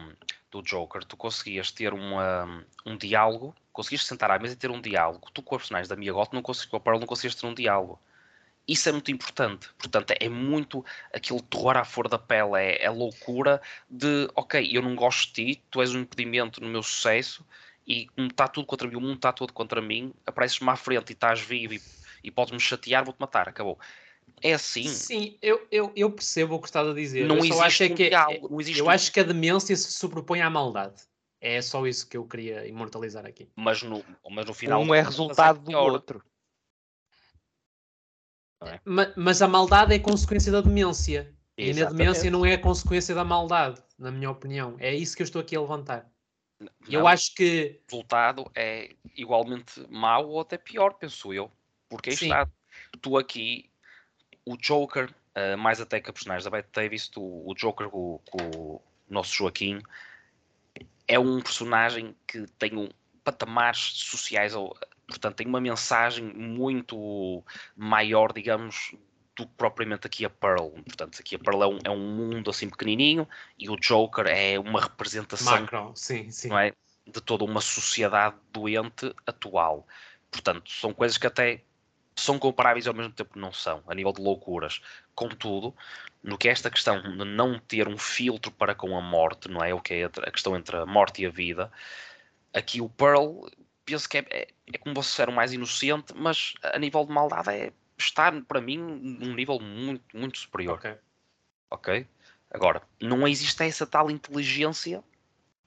do 0.51 0.61
Joker, 0.61 1.03
tu 1.03 1.15
conseguias 1.15 1.71
ter 1.71 1.93
uma, 1.93 2.65
um 2.85 2.97
diálogo, 2.97 3.55
conseguias 3.78 4.05
sentar 4.05 4.32
à 4.32 4.39
mesa 4.39 4.55
e 4.55 4.57
ter 4.57 4.71
um 4.71 4.82
diálogo. 4.82 5.30
Tu 5.32 5.41
com 5.43 5.55
a 5.55 5.59
personagem 5.59 5.88
da 5.88 5.95
Mia 5.95 6.11
Goth 6.11 6.34
não 6.34 6.41
conseguias, 6.41 6.71
com 6.71 6.78
a 6.78 6.80
Pearl 6.80 6.99
não 6.99 7.05
conseguias 7.07 7.36
ter 7.36 7.45
um 7.45 7.53
diálogo. 7.53 7.99
Isso 8.67 8.89
é 8.89 8.91
muito 8.91 9.11
importante. 9.11 9.69
Portanto, 9.78 10.13
é 10.19 10.28
muito 10.28 10.84
aquele 11.13 11.41
terror 11.43 11.78
à 11.78 11.86
flor 11.86 12.09
da 12.09 12.17
pele, 12.19 12.57
é, 12.57 12.84
é 12.84 12.89
loucura 12.89 13.61
de, 13.89 14.28
ok, 14.36 14.67
eu 14.75 14.82
não 14.82 14.95
gosto 14.95 15.28
de 15.34 15.53
ti, 15.55 15.63
tu 15.69 15.80
és 15.82 15.93
um 15.93 15.99
impedimento 16.01 16.59
no 16.59 16.67
meu 16.67 16.82
sucesso 16.84 17.45
e 17.86 18.07
como 18.07 18.28
está 18.28 18.47
tudo 18.47 18.65
contra 18.65 18.88
mim, 18.88 18.95
o 18.95 19.01
mundo 19.01 19.15
está 19.15 19.32
todo 19.32 19.53
contra 19.53 19.82
mim, 19.82 20.11
apareces-me 20.25 20.69
à 20.69 20.75
frente 20.75 21.11
e 21.11 21.13
estás 21.13 21.39
vivo 21.39 21.75
e, 21.75 21.82
e 22.23 22.32
podes-me 22.32 22.59
chatear, 22.59 23.05
vou-te 23.05 23.19
matar, 23.19 23.47
acabou. 23.47 23.80
É 24.41 24.53
assim. 24.53 24.88
Sim, 24.88 25.38
eu, 25.41 25.65
eu, 25.71 25.91
eu 25.95 26.11
percebo 26.11 26.55
o 26.55 26.59
que 26.59 26.67
estás 26.67 26.88
a 26.88 26.93
dizer. 26.93 27.25
Não 27.25 27.38
eu 27.38 27.43
só 27.45 27.61
acho 27.61 27.84
existe 27.84 27.84
é 27.84 27.93
um 27.93 27.95
que 27.95 28.09
diálogo, 28.09 28.49
não 28.49 28.59
existe 28.61 28.80
eu 28.80 28.86
um- 28.86 28.89
acho 28.89 29.11
que 29.11 29.19
a 29.19 29.23
demência 29.23 29.75
se 29.75 29.93
sobrepõe 29.93 30.41
à 30.41 30.49
maldade. 30.49 31.01
É 31.39 31.61
só 31.61 31.85
isso 31.85 32.07
que 32.07 32.17
eu 32.17 32.25
queria 32.25 32.67
imortalizar 32.67 33.25
aqui. 33.25 33.47
mas 33.55 33.83
no, 33.83 34.03
mas 34.29 34.45
no 34.45 34.53
final 34.53 34.81
um 34.81 34.93
é 34.93 34.99
contas 34.99 35.07
resultado 35.07 35.59
do 35.59 35.77
outro. 35.77 36.23
Ma- 38.83 39.13
Mas, 39.15 39.41
a 39.41 39.47
maldade 39.47 39.93
é 39.93 39.99
consequência 39.99 40.51
da 40.51 40.61
demência. 40.61 41.33
E 41.57 41.73
na 41.73 41.85
demência 41.85 42.27
Exatamente. 42.27 42.29
não 42.29 42.45
é 42.45 42.53
a 42.53 42.61
consequência 42.61 43.15
da 43.15 43.23
maldade, 43.23 43.81
na 43.97 44.11
minha 44.11 44.29
opinião. 44.29 44.75
É 44.79 44.93
isso 44.93 45.15
que 45.15 45.21
eu 45.21 45.25
estou 45.25 45.41
aqui 45.41 45.55
a 45.55 45.61
levantar. 45.61 46.11
Eu 46.89 47.01
Não, 47.01 47.07
acho 47.07 47.33
que 47.35 47.79
o 47.88 47.91
resultado 47.91 48.51
é 48.55 48.95
igualmente 49.15 49.79
mau 49.89 50.29
ou 50.29 50.39
até 50.39 50.57
pior, 50.57 50.93
penso 50.93 51.33
eu. 51.33 51.51
Porque 51.89 52.11
aí 52.11 52.15
Sim. 52.15 52.25
está, 52.25 52.47
tu 53.01 53.17
aqui, 53.17 53.69
o 54.45 54.57
Joker, 54.57 55.13
eh, 55.35 55.55
mais 55.55 55.79
até 55.81 55.99
que 55.99 56.09
a 56.09 56.13
personagem 56.13 56.43
da 56.43 56.49
Bette 56.49 56.69
Davis, 56.71 57.07
tu, 57.07 57.21
o 57.21 57.53
Joker 57.55 57.89
com, 57.89 58.19
com 58.29 58.38
o 58.38 58.81
nosso 59.09 59.33
Joaquim, 59.33 59.81
é 61.08 61.18
um 61.18 61.41
personagem 61.41 62.16
que 62.28 62.45
tem 62.60 62.76
um 62.76 62.89
patamares 63.24 63.80
sociais, 63.80 64.53
portanto, 65.08 65.36
tem 65.36 65.47
uma 65.47 65.60
mensagem 65.60 66.24
muito 66.24 67.43
maior, 67.76 68.32
digamos, 68.32 68.95
do 69.36 69.45
que 69.45 69.53
propriamente 69.58 70.08
aqui 70.08 70.26
a 70.26 70.30
Pearl. 70.30 70.70
Portanto, 70.70 71.20
aqui 71.20 71.36
a 71.36 71.39
Pearl 71.39 71.64
é 71.64 71.68
um, 71.68 71.80
é 71.86 71.89
um 71.89 72.16
mundo 72.16 72.49
assim 72.49 72.70
pequenininho 72.70 73.28
e 73.58 73.70
o 73.70 73.76
Joker 73.76 74.26
é 74.28 74.58
uma 74.58 74.82
representação 74.82 75.62
macro, 75.62 75.91
sim, 75.95 76.32
sim. 76.32 76.49
não 76.49 76.58
é? 76.58 76.74
de 77.05 77.22
toda 77.22 77.45
uma 77.45 77.62
sociedade 77.62 78.36
doente 78.51 79.14
atual. 79.26 79.88
Portanto, 80.30 80.70
são 80.70 80.93
coisas 80.93 81.18
que 81.18 81.28
até 81.28 81.64
são 82.18 82.39
comparáveis 82.39 82.88
ao 82.88 82.93
mesmo 82.93 83.13
tempo 83.13 83.38
não 83.39 83.51
são, 83.51 83.84
a 83.88 83.93
nível 83.93 84.11
de 84.11 84.22
loucuras. 84.22 84.82
Contudo, 85.15 85.76
no 86.24 86.38
que 86.38 86.49
é 86.49 86.51
esta 86.51 86.70
questão 86.70 87.01
de 87.01 87.26
não 87.26 87.59
ter 87.59 87.88
um 87.88 87.97
filtro 87.97 88.51
para 88.51 88.76
com 88.76 88.97
a 88.97 89.01
morte, 89.01 89.49
não 89.49 89.63
é? 89.63 89.74
O 89.74 89.80
que 89.80 89.93
é 89.93 90.05
a 90.05 90.32
questão 90.32 90.55
entre 90.55 90.78
a 90.78 90.86
morte 90.86 91.22
e 91.22 91.26
a 91.26 91.30
vida, 91.30 91.72
aqui 92.53 92.82
o 92.82 92.89
Pearl, 92.89 93.47
penso 93.86 94.09
que 94.09 94.18
é, 94.18 94.26
é, 94.30 94.47
é 94.74 94.78
como 94.78 94.95
vocês 94.95 95.11
disseram, 95.11 95.34
mais 95.34 95.53
inocente, 95.53 96.13
mas 96.15 96.53
a 96.63 96.78
nível 96.80 97.05
de 97.05 97.11
maldade 97.11 97.49
é, 97.49 97.72
está 97.97 98.32
para 98.32 98.61
mim 98.61 98.78
num 98.78 99.34
nível 99.34 99.59
muito, 99.59 100.18
muito 100.18 100.38
superior 100.38 100.76
Ok. 100.76 100.95
ok? 101.72 102.07
Agora, 102.51 102.82
não 103.01 103.28
existe 103.28 103.63
essa 103.63 103.86
tal 103.86 104.09
inteligência, 104.09 105.03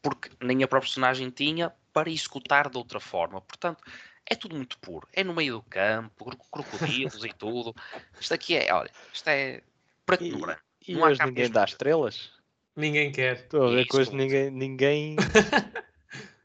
porque 0.02 0.30
nem 0.40 0.62
a 0.62 0.68
própria 0.68 0.88
personagem 0.88 1.30
tinha, 1.30 1.72
para 1.92 2.10
executar 2.10 2.70
de 2.70 2.78
outra 2.78 3.00
forma. 3.00 3.40
Portanto, 3.40 3.82
é 4.30 4.34
tudo 4.36 4.54
muito 4.56 4.78
puro. 4.78 5.06
É 5.12 5.24
no 5.24 5.34
meio 5.34 5.54
do 5.54 5.62
campo, 5.62 6.24
cro- 6.24 6.38
crocodilos 6.50 7.24
e 7.24 7.32
tudo. 7.32 7.74
Isto 8.20 8.32
aqui 8.34 8.56
é, 8.56 8.72
olha, 8.72 8.90
isto 9.12 9.28
é 9.28 9.60
preto 10.06 10.24
no 10.24 10.38
E- 10.38 10.40
branco. 10.40 10.60
E 10.88 10.94
Não 10.94 11.02
hoje 11.02 11.22
ninguém 11.26 11.50
dá 11.50 11.64
estrelas. 11.64 12.30
Ninguém 12.74 13.12
quer. 13.12 13.34
Estou 13.36 13.66
a 13.66 13.70
ver 13.70 13.84
que 13.86 13.96
hoje 13.96 14.14
ninguém. 14.14 14.50
ninguém... 14.50 15.16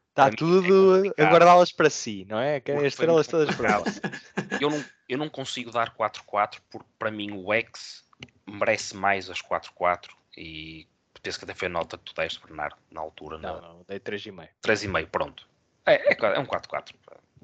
Está 0.09 0.27
mim 0.27 0.33
é 0.33 0.37
tudo 0.37 0.93
a 0.93 0.95
complicado. 0.97 1.29
guardá-las 1.29 1.71
para 1.73 1.89
si, 1.89 2.25
não 2.29 2.39
é? 2.39 2.59
Querem 2.61 2.85
as 2.85 2.93
estrelas 2.93 3.27
todas 3.27 3.53
para 3.55 3.83
si. 3.91 3.99
Eu 4.61 4.69
não, 4.69 4.85
eu 5.09 5.17
não 5.17 5.29
consigo 5.29 5.71
dar 5.71 5.93
4-4 5.93 6.59
porque 6.69 6.87
para 6.97 7.11
mim 7.11 7.31
o 7.31 7.53
X 7.53 8.05
merece 8.47 8.95
mais 8.95 9.29
as 9.29 9.41
4-4 9.41 10.05
e 10.37 10.87
penso 11.21 11.37
que 11.39 11.43
até 11.43 11.53
foi 11.53 11.65
a 11.67 11.71
nota 11.71 11.97
que 11.97 12.05
tu 12.05 12.13
deste, 12.15 12.39
Bernardo, 12.39 12.77
na 12.89 13.01
altura. 13.01 13.37
Não, 13.39 13.61
na 13.61 13.67
não, 13.67 13.85
dei 13.87 13.99
3,5. 13.99 14.47
3,5, 14.63 15.07
pronto. 15.09 15.45
É, 15.85 15.95
é, 15.95 16.17
é 16.35 16.39
um 16.39 16.45
4-4. 16.45 16.93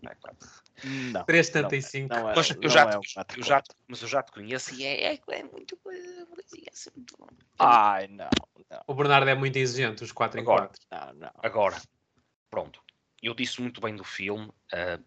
É 0.04 0.16
4. 0.16 0.50
Não. 0.84 1.26
3,75. 1.26 2.10
Não, 2.10 2.22
não 2.24 2.30
é, 2.32 2.36
Mas 2.36 2.50
eu 2.50 2.56
não 2.62 2.70
já, 2.70 2.82
é 2.82 3.00
te, 3.00 3.38
eu 3.38 3.44
já 3.44 3.62
4,4. 3.62 3.64
te- 3.64 3.76
mas 3.88 4.02
eu 4.02 4.08
já 4.08 4.24
te 4.24 4.32
conheço 4.32 4.74
e 4.74 4.84
é, 4.84 5.14
é, 5.14 5.20
é 5.28 5.44
muito. 5.44 5.80
é 5.86 6.26
muito- 6.26 6.58
Ai, 7.60 8.08
não, 8.08 8.30
não, 8.70 8.84
O 8.88 8.94
Bernardo 8.96 9.30
é 9.30 9.36
muito 9.36 9.58
exigente, 9.58 10.04
os 10.04 10.12
4 10.12 10.40
em 10.40 10.44
Agora. 10.44 10.68
4. 10.68 10.82
não, 10.92 11.14
não. 11.14 11.32
Agora, 11.44 11.80
pronto. 12.50 12.82
Eu 13.22 13.36
disse 13.36 13.62
muito 13.62 13.80
bem 13.80 13.96
do 13.96 14.04
filme, 14.04 14.52
ah, 14.74 15.00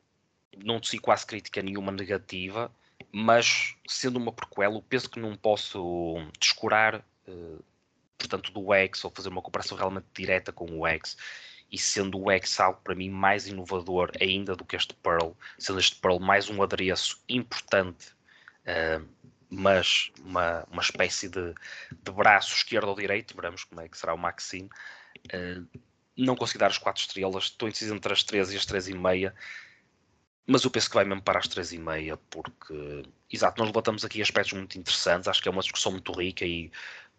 não 0.65 0.79
disse 0.79 0.99
quase 0.99 1.27
crítica 1.27 1.61
nenhuma 1.61 1.91
negativa, 1.91 2.71
mas 3.11 3.75
sendo 3.89 4.17
uma 4.19 4.33
prequela, 4.33 4.77
eu 4.77 4.83
penso 4.83 5.11
que 5.11 5.19
não 5.19 5.35
posso 5.37 6.15
descurar, 6.39 7.05
ah, 7.27 7.59
portanto, 8.17 8.53
do 8.53 8.73
X 8.73 9.05
ou 9.05 9.11
fazer 9.11 9.31
uma 9.31 9.43
comparação 9.43 9.77
realmente 9.77 10.07
direta 10.15 10.53
com 10.53 10.67
o 10.79 10.87
X. 10.87 11.17
E 11.75 11.79
sendo 11.79 12.21
o 12.23 12.31
X 12.31 12.61
algo 12.61 12.81
para 12.85 12.95
mim 12.95 13.11
mais 13.11 13.49
inovador 13.49 14.13
ainda 14.21 14.55
do 14.55 14.65
que 14.65 14.77
este 14.77 14.95
Pearl, 14.95 15.33
sendo 15.59 15.81
este 15.81 15.97
Pearl 15.97 16.21
mais 16.21 16.49
um 16.49 16.63
adereço 16.63 17.21
importante, 17.29 18.15
ah, 18.65 19.03
mas 19.51 20.13
uma, 20.21 20.65
uma 20.71 20.83
espécie 20.83 21.29
de, 21.29 21.53
de 21.91 22.13
braço 22.13 22.55
esquerdo 22.55 22.87
ou 22.87 22.95
direito, 22.95 23.35
veremos 23.35 23.65
como 23.65 23.81
é 23.81 23.89
que 23.89 23.99
será 23.99 24.15
o 24.15 24.19
Maxine. 24.19 24.71
ah, 25.33 25.65
não 26.17 26.37
consegui 26.37 26.61
dar 26.61 26.69
as 26.69 26.79
4 26.79 27.03
estrelas, 27.03 27.45
estou 27.47 27.69
indeciso 27.69 27.93
entre 27.93 28.13
as 28.13 28.23
3 28.23 28.53
e 28.53 28.57
as 28.57 28.65
3,5, 28.65 29.33
mas 30.47 30.63
eu 30.63 30.71
penso 30.71 30.89
que 30.89 30.95
vai 30.95 31.05
mesmo 31.05 31.23
para 31.23 31.41
as 31.41 31.49
3,5, 31.49 32.17
porque, 32.31 33.03
exato, 33.33 33.59
nós 33.59 33.67
levantamos 33.67 34.05
aqui 34.05 34.23
aspectos 34.23 34.53
muito 34.53 34.79
interessantes, 34.79 35.27
acho 35.27 35.43
que 35.43 35.49
é 35.49 35.51
uma 35.51 35.61
discussão 35.61 35.91
muito 35.91 36.13
rica 36.13 36.45
e 36.45 36.71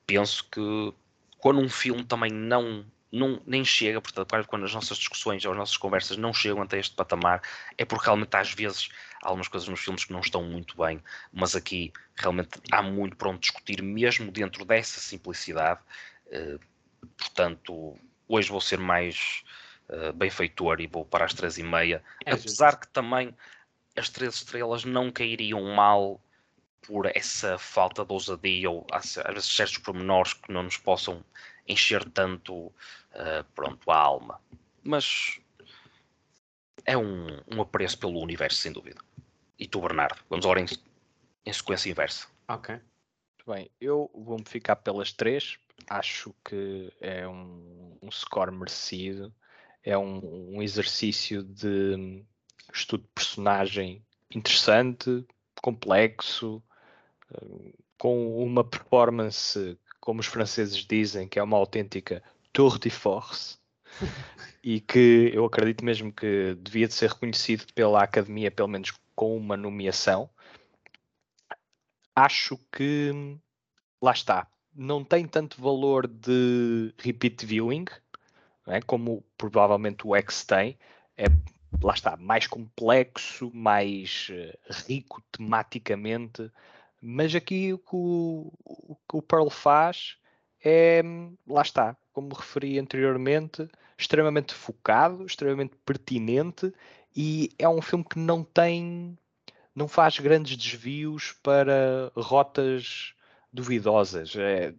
penso 0.08 0.46
que 0.50 0.94
quando 1.40 1.60
um 1.60 1.68
filme 1.68 2.06
também 2.06 2.32
não, 2.32 2.86
não 3.16 3.42
nem 3.46 3.64
chega, 3.64 4.02
portanto, 4.02 4.48
quando 4.48 4.66
as 4.66 4.74
nossas 4.74 4.98
discussões 4.98 5.46
ou 5.46 5.52
as 5.52 5.58
nossas 5.58 5.78
conversas 5.78 6.18
não 6.18 6.34
chegam 6.34 6.62
até 6.62 6.80
este 6.80 6.96
patamar, 6.96 7.42
é 7.78 7.86
porque 7.86 8.06
realmente 8.06 8.36
às 8.36 8.54
vezes 8.54 8.90
há 9.24 9.30
algumas 9.30 9.48
coisas 9.48 9.70
nos 9.70 9.80
filmes 9.80 10.04
que 10.04 10.12
não 10.14 10.20
estão 10.20 10.44
muito 10.44 10.76
bem, 10.78 11.02
mas 11.32 11.56
aqui 11.56 11.94
realmente 12.16 12.60
há 12.72 12.82
muito 12.82 13.16
para 13.16 13.30
onde 13.30 13.40
discutir, 13.40 13.82
mesmo 13.82 14.32
dentro 14.32 14.66
dessa 14.66 15.00
simplicidade. 15.00 15.80
Eh, 16.28 16.60
portanto, 17.18 17.98
hoje 18.28 18.50
vou 18.50 18.62
ser 18.62 18.80
mais 18.80 19.44
uh, 19.90 20.14
benfeitor 20.14 20.82
e 20.82 20.88
vou 20.88 21.06
para 21.06 21.26
as 21.26 21.34
três 21.34 21.58
e 21.58 21.64
meia. 21.64 22.04
É 22.26 22.34
Apesar 22.34 22.72
justo. 22.72 22.82
que 22.82 22.88
também 22.90 23.34
as 23.96 24.10
três 24.10 24.36
estrelas 24.36 24.84
não 24.84 25.12
cairiam 25.12 25.62
mal 25.74 26.20
por 26.82 27.06
essa 27.16 27.58
falta 27.58 28.06
de 28.06 28.12
ousadia 28.12 28.70
ou 28.70 28.86
às 28.92 29.18
às 29.18 29.34
vezes 29.34 29.56
certos 29.56 29.78
pormenores 29.80 30.34
que 30.34 30.52
não 30.52 30.64
nos 30.64 30.78
possam 30.78 31.24
encher 31.68 32.04
tanto 32.12 32.72
uh, 33.16 33.44
pronto, 33.56 33.90
a 33.90 33.98
alma. 33.98 34.42
Mas 34.84 35.40
é 36.86 36.98
um, 36.98 37.28
um 37.54 37.62
apreço 37.62 37.98
pelo 37.98 38.20
universo, 38.20 38.58
sem 38.58 38.72
dúvida. 38.72 39.02
E 39.58 39.68
tu, 39.68 39.82
Bernardo? 39.82 40.20
Vamos 40.30 40.46
agora 40.46 40.62
em, 40.62 40.66
em 41.46 41.54
sequência 41.54 41.90
inversa. 41.90 42.28
Ok. 42.48 42.76
Muito 42.76 43.52
bem, 43.54 43.72
eu 43.80 44.10
vou-me 44.14 44.46
ficar 44.46 44.76
pelas 44.78 45.12
três. 45.12 45.58
Acho 45.90 46.34
que 46.44 46.92
é 47.00 47.28
um, 47.28 47.98
um 48.02 48.12
score 48.12 48.52
merecido. 48.52 49.34
É 49.84 49.98
um, 49.98 50.56
um 50.56 50.62
exercício 50.62 51.44
de 51.44 52.24
estudo 52.74 53.04
de 53.04 53.10
personagem 53.14 54.04
interessante, 54.34 55.26
complexo, 55.62 56.62
eh, 57.32 57.74
com 57.98 58.44
uma 58.44 58.64
performance, 58.64 59.78
como 60.00 60.20
os 60.20 60.26
franceses 60.26 60.86
dizem, 60.86 61.28
que 61.28 61.40
é 61.40 61.44
uma 61.44 61.58
autêntica 61.58 62.24
tour 62.56 62.80
de 62.80 62.90
force. 62.90 63.58
e 64.64 64.80
que 64.80 65.30
eu 65.34 65.46
acredito 65.46 65.84
mesmo 65.84 66.12
que 66.12 66.56
devia 66.56 66.88
de 66.88 66.94
ser 66.94 67.10
reconhecido 67.10 67.66
pela 67.74 68.02
academia, 68.02 68.50
pelo 68.50 68.70
menos 68.70 68.94
com 69.14 69.38
uma 69.38 69.58
nomeação. 69.58 70.30
Acho 72.16 72.58
que 72.72 73.38
lá 74.02 74.14
está, 74.14 74.48
não 74.74 75.04
tem 75.04 75.28
tanto 75.28 75.62
valor 75.62 76.08
de 76.08 76.94
repeat 76.98 77.46
viewing, 77.46 77.86
é? 78.68 78.82
como 78.82 79.24
provavelmente 79.38 80.08
o 80.08 80.16
X 80.16 80.46
tem. 80.46 80.78
É, 81.18 81.26
lá 81.82 81.94
está, 81.94 82.16
mais 82.16 82.48
complexo, 82.48 83.52
mais 83.54 84.30
eh, 84.32 84.58
rico 84.88 85.22
tematicamente. 85.32 86.50
Mas 87.02 87.36
aqui 87.36 87.74
o 87.74 87.78
que 87.78 87.96
o, 87.96 88.54
o 88.64 88.96
que 89.08 89.18
o 89.18 89.22
Pearl 89.22 89.50
faz 89.50 90.18
é, 90.66 91.04
lá 91.48 91.62
está, 91.62 91.96
como 92.12 92.34
referi 92.34 92.80
anteriormente, 92.80 93.70
extremamente 93.96 94.52
focado, 94.52 95.24
extremamente 95.24 95.76
pertinente 95.86 96.74
e 97.16 97.52
é 97.60 97.70
um 97.70 97.84
filme 97.84 98.04
que 98.04 98.18
não 98.18 98.44
tem, 98.44 99.16
não 99.76 99.88
faz 99.88 100.18
grandes 100.18 100.58
desvios 100.58 101.34
para 101.44 102.12
rotas 102.16 103.14
duvidosas. 103.54 104.36
É, 104.36 104.74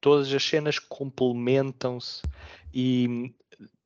todas 0.00 0.32
as 0.32 0.44
cenas 0.44 0.78
complementam-se 0.78 2.22
e 2.72 3.34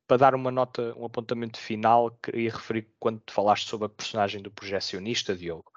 para 0.07 0.19
dar 0.19 0.35
uma 0.35 0.51
nota, 0.51 0.93
um 0.99 1.07
apontamento 1.07 1.59
final, 1.59 2.11
queria 2.23 2.51
referir 2.51 2.89
quando 2.99 3.21
te 3.21 3.33
falaste 3.33 3.69
sobre 3.69 3.87
a 3.87 3.89
personagem 3.89 4.43
do 4.43 4.51
projecionista, 4.51 5.35
Diogo. 5.35 5.73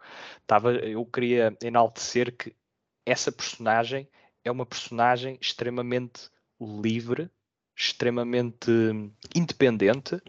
Tava, 0.45 0.73
eu 0.73 1.05
queria 1.05 1.55
enaltecer 1.63 2.35
que 2.35 2.53
essa 3.05 3.31
personagem 3.31 4.09
é 4.43 4.51
uma 4.51 4.65
personagem 4.65 5.37
extremamente 5.41 6.29
livre, 6.59 7.29
extremamente 7.75 8.71
independente 9.35 10.21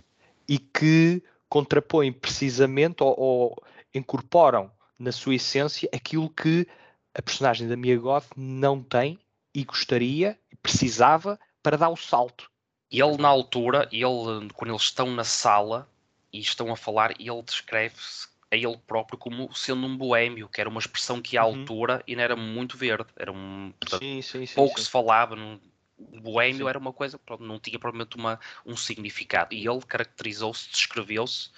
e 0.48 0.58
que 0.58 1.22
contrapõe 1.48 2.12
precisamente 2.12 3.02
ou, 3.02 3.14
ou 3.18 3.64
incorporam 3.94 4.70
na 4.98 5.12
sua 5.12 5.34
essência 5.34 5.88
aquilo 5.92 6.30
que 6.30 6.66
a 7.14 7.22
personagem 7.22 7.68
da 7.68 7.76
Mia 7.76 7.98
Goth 7.98 8.26
não 8.36 8.82
tem 8.82 9.18
e 9.54 9.64
gostaria, 9.64 10.38
precisava 10.62 11.38
para 11.62 11.76
dar 11.76 11.90
o 11.90 11.96
salto. 11.96 12.50
Ele, 12.90 13.16
na 13.18 13.28
altura, 13.28 13.88
ele, 13.92 14.48
quando 14.54 14.70
eles 14.70 14.82
estão 14.82 15.10
na 15.10 15.24
sala 15.24 15.88
e 16.32 16.40
estão 16.40 16.72
a 16.72 16.76
falar, 16.76 17.12
ele 17.20 17.42
descreve-se 17.42 18.28
a 18.54 18.56
ele 18.56 18.78
próprio 18.86 19.18
como 19.18 19.52
sendo 19.54 19.86
um 19.86 19.96
boémio, 19.96 20.48
que 20.48 20.60
era 20.60 20.70
uma 20.70 20.80
expressão 20.80 21.20
que 21.20 21.36
à 21.36 21.44
Uhum. 21.44 21.60
altura 21.60 22.02
ainda 22.08 22.22
era 22.22 22.36
muito 22.36 22.76
verde. 22.76 23.08
Era 23.16 23.32
um, 23.32 23.72
portanto, 23.78 24.02
Sim, 24.02 24.22
sim, 24.22 24.46
sim. 24.46 24.54
pouco 24.54 24.78
sim. 24.78 24.84
se 24.84 24.90
falava. 24.90 25.36
Num, 25.36 25.60
o 25.98 26.20
boémio 26.20 26.64
Sim. 26.64 26.68
era 26.68 26.78
uma 26.78 26.92
coisa, 26.92 27.18
pronto, 27.18 27.42
não 27.44 27.58
tinha 27.60 27.78
provavelmente 27.78 28.16
uma, 28.16 28.38
um 28.66 28.76
significado. 28.76 29.54
E 29.54 29.66
ele 29.66 29.80
caracterizou-se, 29.82 30.68
descreveu-se 30.70 31.50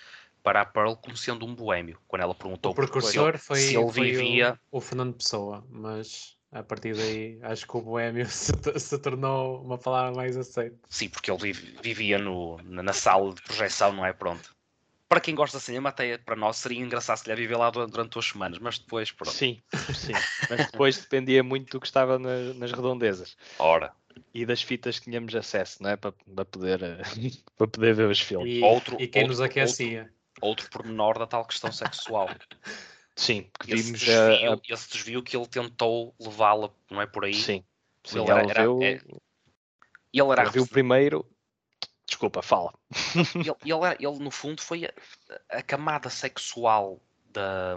para 0.43 0.61
a 0.61 0.65
Pearl 0.65 0.95
como 0.95 1.17
sendo 1.17 1.45
um 1.47 1.55
boémio. 1.55 1.99
Quando 2.07 2.23
ela 2.23 2.35
perguntou 2.35 2.71
O 2.73 2.75
por- 2.75 2.85
precursor 2.85 3.39
foi, 3.39 3.57
se 3.57 3.77
ele 3.77 3.91
foi 3.93 4.13
vivia. 4.13 4.59
o, 4.73 4.79
o 4.79 4.81
Fernando 4.81 5.15
Pessoa, 5.15 5.67
mas 5.69 6.37
a 6.53 6.63
partir 6.63 6.95
daí 6.95 7.39
acho 7.43 7.67
que 7.67 7.77
o 7.77 7.81
boémio 7.83 8.25
se, 8.31 8.53
se 8.79 8.99
tornou 8.99 9.63
uma 9.63 9.77
palavra 9.79 10.15
mais 10.15 10.37
aceita. 10.37 10.79
Sim, 10.89 11.09
porque 11.09 11.31
ele 11.31 11.53
vivia 11.53 12.19
no, 12.19 12.59
na, 12.63 12.83
na 12.83 12.93
sala 12.93 13.35
de 13.35 13.43
projeção, 13.43 13.93
não 13.93 14.07
é? 14.07 14.13
Pronto. 14.13 14.56
Para 15.09 15.21
quem 15.21 15.35
gosta 15.35 15.59
de 15.59 15.65
cinema, 15.65 15.91
até 15.91 16.19
para 16.19 16.35
nós 16.35 16.57
seria 16.57 16.81
engraçado 16.81 17.19
se 17.19 17.29
lhe 17.29 17.37
viver 17.37 17.57
lá 17.57 17.71
durante, 17.71 18.11
duas 18.11 18.27
semanas, 18.27 18.59
mas 18.59 18.79
depois, 18.79 19.13
pronto. 19.13 19.33
Sim, 19.35 19.63
sim. 19.95 20.15
Mas 20.51 20.67
depois 20.67 20.99
dependia 20.99 21.43
muito 21.45 21.71
do 21.71 21.81
que 21.81 21.87
estava 21.87 22.19
na- 22.19 22.53
nas 22.55 22.73
redondezas 22.73 23.37
Ora, 23.59 23.93
e 24.35 24.45
das 24.45 24.63
fitas 24.63 24.99
que 24.99 25.05
tínhamos 25.05 25.35
acesso, 25.35 25.83
não 25.83 25.91
é? 25.91 25.97
Para, 25.97 26.13
para, 26.13 26.45
poder, 26.45 26.83
eh, 26.83 27.03
para 27.57 27.69
poder 27.69 27.95
ver 27.95 28.09
os 28.09 28.21
filmes. 28.21 28.53
E, 28.53 28.63
Outro- 28.65 29.01
e 29.01 29.07
quem 29.07 29.23
outro- 29.23 29.29
nos 29.37 29.41
aquecia. 29.41 30.13
outro 30.41 30.69
pormenor 30.71 31.19
da 31.19 31.27
tal 31.27 31.45
questão 31.45 31.71
sexual. 31.71 32.29
Sim, 33.15 33.49
porque 33.53 33.73
Esse 33.75 33.85
vimos 33.85 34.01
desvio, 34.01 34.51
a, 34.51 34.55
a- 34.55 34.61
esse 34.69 34.91
desvio 34.91 35.23
que 35.23 35.37
ele 35.37 35.47
tentou 35.47 36.15
levá-la, 36.21 36.71
não 36.91 37.01
é 37.01 37.07
por 37.07 37.25
aí? 37.25 37.33
Sim, 37.35 37.65
sim 38.05 38.19
Ele 38.19 38.29
ela 38.31 38.41
era- 38.41 38.51
era- 38.51 38.63
viu, 38.63 38.79
é- 38.83 39.01
ele 40.13 40.33
era, 40.33 40.43
ela 40.43 40.51
viu 40.51 40.65
o 40.65 40.69
primeiro. 40.69 41.25
Desculpa, 42.07 42.43
fala. 42.43 42.73
ele, 43.35 43.57
ele 43.65 43.85
era- 43.85 43.97
ele, 44.01 44.19
no 44.19 44.31
fundo 44.31 44.61
foi 44.63 44.85
a, 44.87 44.93
a 45.51 45.63
camada 45.63 46.09
sexual 46.09 47.01
da, 47.33 47.77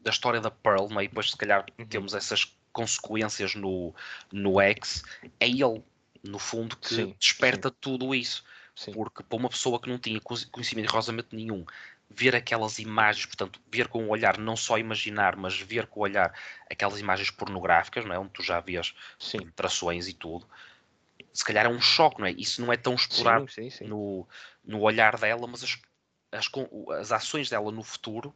da 0.00 0.10
história 0.10 0.40
da 0.40 0.50
Pearl, 0.50 0.88
não 0.88 1.00
é? 1.00 1.04
e 1.04 1.08
depois 1.08 1.30
se 1.30 1.36
calhar 1.36 1.64
Uhum. 1.78 1.86
temos 1.86 2.14
essas 2.14 2.56
consequências 2.72 3.54
no, 3.54 3.94
no 4.32 4.60
X, 4.60 5.02
é 5.40 5.46
ele, 5.48 5.82
no 6.22 6.38
fundo, 6.38 6.76
que 6.76 6.94
Sim, 6.94 7.16
desperta 7.18 7.70
tudo 7.70 8.14
isso. 8.14 8.44
Sim. 8.74 8.92
Porque 8.92 9.22
para 9.22 9.36
uma 9.38 9.48
pessoa 9.48 9.80
que 9.80 9.88
não 9.88 9.98
tinha 9.98 10.20
conhe- 10.20 10.46
conhecimento 10.46 10.86
rigorosamente 10.86 11.34
nenhum, 11.34 11.64
ver 12.10 12.34
aquelas 12.34 12.78
imagens, 12.78 13.26
portanto, 13.26 13.60
ver 13.70 13.88
com 13.88 14.04
o 14.04 14.08
olhar, 14.08 14.38
não 14.38 14.56
só 14.56 14.78
imaginar, 14.78 15.36
mas 15.36 15.58
ver 15.60 15.86
com 15.86 16.00
o 16.00 16.02
olhar 16.02 16.32
aquelas 16.70 16.98
imagens 17.00 17.30
pornográficas, 17.30 18.04
não 18.04 18.14
é? 18.14 18.18
onde 18.18 18.30
tu 18.30 18.42
já 18.42 18.60
vês 18.60 18.94
Sim, 19.18 19.50
trações 19.54 20.08
e 20.08 20.12
tudo, 20.12 20.48
se 21.34 21.44
calhar 21.44 21.66
é 21.66 21.68
um 21.68 21.80
choque, 21.80 22.20
não 22.20 22.26
é? 22.26 22.30
Isso 22.30 22.62
não 22.62 22.72
é 22.72 22.76
tão 22.76 22.94
explorado 22.94 23.50
sim, 23.50 23.68
sim, 23.68 23.78
sim. 23.78 23.84
no, 23.86 24.26
no 24.64 24.80
olhar 24.80 25.18
dela, 25.18 25.46
mas 25.48 25.64
as, 25.64 25.78
as, 26.30 26.50
as 27.00 27.12
ações 27.12 27.50
dela 27.50 27.72
no 27.72 27.82
futuro 27.82 28.32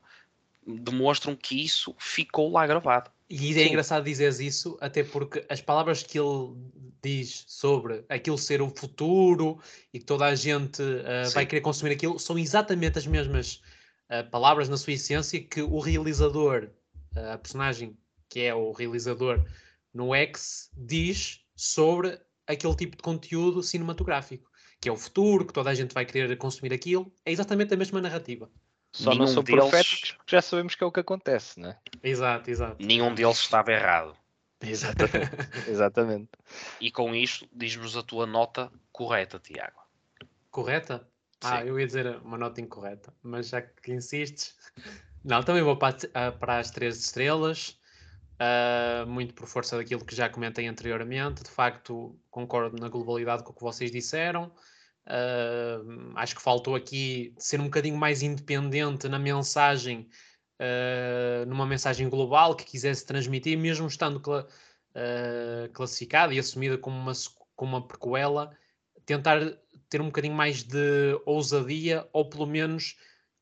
demonstram 0.67 1.35
que 1.35 1.65
isso 1.65 1.95
ficou 1.99 2.51
lá 2.51 2.67
gravado. 2.67 3.11
E 3.31 3.51
é 3.51 3.55
Sim. 3.55 3.69
engraçado 3.69 4.05
dizeres 4.05 4.41
isso, 4.41 4.79
até 4.81 5.05
porque 5.05 5.45
as 5.49 5.61
palavras 5.61 6.03
que 6.03 6.19
ele 6.19 6.55
diz 7.03 7.45
sobre 7.47 8.05
aquilo 8.09 8.39
ser 8.39 8.63
o 8.63 8.71
futuro 8.71 9.61
e 9.93 9.99
que 9.99 10.05
toda 10.05 10.27
a 10.27 10.35
gente 10.35 10.83
uh, 10.83 11.31
vai 11.35 11.45
querer 11.45 11.61
consumir 11.61 11.93
aquilo 11.93 12.19
são 12.19 12.39
exatamente 12.39 12.99
as 12.99 13.07
mesmas 13.07 13.63
uh, 14.11 14.29
palavras 14.31 14.69
na 14.69 14.79
sua 14.79 14.95
essência 14.95 15.43
que 15.43 15.61
o 15.61 15.79
realizador, 15.79 16.71
uh, 17.15 17.33
a 17.35 17.39
personagem 17.39 17.97
que 18.31 18.41
é 18.41 18.55
o 18.55 18.73
realizador 18.73 19.45
no 19.93 20.15
X, 20.15 20.71
diz 20.75 21.41
sobre 21.55 22.19
aquele 22.49 22.75
tipo 22.75 22.97
de 22.97 23.03
conteúdo 23.03 23.63
cinematográfico, 23.63 24.51
que 24.81 24.89
é 24.89 24.93
o 24.93 24.97
futuro, 24.97 25.47
que 25.47 25.53
toda 25.53 25.71
a 25.71 25.75
gente 25.75 25.93
vai 25.95 26.05
querer 26.05 26.37
consumir 26.37 26.73
aquilo. 26.73 27.13
É 27.25 27.31
exatamente 27.31 27.75
a 27.75 27.77
mesma 27.77 28.01
narrativa. 28.01 28.51
Só 28.93 29.11
não 29.11 29.19
Nenhum 29.21 29.27
são 29.27 29.43
deles- 29.43 29.61
proféticos 29.61 30.13
porque 30.13 30.35
já 30.35 30.41
sabemos 30.43 30.75
que 30.75 30.83
é 30.83 30.87
o 30.87 30.91
que 30.93 31.01
acontece, 31.01 31.61
não 31.61 31.71
é? 31.71 31.79
Exato, 32.03 32.51
exato. 32.51 32.77
Nenhum 32.85 33.15
deles 33.15 33.39
estava 33.39 33.71
errado. 33.71 34.17
Exatamente. 34.61 35.31
Exatamente. 35.69 36.31
E 36.81 36.91
com 36.91 37.15
isto, 37.15 37.47
diz-nos 37.53 37.97
a 37.97 38.03
tua 38.03 38.27
nota 38.27 38.73
correta, 38.91 39.39
Tiago. 39.39 39.79
Correta? 40.51 41.07
Ah, 41.41 41.61
Sim. 41.61 41.69
eu 41.69 41.79
ia 41.79 41.87
dizer 41.87 42.17
uma 42.25 42.37
nota 42.37 42.61
incorreta, 42.61 43.15
mas 43.23 43.49
já 43.51 43.63
que 43.63 43.93
insistes. 43.93 44.57
Não, 45.25 45.43
também 45.43 45.63
vou 45.63 45.77
para 45.77 46.59
as 46.59 46.71
três 46.71 46.97
estrelas, 46.99 47.79
ah, 48.39 49.05
muito 49.07 49.35
por 49.35 49.47
força 49.47 49.77
daquilo 49.77 50.05
que 50.05 50.15
já 50.15 50.29
comentei 50.29 50.67
anteriormente. 50.69 51.43
De 51.43 51.51
facto, 51.51 52.19
concordo 52.31 52.79
na 52.79 52.89
globalidade 52.89 53.43
com 53.43 53.51
o 53.51 53.55
que 53.55 53.63
vocês 53.63 53.91
disseram. 53.91 54.53
Ah, 55.07 55.81
acho 56.17 56.37
que 56.37 56.43
faltou 56.43 56.75
aqui 56.75 57.35
ser 57.39 57.61
um 57.61 57.65
bocadinho 57.65 57.97
mais 57.97 58.23
independente 58.23 59.09
na 59.09 59.19
mensagem, 59.19 60.09
ah, 60.59 61.45
numa 61.47 61.67
mensagem 61.67 62.09
global 62.09 62.55
que 62.55 62.65
quisesse 62.65 63.05
transmitir, 63.07 63.59
mesmo 63.59 63.87
estando 63.89 64.23
ah, 64.95 65.69
classificada 65.73 66.35
e 66.35 66.39
assumida 66.39 66.79
como 66.79 66.97
uma, 66.97 67.13
como 67.57 67.77
uma 67.77 67.87
prequela, 67.87 68.57
tentar 69.07 69.41
ter 69.89 70.01
um 70.01 70.07
bocadinho 70.07 70.35
mais 70.35 70.63
de 70.63 71.19
ousadia 71.25 72.07
ou 72.13 72.29
pelo 72.29 72.47
menos 72.47 72.97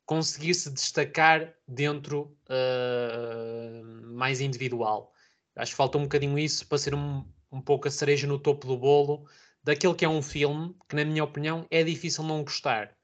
conseguir 0.07 0.55
se 0.55 0.71
destacar 0.71 1.53
dentro 1.69 2.35
ah, 2.49 3.83
mais 4.05 4.41
individual. 4.41 5.13
Acho 5.57 5.73
que 5.73 5.77
falta 5.77 5.99
um 5.99 6.05
bocadinho 6.05 6.39
isso 6.39 6.67
para 6.67 6.79
ser 6.79 6.95
um, 6.95 7.25
um 7.51 7.61
pouco 7.61 7.89
a 7.89 7.91
cereja 7.91 8.27
no 8.27 8.39
topo 8.39 8.67
do 8.67 8.79
bolo 8.79 9.29
daquele 9.67 9.95
que 9.95 10.05
é 10.05 10.09
um 10.09 10.23
filme 10.23 10.77
que, 10.89 10.95
na 10.95 11.05
minha 11.05 11.25
opinião, 11.25 11.67
é 11.71 11.83
difícil 11.83 12.23
não 12.23 12.45
gostar. 12.45 12.97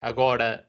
Agora, 0.00 0.66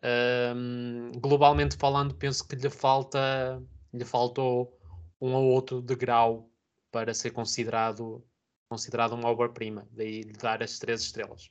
hum, 0.53 1.13
globalmente 1.15 1.77
falando, 1.77 2.13
penso 2.13 2.45
que 2.45 2.57
lhe 2.57 2.69
falta, 2.69 3.63
lhe 3.93 4.03
faltou 4.03 4.77
um 5.21 5.33
ou 5.33 5.45
outro 5.45 5.81
degrau 5.81 6.51
para 6.91 7.13
ser 7.13 7.31
considerado, 7.31 8.21
considerado 8.67 9.13
uma 9.13 9.29
obra-prima. 9.29 9.87
Daí 9.91 10.21
lhe 10.21 10.33
dar 10.33 10.61
as 10.61 10.77
três 10.79 11.01
estrelas 11.01 11.49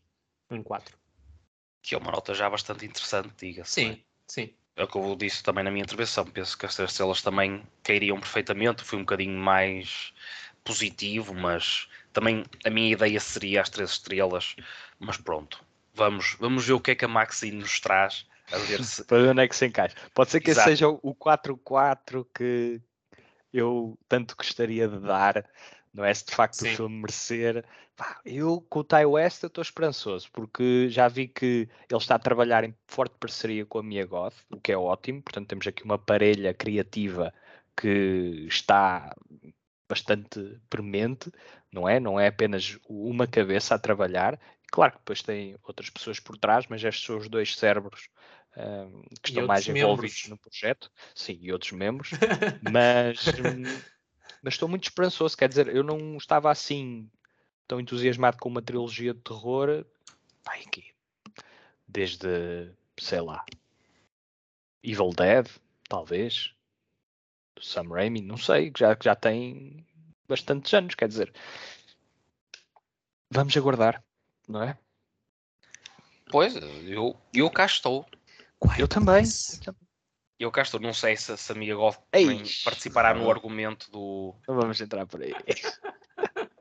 em 0.50 0.62
quatro. 0.62 0.98
Que 1.80 1.94
é 1.94 1.98
uma 1.98 2.12
nota 2.12 2.34
já 2.34 2.50
bastante 2.50 2.84
interessante, 2.84 3.32
diga-se. 3.38 3.72
Sim? 3.72 4.04
Sim. 4.30 4.54
É 4.76 4.84
o 4.84 4.88
que 4.88 4.96
eu 4.96 5.14
disse 5.16 5.42
também 5.42 5.64
na 5.64 5.70
minha 5.70 5.82
intervenção. 5.82 6.24
Penso 6.24 6.56
que 6.56 6.64
as 6.64 6.74
três 6.74 6.90
estrelas 6.90 7.20
também 7.20 7.62
cairiam 7.82 8.18
perfeitamente. 8.18 8.84
Fui 8.84 8.98
um 8.98 9.02
bocadinho 9.02 9.38
mais 9.38 10.12
positivo, 10.64 11.34
mas 11.34 11.88
também 12.12 12.44
a 12.64 12.70
minha 12.70 12.92
ideia 12.92 13.20
seria 13.20 13.60
as 13.60 13.68
três 13.68 13.90
estrelas. 13.90 14.56
Mas 14.98 15.16
pronto, 15.16 15.62
vamos, 15.94 16.36
vamos 16.38 16.66
ver 16.66 16.72
o 16.72 16.80
que 16.80 16.92
é 16.92 16.94
que 16.94 17.04
a 17.04 17.08
Maxine 17.08 17.58
nos 17.58 17.80
traz. 17.80 18.26
A 18.52 18.58
ver 18.58 18.82
se. 18.84 19.04
Para 19.04 19.18
ver 19.18 19.28
onde 19.30 19.42
é 19.42 19.48
que 19.48 19.56
se 19.56 19.66
encaixa. 19.66 19.96
Pode 20.14 20.30
ser 20.30 20.40
que 20.40 20.50
esse 20.50 20.60
Exato. 20.60 20.70
seja 20.70 20.88
o 20.88 21.14
4-4 21.14 22.26
que 22.34 22.80
eu 23.52 23.98
tanto 24.08 24.36
gostaria 24.36 24.88
de 24.88 24.98
dar, 25.00 25.44
não 25.92 26.04
é? 26.04 26.12
Se 26.14 26.26
de 26.26 26.34
facto 26.34 26.54
Sim. 26.54 26.72
o 26.72 26.76
filme 26.76 27.00
merecer. 27.00 27.64
Pá, 27.96 28.20
eu 28.24 28.60
com 28.68 28.80
o 28.80 28.84
Ty 28.84 29.04
West 29.04 29.44
estou 29.44 29.62
esperançoso, 29.62 30.28
porque 30.32 30.88
já 30.88 31.08
vi 31.08 31.28
que 31.28 31.68
ele 31.88 31.98
está 31.98 32.14
a 32.14 32.18
trabalhar 32.18 32.64
em 32.64 32.74
forte 32.86 33.14
parceria 33.18 33.66
com 33.66 33.78
a 33.78 33.82
Mia 33.82 34.06
Goth, 34.06 34.34
o 34.50 34.60
que 34.60 34.72
é 34.72 34.76
ótimo. 34.76 35.22
Portanto, 35.22 35.48
temos 35.48 35.66
aqui 35.66 35.82
uma 35.84 35.98
parelha 35.98 36.54
criativa 36.54 37.32
que 37.76 38.46
está 38.48 39.14
bastante 39.88 40.60
premente, 40.70 41.32
não 41.72 41.88
é? 41.88 41.98
Não 41.98 42.18
é 42.18 42.28
apenas 42.28 42.78
uma 42.88 43.26
cabeça 43.26 43.74
a 43.74 43.78
trabalhar. 43.78 44.38
Claro 44.70 44.92
que 44.92 44.98
depois 44.98 45.20
tem 45.22 45.56
outras 45.64 45.90
pessoas 45.90 46.20
por 46.20 46.38
trás, 46.38 46.66
mas 46.68 46.82
estes 46.84 47.04
são 47.04 47.18
os 47.18 47.28
dois 47.28 47.56
cérebros 47.56 48.08
ahm, 48.56 49.02
que 49.20 49.30
E 49.30 49.32
estão 49.32 49.46
mais 49.46 49.66
envolvidos 49.66 50.22
membros. 50.24 50.28
no 50.28 50.38
projeto. 50.38 50.92
Sim, 51.14 51.38
e 51.42 51.52
outros 51.52 51.72
membros. 51.72 52.10
mas, 52.62 53.18
hum, 53.38 53.82
mas 54.42 54.54
estou 54.54 54.68
muito 54.68 54.84
esperançoso. 54.84 55.36
Quer 55.36 55.48
dizer, 55.48 55.74
eu 55.74 55.82
não 55.82 56.16
estava 56.16 56.50
assim 56.50 57.10
tão 57.66 57.80
entusiasmado 57.80 58.38
com 58.38 58.48
uma 58.48 58.62
trilogia 58.62 59.14
de 59.14 59.20
terror. 59.20 59.84
Vai 60.44 60.60
aqui. 60.62 60.92
Desde, 61.86 62.70
sei 62.98 63.20
lá, 63.20 63.44
Evil 64.82 65.10
Dead, 65.10 65.48
talvez. 65.88 66.52
Do 67.54 67.64
Sam 67.64 67.88
Raimi, 67.88 68.20
não 68.22 68.36
sei, 68.36 68.70
que 68.70 68.80
já, 68.80 68.96
já 69.02 69.14
tem 69.14 69.84
bastantes 70.28 70.72
anos, 70.72 70.94
quer 70.94 71.08
dizer. 71.08 71.32
Vamos 73.30 73.56
aguardar, 73.56 74.02
não 74.48 74.62
é? 74.62 74.78
Pois, 76.30 76.54
eu, 76.86 77.16
eu 77.34 77.50
cá 77.50 77.66
estou. 77.66 78.06
Eu 78.78 78.86
também. 78.86 79.24
Eu 79.66 79.74
cá 80.50 80.62
estou. 80.62 80.80
Não 80.80 80.94
sei 80.94 81.16
se, 81.16 81.36
se 81.36 81.52
a 81.52 81.56
Ei. 81.56 82.26
também 82.26 82.44
participará 82.64 83.12
no 83.12 83.28
argumento 83.30 83.90
do. 83.90 84.34
Não 84.48 84.54
vamos 84.54 84.80
entrar 84.80 85.04
por 85.06 85.22
aí. 85.22 85.34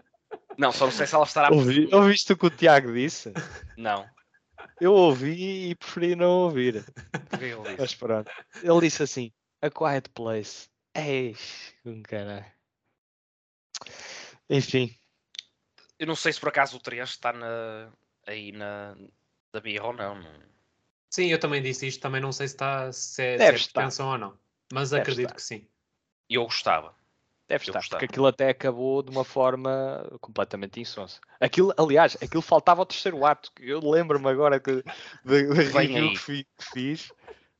Não, 0.57 0.73
só 0.73 0.83
não 0.83 0.91
sei 0.91 1.07
se 1.07 1.15
ela 1.15 1.23
estará. 1.23 1.55
Ouvi, 1.55 1.87
ouviste 1.89 2.33
o 2.33 2.37
que 2.37 2.45
o 2.45 2.49
Tiago 2.49 2.93
disse? 2.93 3.31
Não. 3.77 4.05
Eu 4.81 4.91
ouvi 4.91 5.69
e 5.69 5.75
preferi 5.75 6.17
não 6.17 6.31
ouvir. 6.31 6.85
Ele 7.39 7.63
disse? 7.63 7.75
Mas 7.79 7.95
pronto. 7.95 8.29
Ele 8.61 8.81
disse 8.81 9.01
assim: 9.01 9.31
A 9.61 9.69
Quiet 9.69 10.09
Place. 10.09 10.67
Ei, 10.93 11.33
um 11.85 12.01
caralho. 12.01 12.45
Enfim, 14.49 14.93
Eu 15.97 16.07
não 16.07 16.15
sei 16.15 16.33
se 16.33 16.39
por 16.41 16.49
acaso 16.49 16.75
o 16.75 16.81
3 16.81 17.07
está 17.07 17.31
na, 17.31 17.93
aí 18.27 18.51
na 18.51 18.97
da 19.53 19.61
birra 19.61 19.87
ou 19.87 19.93
não. 19.93 20.21
Sim, 21.09 21.27
eu 21.27 21.39
também 21.39 21.61
disse 21.61 21.87
isto, 21.87 22.01
também 22.01 22.21
não 22.21 22.31
sei 22.31 22.47
se, 22.47 22.53
está, 22.53 22.91
se 22.91 23.21
é, 23.23 23.31
se 23.33 23.37
Deve 23.39 23.51
é 23.51 23.55
estar. 23.59 23.81
pretensão 23.81 24.09
ou 24.11 24.17
não. 24.17 24.37
Mas 24.71 24.91
Deve 24.91 25.01
acredito 25.01 25.25
estar. 25.25 25.35
que 25.35 25.41
sim. 25.41 25.67
Eu 26.29 26.43
gostava. 26.43 26.95
deve 27.47 27.63
Eu 27.63 27.69
estar, 27.69 27.79
gostava. 27.79 27.99
porque 27.99 28.05
aquilo 28.05 28.27
até 28.27 28.49
acabou 28.49 29.01
de 29.01 29.09
uma 29.09 29.23
forma 29.25 30.07
completamente 30.21 30.79
insonsa. 30.79 31.19
Aquilo, 31.39 31.73
aliás, 31.77 32.15
aquilo 32.21 32.41
faltava 32.43 32.81
ao 32.81 32.85
terceiro 32.85 33.25
ato. 33.25 33.51
Eu 33.59 33.79
lembro-me 33.79 34.27
agora 34.29 34.59
que, 34.59 34.83
da 34.83 35.41
da 35.41 35.53
Vem 35.55 35.87
review 35.87 36.03
aí. 36.09 36.13
que, 36.13 36.19
fi- 36.19 36.47
que 36.57 36.65
fiz. 36.71 37.11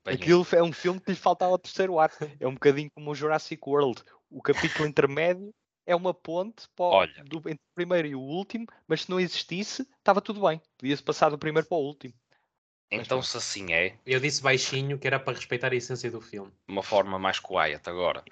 Bem, 0.06 0.16
Aquilo 0.16 0.46
é 0.54 0.62
um 0.64 0.72
filme 0.72 1.00
que 1.00 1.12
lhe 1.12 1.18
faltava 1.18 1.52
ao 1.52 1.58
terceiro 1.60 2.00
ato. 2.00 2.16
É 2.40 2.48
um 2.48 2.54
bocadinho 2.54 2.90
como 2.92 3.10
o 3.12 3.16
Jurassic 3.16 3.62
World. 3.68 4.04
O 4.30 4.42
capítulo 4.44 4.88
intermédio 4.88 5.52
é 5.88 5.96
uma 5.96 6.14
ponte 6.14 6.68
para 6.76 6.86
o- 6.86 6.90
Olha. 6.90 7.24
do, 7.24 7.38
entre 7.40 7.56
o 7.56 7.76
primeiro 7.76 8.08
e 8.08 8.16
o 8.16 8.20
último, 8.22 8.68
mas 8.88 9.02
se 9.02 9.10
não 9.10 9.20
existisse, 9.20 9.82
estava 9.98 10.22
tudo 10.22 10.42
bem. 10.48 10.62
Podia-se 10.78 11.02
passar 11.02 11.30
do 11.30 11.38
primeiro 11.40 11.68
para 11.68 11.78
o 11.78 11.82
último. 11.82 12.14
Então, 12.92 13.22
se 13.22 13.38
assim 13.38 13.72
é, 13.74 13.96
Eu 14.06 14.20
disse 14.20 14.42
baixinho 14.42 14.98
que 14.98 15.06
era 15.08 15.20
para 15.20 15.34
respeitar 15.36 15.72
a 15.72 15.76
essência 15.76 16.10
do 16.10 16.20
filme. 16.22 16.52
de 16.68 16.72
uma 16.74 16.82
forma 16.84 17.20
mais 17.20 17.40
quiet 17.40 17.88
agora, 17.88 18.24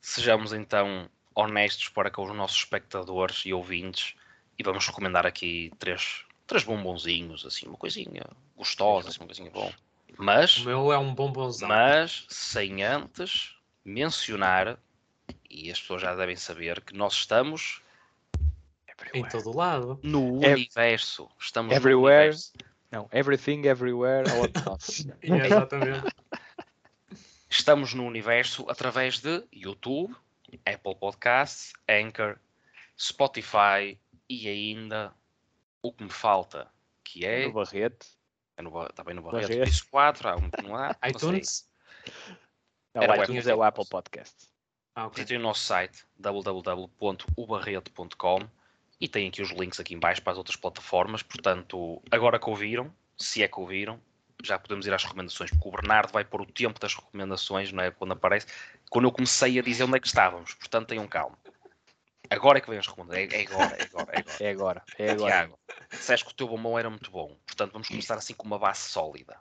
sejamos 0.00 0.52
então 0.52 1.08
honestos 1.34 1.88
para 1.88 2.10
com 2.10 2.24
os 2.24 2.36
nossos 2.36 2.58
espectadores 2.58 3.42
e 3.46 3.52
ouvintes 3.52 4.14
e 4.58 4.62
vamos 4.62 4.86
recomendar 4.86 5.26
aqui 5.26 5.70
três, 5.78 6.24
três 6.46 6.62
bombonzinhos, 6.64 7.44
assim, 7.46 7.66
uma 7.66 7.76
coisinha 7.76 8.22
gostosa, 8.56 9.08
assim, 9.08 9.18
uma 9.20 9.26
coisinha 9.26 9.50
bom. 9.50 9.72
Mas, 10.16 10.58
O 10.58 10.64
meu 10.64 10.92
é 10.92 10.98
um 10.98 11.12
bombonzão. 11.14 11.68
mas 11.68 12.24
sem 12.28 12.82
antes 12.84 13.56
mencionar, 13.84 14.78
e 15.50 15.70
as 15.70 15.80
pessoas 15.80 16.02
já 16.02 16.14
devem 16.14 16.36
saber, 16.36 16.80
que 16.82 16.94
nós 16.94 17.14
estamos 17.14 17.80
Em 19.12 19.24
todo 19.28 19.54
lado. 19.56 19.98
no 20.02 20.34
universo. 20.38 21.28
Estamos 21.38 21.70
no 21.70 21.76
Everywhere. 21.76 22.28
universo. 22.28 22.52
Não, 22.94 23.08
everything, 23.10 23.66
everywhere, 23.66 24.22
all 24.30 24.44
at 24.44 24.54
once. 24.70 25.12
É, 25.20 25.46
exatamente. 25.46 26.14
Estamos 27.50 27.92
no 27.92 28.06
universo 28.06 28.70
através 28.70 29.18
de 29.18 29.44
YouTube, 29.52 30.14
Apple 30.64 30.94
Podcasts, 30.94 31.72
Anchor, 31.88 32.38
Spotify 32.96 33.98
e 34.28 34.48
ainda 34.48 35.12
o 35.82 35.92
que 35.92 36.04
me 36.04 36.10
falta, 36.10 36.70
que 37.02 37.26
é. 37.26 37.48
no 37.48 37.54
Barrete. 37.54 38.06
é 38.56 38.62
no, 38.62 38.86
está 38.86 39.02
bem 39.02 39.14
no 39.14 39.22
Barreto, 39.22 39.48
Barreto. 39.48 39.68
disse 39.68 39.82
4, 39.86 40.28
há 40.28 40.36
um 40.36 40.48
que 40.48 40.62
não 40.62 40.76
há. 40.76 40.86
não 40.88 40.94
sei. 41.02 41.10
iTunes? 41.10 41.68
Não, 42.94 43.02
Era 43.02 43.16
o 43.16 43.18
o 43.18 43.22
iTunes 43.24 43.48
é 43.48 43.54
o 43.56 43.64
Apple 43.64 43.86
Podcast. 43.86 44.48
Ah, 44.94 45.06
ok. 45.06 45.16
Visitem 45.16 45.38
o 45.38 45.40
nosso 45.40 45.64
site 45.64 46.06
www.ubarreto.com 46.16 48.48
e 49.00 49.08
tem 49.08 49.28
aqui 49.28 49.42
os 49.42 49.50
links 49.50 49.80
aqui 49.80 49.94
em 49.94 49.98
baixo 49.98 50.22
para 50.22 50.32
as 50.32 50.38
outras 50.38 50.56
plataformas. 50.56 51.22
Portanto, 51.22 52.02
agora 52.10 52.38
que 52.38 52.48
ouviram, 52.48 52.92
se 53.18 53.42
é 53.42 53.48
que 53.48 53.58
ouviram, 53.58 54.00
já 54.42 54.58
podemos 54.58 54.86
ir 54.86 54.92
às 54.92 55.02
recomendações, 55.02 55.50
porque 55.50 55.68
o 55.68 55.72
Bernardo 55.72 56.12
vai 56.12 56.24
pôr 56.24 56.42
o 56.42 56.46
tempo 56.46 56.78
das 56.78 56.94
recomendações, 56.94 57.72
não 57.72 57.82
é? 57.82 57.90
Quando 57.90 58.12
aparece, 58.12 58.46
quando 58.90 59.06
eu 59.06 59.12
comecei 59.12 59.58
a 59.58 59.62
dizer 59.62 59.84
onde 59.84 59.96
é 59.96 60.00
que 60.00 60.06
estávamos. 60.06 60.54
Portanto, 60.54 60.88
tenham 60.88 61.06
calma. 61.06 61.38
Agora 62.30 62.58
é 62.58 62.60
que 62.60 62.70
vem 62.70 62.78
as 62.78 62.86
recomendações. 62.86 63.32
É, 63.32 63.42
é 63.42 63.46
agora, 63.46 63.76
é 63.76 63.82
agora, 63.84 64.12
é 64.12 64.18
agora. 64.18 64.38
É 64.40 64.50
agora. 64.50 64.84
É 64.98 65.10
agora. 65.10 65.30
Tiago, 65.30 65.58
disseste 65.90 66.24
que 66.26 66.32
o 66.32 66.34
teu 66.34 66.48
bombom 66.48 66.78
era 66.78 66.88
muito 66.88 67.10
bom. 67.10 67.36
Portanto, 67.46 67.72
vamos 67.72 67.88
começar 67.88 68.14
assim 68.14 68.34
com 68.34 68.46
uma 68.46 68.58
base 68.58 68.80
sólida. 68.80 69.38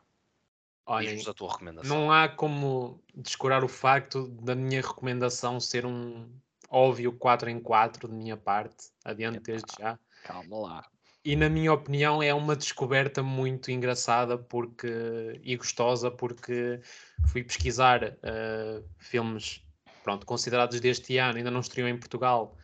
Diz-nos 0.99 1.30
a 1.30 1.34
tua 1.34 1.51
recomendação. 1.51 1.97
não 1.97 2.12
há 2.12 2.28
como 2.28 3.01
descurar 3.16 3.64
o 3.64 3.70
facto 3.70 4.28
da 4.28 4.54
minha 4.54 4.82
recomendação 4.82 5.58
ser 5.60 5.86
um 5.86 6.30
óbvio 6.74 7.13
4 7.13 7.49
em 7.49 7.59
4 7.59 8.07
de 8.09 8.15
minha 8.15 8.36
parte, 8.36 8.88
adiante 9.05 9.38
Epá. 9.38 9.45
desde 9.45 9.76
já. 9.80 9.99
Calma 10.24 10.59
lá. 10.59 10.86
E 11.24 11.38
na 11.38 11.49
minha 11.49 11.71
opinião 11.71 12.21
é 12.21 12.34
uma 12.34 12.55
descoberta 12.55 13.24
muito 13.24 13.71
engraçada 13.71 14.38
porque, 14.38 15.39
e 15.41 15.55
gostosa 15.55 16.11
porque 16.11 16.82
fui 17.28 17.43
pesquisar 17.43 18.17
eh, 18.21 18.84
filmes 18.97 19.65
pronto, 20.03 20.26
considerados 20.26 20.82
deste 20.82 21.17
ano, 21.17 21.38
ainda 21.38 21.49
não 21.49 21.61
estreou 21.61 21.88
em 21.88 21.97
Portugal, 21.97 22.57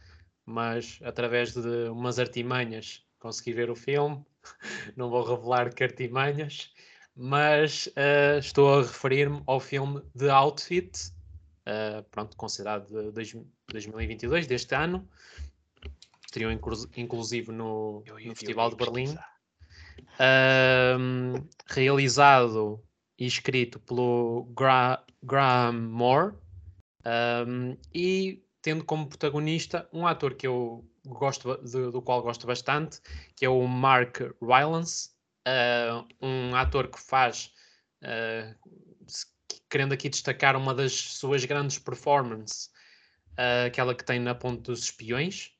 mas 0.45 0.99
através 1.03 1.53
de 1.53 1.89
umas 1.89 2.19
artimanhas 2.19 3.05
consegui 3.17 3.53
ver 3.53 3.69
o 3.69 3.75
filme. 3.75 4.25
Não 4.95 5.09
vou 5.09 5.23
revelar 5.23 5.73
que 5.73 5.83
artimanhas, 5.83 6.73
mas 7.15 7.89
eh, 7.95 8.39
estou 8.39 8.79
a 8.79 8.81
referir-me 8.81 9.41
ao 9.45 9.59
filme 9.59 10.01
The 10.17 10.29
Outfit, 10.29 11.11
eh, 11.69 12.03
pronto, 12.09 12.35
considerado 12.35 12.87
de 12.87 13.11
dois- 13.11 13.37
2022, 13.67 14.47
deste 14.47 14.73
ano. 14.75 15.07
Estreou 16.25 16.51
inclu- 16.51 16.89
inclusive 16.97 17.51
no, 17.51 18.01
Eu- 18.05 18.15
no 18.15 18.19
eu- 18.21 18.35
Festival 18.35 18.69
de 18.71 18.75
Berlim. 18.75 19.15
realizado 21.67 22.83
e 23.17 23.25
escrito 23.25 23.79
pelo 23.79 24.47
Gra- 24.55 25.03
Graham 25.23 25.73
Moore 25.73 26.35
ahm, 27.05 27.75
e 27.93 28.43
tendo 28.61 28.83
como 28.83 29.07
protagonista 29.07 29.87
um 29.93 30.05
ator 30.07 30.33
que 30.35 30.47
eu 30.47 30.85
gosto 31.05 31.57
de- 31.63 31.91
do 31.91 32.01
qual 32.01 32.21
gosto 32.21 32.45
bastante 32.45 32.99
que 33.35 33.45
é 33.45 33.49
o 33.49 33.65
Mark 33.67 34.19
Rylance 34.41 35.09
ah, 35.45 36.05
um 36.21 36.55
ator 36.55 36.87
que 36.87 36.99
faz 36.99 37.51
ah, 38.03 38.53
se- 38.63 38.88
querendo 39.69 39.93
aqui 39.93 40.09
destacar 40.09 40.55
uma 40.55 40.73
das 40.73 40.93
suas 40.93 41.45
grandes 41.45 41.77
performances 41.79 42.69
ah, 43.37 43.65
aquela 43.65 43.93
que 43.95 44.03
tem 44.03 44.19
na 44.19 44.33
Ponte 44.35 44.63
dos 44.63 44.83
Espiões 44.83 45.51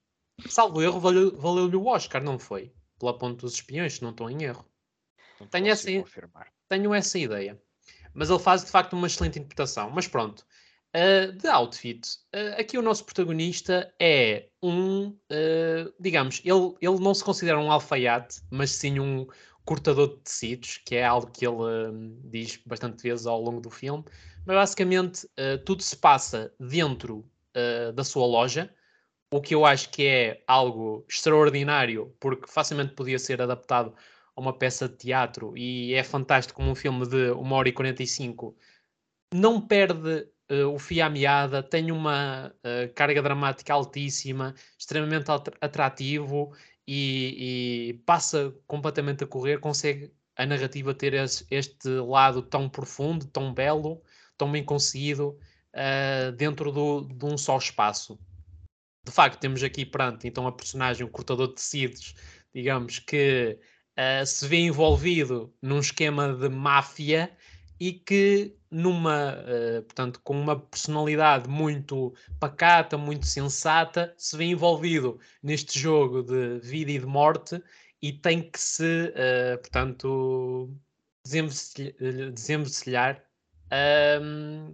salvo 0.47 0.81
erro 0.81 0.99
valeu- 0.99 1.35
valeu-lhe 1.37 1.75
o 1.75 1.85
Oscar, 1.87 2.23
não 2.23 2.39
foi? 2.39 2.71
pela 2.99 3.17
ponte 3.17 3.39
dos 3.39 3.53
espiões, 3.53 3.93
se 3.93 4.03
não 4.03 4.09
estou 4.11 4.29
em 4.29 4.43
erro. 4.43 4.65
Não 5.39 5.47
Tenho 5.47 5.67
essa- 5.69 5.89
confirmar. 5.89 6.51
Tenho 6.67 6.93
essa 6.93 7.17
ideia. 7.17 7.57
Mas 8.13 8.29
ele 8.29 8.39
faz 8.39 8.63
de 8.63 8.69
facto 8.69 8.91
uma 8.93 9.07
excelente 9.07 9.39
interpretação. 9.39 9.89
Mas 9.89 10.05
pronto. 10.05 10.45
Uh, 10.93 11.31
de 11.31 11.47
outfit, 11.47 12.01
uh, 12.35 12.59
aqui 12.59 12.77
o 12.77 12.81
nosso 12.81 13.05
protagonista 13.05 13.93
é 14.01 14.49
um, 14.61 15.07
uh, 15.07 15.93
digamos, 15.99 16.41
ele, 16.43 16.75
ele 16.81 16.99
não 16.99 17.13
se 17.13 17.23
considera 17.23 17.59
um 17.59 17.71
alfaiate, 17.71 18.41
mas 18.51 18.71
sim 18.71 18.99
um 18.99 19.25
cortador 19.69 20.15
de 20.15 20.21
tecidos, 20.21 20.77
que 20.83 20.95
é 20.95 21.05
algo 21.05 21.29
que 21.29 21.45
ele 21.45 21.57
uh, 21.57 22.19
diz 22.23 22.59
bastante 22.65 23.03
vezes 23.03 23.27
ao 23.27 23.39
longo 23.39 23.61
do 23.61 23.69
filme. 23.69 24.03
Mas 24.43 24.55
basicamente 24.55 25.25
uh, 25.25 25.63
tudo 25.63 25.83
se 25.83 25.95
passa 25.95 26.51
dentro 26.59 27.23
uh, 27.55 27.93
da 27.93 28.03
sua 28.03 28.25
loja, 28.25 28.73
o 29.31 29.39
que 29.39 29.53
eu 29.53 29.67
acho 29.67 29.91
que 29.91 30.07
é 30.07 30.43
algo 30.47 31.05
extraordinário, 31.07 32.11
porque 32.19 32.47
facilmente 32.47 32.95
podia 32.95 33.19
ser 33.19 33.43
adaptado 33.43 33.93
a 34.35 34.41
uma 34.41 34.57
peça 34.57 34.89
de 34.89 34.95
teatro 34.95 35.55
e 35.55 35.93
é 35.93 36.03
fantástico 36.03 36.57
como 36.57 36.71
um 36.71 36.75
filme 36.75 37.07
de 37.07 37.29
1 37.29 37.51
hora 37.51 37.69
e 37.69 37.71
45 37.71 38.57
não 39.31 39.61
perde 39.61 40.27
uh, 40.51 40.73
o 40.73 40.79
fio 40.79 41.05
à 41.05 41.09
meada, 41.11 41.61
tem 41.61 41.91
uma 41.91 42.47
uh, 42.47 42.91
carga 42.95 43.21
dramática 43.21 43.71
altíssima, 43.71 44.55
extremamente 44.79 45.29
at- 45.29 45.55
atrativo 45.61 46.55
e, 46.91 47.89
e 47.89 47.93
passa 48.03 48.51
completamente 48.65 49.23
a 49.23 49.27
correr, 49.27 49.59
consegue 49.59 50.11
a 50.35 50.43
narrativa 50.43 50.91
ter 50.91 51.13
esse- 51.13 51.45
este 51.51 51.87
lado 51.87 52.41
tão 52.41 52.67
profundo, 52.67 53.27
tão 53.27 53.53
belo, 53.53 54.01
tão 54.35 54.51
bem 54.51 54.63
conseguido 54.63 55.37
uh, 55.75 56.31
dentro 56.31 56.71
do- 56.71 57.01
de 57.03 57.25
um 57.25 57.37
só 57.37 57.55
espaço. 57.59 58.19
De 59.05 59.11
facto, 59.11 59.39
temos 59.39 59.61
aqui 59.61 59.85
perante 59.85 60.27
então 60.27 60.47
a 60.47 60.51
personagem, 60.51 61.05
o 61.05 61.09
cortador 61.09 61.49
de 61.49 61.55
tecidos, 61.55 62.15
digamos 62.53 62.97
que 62.97 63.59
uh, 63.95 64.25
se 64.25 64.47
vê 64.47 64.57
envolvido 64.57 65.53
num 65.61 65.79
esquema 65.79 66.33
de 66.33 66.49
máfia 66.49 67.31
e 67.79 67.93
que 67.93 68.57
numa, 68.71 69.33
uh, 69.33 69.81
portanto, 69.83 70.21
com 70.23 70.39
uma 70.39 70.59
personalidade 70.59 71.49
muito 71.49 72.13
pacata, 72.39 72.97
muito 72.97 73.25
sensata, 73.25 74.13
se 74.17 74.37
vê 74.37 74.45
envolvido 74.45 75.19
neste 75.41 75.79
jogo 75.79 76.23
de 76.23 76.59
vida 76.59 76.91
e 76.91 76.99
de 76.99 77.05
morte 77.05 77.61
e 78.01 78.13
tem 78.13 78.49
que 78.49 78.59
se, 78.59 79.13
uh, 79.13 79.57
portanto, 79.59 80.69
desenvencilhar, 81.23 81.93
desenvencilhar 82.33 83.23
um, 84.21 84.73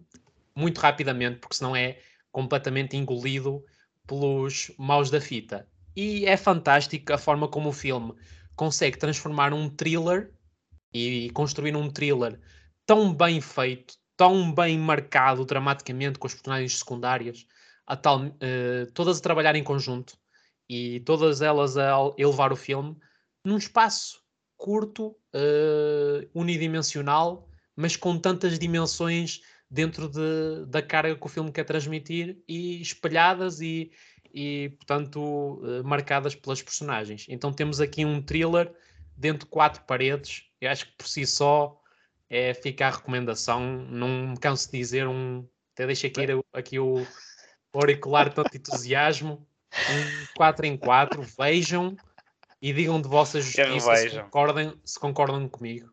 muito 0.56 0.80
rapidamente, 0.80 1.40
porque 1.40 1.56
senão 1.56 1.76
é 1.76 2.00
completamente 2.32 2.96
engolido 2.96 3.64
pelos 4.08 4.72
maus 4.78 5.10
da 5.10 5.20
fita. 5.20 5.68
E 5.96 6.26
é 6.26 6.38
fantástico 6.38 7.14
a 7.14 7.18
forma 7.18 7.48
como 7.48 7.70
o 7.70 7.74
filme 7.74 8.14
consegue 8.56 8.98
transformar 8.98 9.54
um 9.54 9.70
thriller 9.70 10.32
e 10.94 11.30
construir 11.32 11.76
um 11.76 11.90
thriller 11.90 12.40
tão 12.86 13.14
bem 13.14 13.42
feito, 13.42 13.96
tão 14.16 14.54
bem 14.54 14.78
marcado 14.78 15.46
dramaticamente 15.46 16.20
com 16.20 16.28
as 16.28 16.34
personagens 16.34 16.80
secundárias, 16.80 17.46
a 17.86 17.96
tal, 17.96 18.26
uh, 18.26 18.92
todas 18.94 19.20
a 19.20 19.22
trabalhar 19.22 19.56
em 19.56 19.64
conjunto 19.64 20.18
e 20.68 21.00
todas 21.02 21.42
elas 21.42 21.78
a 21.78 21.92
elevar 22.18 22.52
o 22.52 22.56
filme 22.56 22.98
num 23.44 23.58
espaço 23.58 24.24
curto, 24.58 25.08
uh, 25.08 26.30
unidimensional, 26.34 27.48
mas 27.76 27.96
com 27.96 28.18
tantas 28.18 28.58
dimensões 28.58 29.42
dentro 29.70 30.08
de, 30.08 30.66
da 30.68 30.82
carga 30.82 31.16
que 31.16 31.26
o 31.26 31.30
filme 31.30 31.52
quer 31.52 31.66
transmitir 31.66 32.42
e 32.48 32.82
espelhadas 32.82 33.62
e, 33.62 33.92
e 34.34 34.70
portanto, 34.78 35.20
uh, 35.22 35.84
marcadas 35.84 36.34
pelas 36.34 36.62
personagens. 36.62 37.26
Então 37.30 37.52
temos 37.52 37.80
aqui 37.80 38.06
um 38.06 38.22
thriller 38.22 38.74
dentro 39.16 39.46
de 39.46 39.52
quatro 39.52 39.84
paredes. 39.84 40.44
Eu 40.60 40.72
acho 40.72 40.88
que 40.88 40.94
por 40.98 41.08
si 41.08 41.28
só 41.28 41.80
é 42.30 42.54
fica 42.54 42.88
a 42.88 42.92
recomendação. 42.92 43.62
Não 43.90 44.30
me 44.30 44.38
canso 44.38 44.72
de 44.72 44.78
dizer 44.78 45.08
um. 45.08 45.48
Até 45.74 45.86
deixa 45.88 46.08
aqui, 46.08 46.22
aqui 46.54 46.80
o 46.80 47.06
auricular 47.74 48.34
tanto 48.34 48.56
entusiasmo. 48.56 49.48
Um 49.74 50.26
4 50.38 50.66
em 50.66 50.78
4, 50.78 51.22
vejam 51.38 51.98
e 52.62 52.72
digam 52.72 53.02
de 53.02 53.08
vossa 53.08 53.42
justiça 53.42 53.96
se 53.96 54.10
concordam, 54.22 54.80
se 54.86 55.00
concordam 55.00 55.50
comigo. 55.50 55.92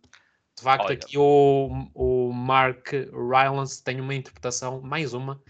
De 0.57 0.63
facto, 0.63 0.85
Olha. 0.85 0.95
aqui 0.95 1.19
o, 1.19 1.89
o 1.93 2.33
Mark 2.33 2.93
Rylance 2.93 3.83
tem 3.83 4.01
uma 4.01 4.15
interpretação, 4.15 4.81
mais 4.81 5.13
uma, 5.13 5.43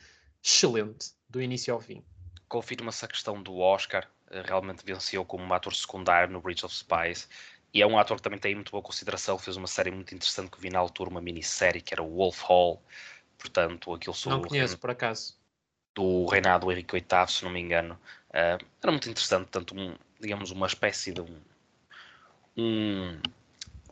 excelente, 0.43 1.11
do 1.29 1.43
início 1.43 1.75
ao 1.75 1.81
fim. 1.81 2.03
confirma-se 2.49 3.05
a 3.05 3.09
questão 3.09 3.43
do 3.43 3.59
Oscar, 3.59 4.09
eh, 4.31 4.43
realmente 4.43 4.85
venceu 4.85 5.25
como 5.25 5.45
um 5.45 5.53
ator 5.53 5.75
secundário 5.75 6.33
no 6.33 6.41
Bridge 6.41 6.65
of 6.65 6.75
Spies, 6.75 7.29
e 7.75 7.81
é 7.83 7.87
um 7.87 7.99
ator 7.99 8.17
que 8.17 8.23
também 8.23 8.39
tem 8.39 8.55
muito 8.55 8.71
boa 8.71 8.83
consideração, 8.83 9.39
fez 9.39 9.57
uma 9.57 9.67
série 9.67 9.91
muito 9.91 10.15
interessante 10.15 10.51
que 10.51 10.61
vi 10.61 10.71
na 10.71 10.79
altura, 10.79 11.11
uma 11.11 11.21
minissérie 11.21 11.81
que 11.81 11.95
era 11.95 12.03
Wolf 12.03 12.43
Hall, 12.43 12.83
portanto, 13.39 13.93
aquilo 13.95 14.13
Não 14.15 14.19
sobre 14.21 14.47
o 14.47 14.49
conheço, 14.49 14.67
reino- 14.75 14.79
por 14.81 14.91
acaso. 14.91 15.37
do 15.95 16.27
reinado 16.27 16.67
do 16.67 16.73
Henrique 16.73 16.95
VIII, 16.95 17.29
se 17.29 17.45
não 17.45 17.51
me 17.51 17.61
engano. 17.61 17.99
Eh, 18.33 18.59
era 18.83 18.93
muito 18.93 19.09
interessante, 19.11 19.49
tanto 19.49 19.75
um, 19.79 19.95
digamos, 20.21 20.51
uma 20.51 20.67
espécie 20.67 21.13
de 21.13 21.21
um, 21.21 21.41
um 22.57 23.19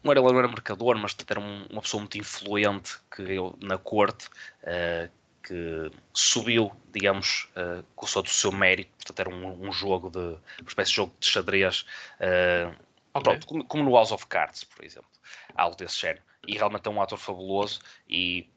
não 0.03 0.13
era, 0.13 0.21
não 0.23 0.39
era 0.39 0.49
mercador, 0.49 0.97
mas 0.97 1.15
era 1.29 1.39
um- 1.41 1.67
uma 1.71 1.83
pessoa 1.83 2.01
muito 2.01 2.17
influente 2.17 2.97
que 3.15 3.23
na 3.63 3.77
corte, 3.77 4.29
eh, 4.63 5.11
que 5.43 5.91
subiu, 6.13 6.73
digamos, 6.93 7.49
eh, 7.57 7.83
com 7.95 8.07
o 8.07 8.09
seu- 8.09 8.23
do 8.23 8.29
seu 8.31 8.51
mérito, 8.53 8.91
portanto 8.97 9.21
era 9.21 9.29
um, 9.31 9.69
um 9.69 9.73
jogo 9.73 10.09
de, 10.11 10.19
uma 10.19 10.69
espécie 10.69 10.91
de 10.91 10.97
jogo 10.97 11.13
de 11.21 11.27
xadrez, 11.27 11.85
eh, 12.19 12.73
Ok. 13.15 13.23
pronto, 13.25 13.47
como, 13.47 13.65
como 13.65 13.83
no 13.85 13.95
House 13.95 14.13
of 14.13 14.27
Cards, 14.27 14.65
por 14.65 14.85
exemplo, 14.85 15.11
algo 15.55 15.77
desse 15.77 16.01
género. 16.01 16.23
E 16.47 16.57
realmente 16.57 16.87
é 16.87 16.91
um 16.91 17.01
ator 17.03 17.19
fabuloso 17.19 17.81
e 18.09 18.49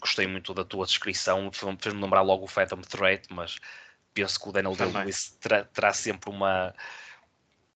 gostei 0.00 0.26
muito 0.26 0.54
da 0.54 0.64
tua 0.64 0.86
descrição, 0.86 1.50
fe- 1.52 1.76
fez-me 1.78 2.00
lembrar 2.00 2.22
logo 2.22 2.44
o 2.44 2.48
Phantom 2.48 2.80
Threat, 2.80 3.26
mas 3.30 3.56
penso 4.14 4.40
que 4.40 4.48
o 4.48 4.52
Daniel. 4.52 4.74
Day-Lewis 4.74 5.36
terá, 5.40 5.64
terá 5.64 5.92
sempre 5.92 6.30
uma 6.30 6.74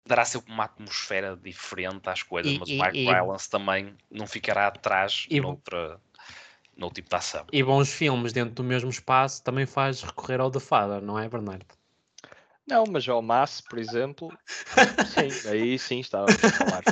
dará 0.07 0.25
sempre 0.25 0.53
uma 0.53 0.65
atmosfera 0.65 1.37
diferente 1.37 2.09
às 2.09 2.23
coisas, 2.23 2.53
E- 2.53 2.59
mas 2.59 2.69
e- 2.69 2.75
o 2.75 2.79
Mark 2.79 2.95
e- 2.95 3.05
Rylance 3.05 3.49
também 3.51 3.97
não 4.11 4.27
ficará 4.27 4.67
atrás 4.67 5.27
E- 5.31 5.41
noutra, 5.41 6.01
noutro 6.77 6.95
tipo 6.97 7.11
de 7.11 7.17
ação. 7.17 7.47
E 7.53 7.63
bons 7.63 7.93
filmes 7.93 8.33
dentro 8.33 8.55
do 8.55 8.65
mesmo 8.65 8.89
espaço 8.91 9.43
também 9.45 9.67
faz 9.67 10.03
recorrer 10.03 10.41
ao 10.41 10.51
The 10.51 10.59
Father, 10.61 11.01
não 11.03 11.19
é, 11.19 11.29
Bernardo? 11.29 11.67
Não, 12.71 12.85
mas 12.89 13.09
ao 13.09 13.21
Mass, 13.21 13.61
por 13.61 13.79
exemplo, 13.79 14.29
sim, 15.07 15.49
aí 15.49 15.79
sim 15.79 15.99
estávamos 16.01 16.43
a 16.43 16.51
falar. 16.51 16.83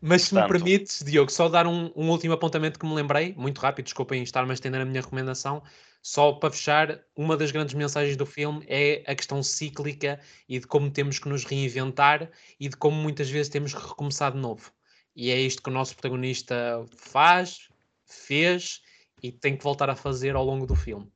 Mas 0.00 0.22
se 0.22 0.34
me 0.34 0.46
permites, 0.48 1.04
Diogo, 1.04 1.30
só 1.30 1.48
dar 1.48 1.66
um, 1.66 1.92
um 1.94 2.08
último 2.10 2.32
apontamento 2.32 2.78
que 2.78 2.86
me 2.86 2.94
lembrei, 2.94 3.34
muito 3.36 3.60
rápido, 3.60 3.84
desculpem 3.84 4.22
estar-me 4.22 4.50
a 4.50 4.54
estender 4.54 4.80
a 4.80 4.84
minha 4.84 5.00
recomendação. 5.00 5.62
Só 6.02 6.32
para 6.32 6.52
fechar, 6.52 7.00
uma 7.16 7.36
das 7.36 7.50
grandes 7.50 7.74
mensagens 7.74 8.16
do 8.16 8.24
filme 8.24 8.64
é 8.68 9.02
a 9.06 9.14
questão 9.14 9.42
cíclica 9.42 10.20
e 10.48 10.58
de 10.58 10.66
como 10.66 10.90
temos 10.90 11.18
que 11.18 11.28
nos 11.28 11.44
reinventar 11.44 12.30
e 12.58 12.68
de 12.68 12.76
como 12.76 12.96
muitas 12.96 13.28
vezes 13.28 13.50
temos 13.50 13.74
que 13.74 13.88
recomeçar 13.88 14.32
de 14.32 14.38
novo. 14.38 14.72
E 15.14 15.30
é 15.30 15.38
isto 15.38 15.62
que 15.62 15.68
o 15.68 15.72
nosso 15.72 15.94
protagonista 15.94 16.84
faz, 16.96 17.68
fez 18.06 18.80
e 19.22 19.32
tem 19.32 19.56
que 19.56 19.64
voltar 19.64 19.90
a 19.90 19.96
fazer 19.96 20.36
ao 20.36 20.44
longo 20.44 20.66
do 20.66 20.76
filme. 20.76 21.10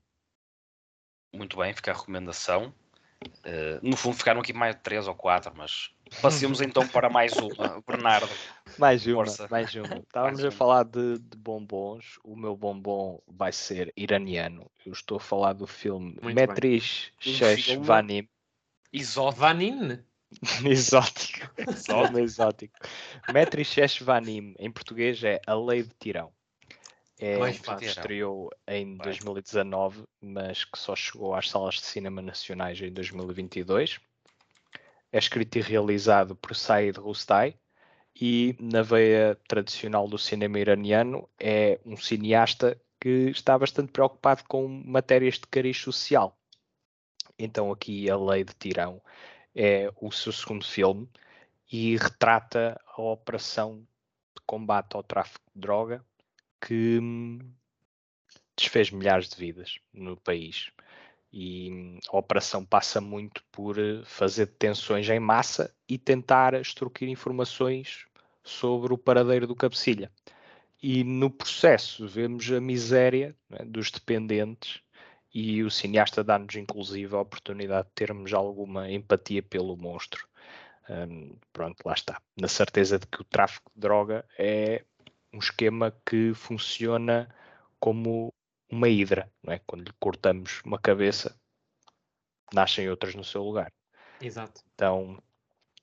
Muito 1.32 1.56
bem, 1.56 1.72
fica 1.72 1.92
a 1.92 1.94
recomendação. 1.94 2.74
Eh, 3.44 3.78
no 3.82 3.96
fundo 3.96 4.16
ficaram 4.16 4.40
aqui 4.40 4.52
mais 4.52 4.74
de 4.74 4.82
três 4.82 5.06
ou 5.06 5.14
quatro, 5.14 5.52
mas 5.54 5.90
passemos 6.22 6.60
então 6.62 6.86
para 6.88 7.10
mais 7.10 7.32
uma. 7.36 7.82
Bernardo, 7.86 8.28
Mais 8.78 9.06
uma, 9.06 9.16
Força. 9.16 9.46
mais 9.50 9.74
uma. 9.74 9.84
Estávamos 10.00 10.40
a 10.42 10.46
uma. 10.46 10.50
falar 10.52 10.84
de, 10.84 11.18
de 11.18 11.36
bombons. 11.36 12.18
O 12.24 12.34
meu 12.34 12.56
bombom 12.56 13.20
vai 13.28 13.52
ser 13.52 13.92
iraniano. 13.96 14.70
Eu 14.86 14.92
estou 14.92 15.18
a 15.18 15.20
falar 15.20 15.52
do 15.52 15.66
filme 15.66 16.16
bem. 16.22 16.34
Metrish 16.34 17.12
Um 17.26 17.30
Sheshvanim. 17.32 17.82
Vanin? 17.82 18.28
Exótico. 20.64 21.50
Nome 21.88 22.22
exótico. 22.22 22.78
Metrish 23.32 23.72
Sheshvanim, 23.72 24.54
em 24.58 24.70
português 24.70 25.22
é 25.24 25.40
A 25.46 25.54
Lei 25.54 25.82
de 25.82 25.90
Tirão. 25.98 26.32
É 27.22 27.38
um 27.38 27.52
filme 27.52 27.80
que 27.80 27.84
estreou 27.84 28.50
em 28.66 28.96
Vai. 28.96 29.08
2019, 29.08 30.04
mas 30.22 30.64
que 30.64 30.78
só 30.78 30.96
chegou 30.96 31.34
às 31.34 31.50
salas 31.50 31.74
de 31.74 31.82
cinema 31.82 32.22
nacionais 32.22 32.80
em 32.80 32.90
2022. 32.90 34.00
É 35.12 35.18
escrito 35.18 35.58
e 35.58 35.60
realizado 35.60 36.34
por 36.34 36.56
Said 36.56 36.98
Rustai 36.98 37.54
e, 38.18 38.56
na 38.58 38.80
veia 38.80 39.38
tradicional 39.46 40.08
do 40.08 40.16
cinema 40.16 40.58
iraniano, 40.58 41.28
é 41.38 41.78
um 41.84 41.94
cineasta 41.94 42.80
que 42.98 43.28
está 43.28 43.58
bastante 43.58 43.92
preocupado 43.92 44.42
com 44.48 44.66
matérias 44.66 45.34
de 45.34 45.46
cariz 45.46 45.76
social. 45.76 46.34
Então, 47.38 47.70
aqui 47.70 48.08
A 48.08 48.16
Lei 48.16 48.44
de 48.44 48.54
Tirão 48.54 49.02
é 49.54 49.92
o 50.00 50.10
seu 50.10 50.32
segundo 50.32 50.64
filme 50.64 51.06
e 51.70 51.98
retrata 51.98 52.80
a 52.96 53.02
operação 53.02 53.86
de 54.34 54.42
combate 54.46 54.96
ao 54.96 55.02
tráfico 55.02 55.44
de 55.54 55.60
droga 55.60 56.02
que 56.60 56.98
hum, 57.00 57.38
desfez 58.56 58.90
milhares 58.90 59.28
de 59.28 59.36
vidas 59.36 59.78
no 59.92 60.16
país. 60.16 60.70
E 61.32 61.98
a 62.08 62.16
operação 62.16 62.64
passa 62.64 63.00
muito 63.00 63.42
por 63.52 63.78
eh, 63.78 64.02
fazer 64.04 64.46
detenções 64.46 65.08
em 65.08 65.20
massa 65.20 65.72
e 65.88 65.96
tentar 65.96 66.54
extorquir 66.54 67.08
informações 67.08 68.06
sobre 68.42 68.92
o 68.92 68.98
paradeiro 68.98 69.46
do 69.46 69.54
cabecilha. 69.54 70.10
E 70.82 71.04
no 71.04 71.30
processo 71.30 72.08
vemos 72.08 72.50
a 72.50 72.60
miséria 72.60 73.36
é, 73.52 73.64
dos 73.64 73.90
dependentes 73.90 74.80
e 75.32 75.62
o 75.62 75.70
cineasta 75.70 76.24
dá-nos 76.24 76.56
inclusive 76.56 77.14
a 77.14 77.20
oportunidade 77.20 77.88
de 77.88 77.94
termos 77.94 78.32
alguma 78.32 78.90
empatia 78.90 79.42
pelo 79.42 79.76
monstro. 79.76 80.26
Um, 80.88 81.36
pronto, 81.52 81.76
lá 81.84 81.92
está. 81.92 82.20
Na 82.36 82.48
certeza 82.48 82.98
de 82.98 83.06
que 83.06 83.20
o 83.20 83.24
tráfico 83.24 83.70
de 83.74 83.80
droga 83.80 84.24
é 84.36 84.84
um 85.32 85.38
esquema 85.38 85.94
que 86.04 86.32
funciona 86.34 87.28
como 87.78 88.32
uma 88.70 88.88
hidra, 88.88 89.30
não 89.42 89.52
é? 89.52 89.60
Quando 89.66 89.84
lhe 89.84 89.92
cortamos 89.98 90.60
uma 90.64 90.78
cabeça, 90.78 91.36
nascem 92.52 92.88
outras 92.88 93.14
no 93.14 93.24
seu 93.24 93.42
lugar. 93.42 93.72
Exato. 94.20 94.62
Então, 94.74 95.22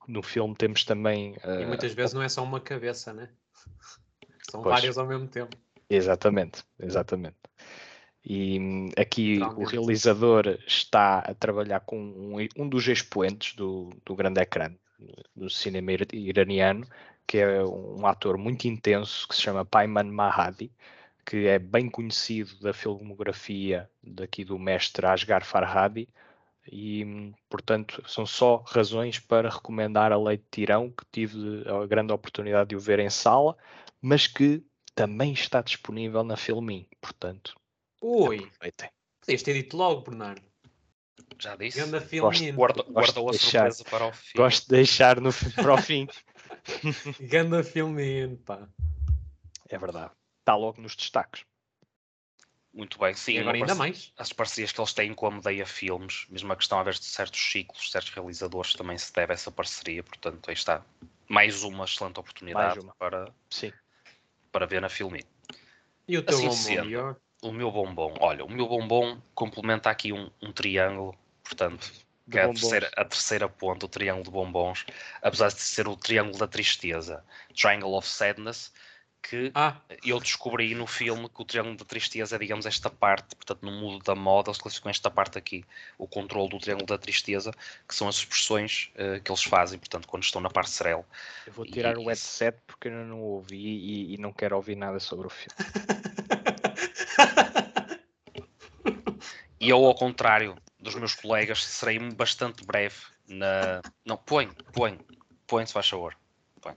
no 0.08 0.22
filme 0.22 0.56
temos 0.56 0.84
também. 0.84 1.34
Uh, 1.44 1.62
e 1.62 1.66
muitas 1.66 1.94
vezes 1.94 2.14
não 2.14 2.22
é 2.22 2.30
só 2.30 2.44
uma 2.44 2.60
cabeça, 2.60 3.14
né? 3.14 3.30
São 4.50 4.62
pois, 4.62 4.76
várias 4.76 4.98
ao 4.98 5.06
mesmo 5.06 5.28
tempo. 5.28 5.58
Exatamente, 5.90 6.64
exatamente. 6.80 7.38
E 8.24 8.60
hum, 8.60 8.90
aqui 8.98 9.40
o 9.42 9.64
realizador 9.64 10.60
está 10.66 11.20
a 11.20 11.34
trabalhar 11.34 11.82
com 11.82 11.98
um, 11.98 12.36
um 12.58 12.68
dos 12.68 12.88
expoentes 12.88 13.56
do, 13.56 13.90
do 14.06 14.16
grande 14.16 14.42
ecrã 14.42 14.74
do 15.36 15.50
cinema 15.50 15.92
iraniano, 16.12 16.86
que 17.28 17.38
é 17.40 17.64
um 17.64 18.08
ator 18.08 18.38
muito 18.38 18.66
intenso 18.68 19.28
que 19.28 19.36
se 19.36 19.42
chama 19.42 19.66
Payman 19.66 20.06
Mahadi, 20.06 20.72
que 21.26 21.46
é 21.46 21.60
bem 21.60 21.90
conhecido 21.90 22.58
da 22.62 22.72
filmografia 22.72 23.90
daqui 24.02 24.46
do 24.46 24.58
mestre 24.58 25.06
Asghar 25.06 25.44
Farhadi, 25.44 26.08
e 26.72 27.34
portanto 27.50 28.02
são 28.08 28.26
só 28.26 28.64
razões 28.66 29.20
para 29.20 29.50
recomendar 29.50 30.12
a 30.12 30.18
Lei 30.18 30.38
de 30.38 30.46
Tirão, 30.50 30.90
que 30.90 31.04
tive 31.12 31.64
a 31.70 31.86
grande 31.86 32.14
oportunidade 32.14 32.70
de 32.70 32.76
o 32.78 32.80
ver 32.80 33.00
em 33.00 33.10
sala, 33.10 33.58
mas 34.02 34.26
que 34.26 34.64
também 34.96 35.34
está 35.34 35.62
disponível 35.62 36.24
na 36.24 36.38
Filmin, 36.38 36.88
portanto. 37.02 37.56
Ui, 38.02 38.38
aproveitem. 38.38 38.90
Podias 39.20 39.44
ter 39.44 39.54
dito 39.54 39.76
logo, 39.76 40.02
Bernardo. 40.02 40.42
Já 41.40 41.56
disse. 41.56 41.80
Ganda 41.80 42.02
Filmin. 42.02 42.54
Guarda, 42.54 42.84
guardou 42.84 43.28
a 43.28 43.32
deixar, 43.32 43.72
surpresa 43.72 43.84
para 43.90 44.08
o 44.08 44.14
fim. 44.14 44.38
Gosto 44.38 44.64
de 44.64 44.76
deixar 44.76 45.20
no, 45.20 45.30
para 45.56 45.74
o 45.74 45.82
fim. 45.82 46.08
Ganda 47.22 47.64
Filmin, 47.64 48.38
pá. 48.38 48.68
É 49.70 49.78
verdade 49.78 50.12
está 50.48 50.56
logo 50.56 50.82
nos 50.82 50.96
destaques. 50.96 51.46
Muito 52.74 52.98
bem, 52.98 53.14
sim. 53.14 53.34
E 53.34 53.40
agora 53.40 53.58
ainda 53.58 53.76
mais. 53.76 54.14
As 54.18 54.32
parcerias 54.32 54.72
que 54.72 54.80
eles 54.80 54.94
têm 54.94 55.14
com 55.14 55.28
a 55.28 55.32
Medeia 55.32 55.66
Filmes, 55.66 56.26
mesmo 56.30 56.54
a 56.54 56.56
questão 56.56 56.80
a 56.80 56.84
ver 56.84 56.94
de 56.94 57.04
certos 57.04 57.40
ciclos, 57.40 57.92
certos 57.92 58.14
realizadores, 58.14 58.74
também 58.74 58.98
se 58.98 59.12
deve 59.12 59.34
a 59.34 59.36
essa 59.36 59.52
parceria. 59.52 60.04
Portanto, 60.04 60.48
aí 60.48 60.54
está 60.54 60.86
mais 61.28 61.64
uma 61.64 61.84
excelente 61.84 62.20
oportunidade 62.20 62.80
uma. 62.80 62.94
Para, 62.96 63.34
sim. 63.50 63.74
para 64.52 64.66
ver 64.66 64.80
na 64.80 64.90
Filmin. 64.90 65.24
E 66.08 66.18
o 66.18 66.24
teu 66.24 66.38
assim 66.38 66.76
bombom, 66.76 66.90
sendo, 66.90 67.22
O 67.42 67.52
meu 67.52 67.72
bombom, 67.72 68.16
olha, 68.20 68.46
o 68.46 68.50
meu 68.50 68.68
bombom 68.68 69.20
complementa 69.34 69.90
aqui 69.90 70.14
um, 70.14 70.30
um 70.42 70.54
triângulo, 70.54 71.18
portanto, 71.44 71.92
que 72.30 72.38
é 72.38 72.44
a 72.44 72.48
terceira, 72.48 72.92
a 72.96 73.06
terceira 73.06 73.50
ponta, 73.50 73.86
o 73.86 73.90
triângulo 73.90 74.26
de 74.26 74.32
bombons, 74.32 74.86
apesar 75.22 75.50
de 75.50 75.62
ser 75.62 75.88
o 75.88 75.96
triângulo 75.96 76.38
da 76.38 76.48
tristeza, 76.48 77.24
Triangle 77.56 77.94
of 77.94 78.08
Sadness, 78.08 78.72
que 79.22 79.52
ah. 79.54 79.78
eu 80.06 80.20
descobri 80.20 80.74
no 80.74 80.88
filme 80.88 81.28
que 81.28 81.42
o 81.42 81.46
Triângulo 81.46 81.76
da 81.76 81.84
Tristeza 81.84 82.36
é, 82.36 82.40
digamos, 82.40 82.66
esta 82.66 82.90
parte, 82.90 83.36
portanto, 83.36 83.64
no 83.64 83.72
mundo 83.72 84.02
da 84.04 84.16
moda, 84.16 84.50
eles 84.50 84.58
classificam 84.58 84.90
esta 84.90 85.12
parte 85.12 85.38
aqui, 85.38 85.66
o 85.98 86.08
controle 86.08 86.50
do 86.50 86.60
Triângulo 86.60 86.88
da 86.88 86.98
Tristeza, 86.98 87.52
que 87.88 87.94
são 87.94 88.08
as 88.08 88.16
expressões 88.16 88.90
uh, 88.96 89.22
que 89.22 89.30
eles 89.30 89.44
fazem, 89.44 89.78
portanto, 89.78 90.08
quando 90.08 90.24
estão 90.24 90.40
na 90.40 90.50
parcerel. 90.50 91.06
Eu 91.46 91.54
vou 91.54 91.66
tirar 91.66 91.96
e, 91.96 91.98
o 91.98 92.08
headset 92.08 92.58
porque 92.66 92.88
eu 92.88 92.94
não 92.94 93.20
ouvi 93.20 93.58
e, 93.58 94.14
e 94.14 94.18
não 94.18 94.32
quero 94.32 94.56
ouvir 94.56 94.78
nada 94.78 95.00
sobre 95.00 95.28
o 95.28 95.30
filme. 95.30 95.56
e 99.60 99.70
eu, 99.70 99.84
ao 99.84 99.96
contrário 99.96 100.56
dos 100.80 100.96
meus 100.96 101.16
colegas, 101.16 101.64
serei 101.64 102.00
bastante 102.00 102.66
breve 102.66 102.96
na. 103.28 103.82
Não, 104.06 104.18
põe, 104.18 104.52
põe, 104.74 105.00
põe, 105.46 105.66
se 105.66 105.74
faz 105.74 105.88
favor. 105.90 106.18
Põe. 106.62 106.76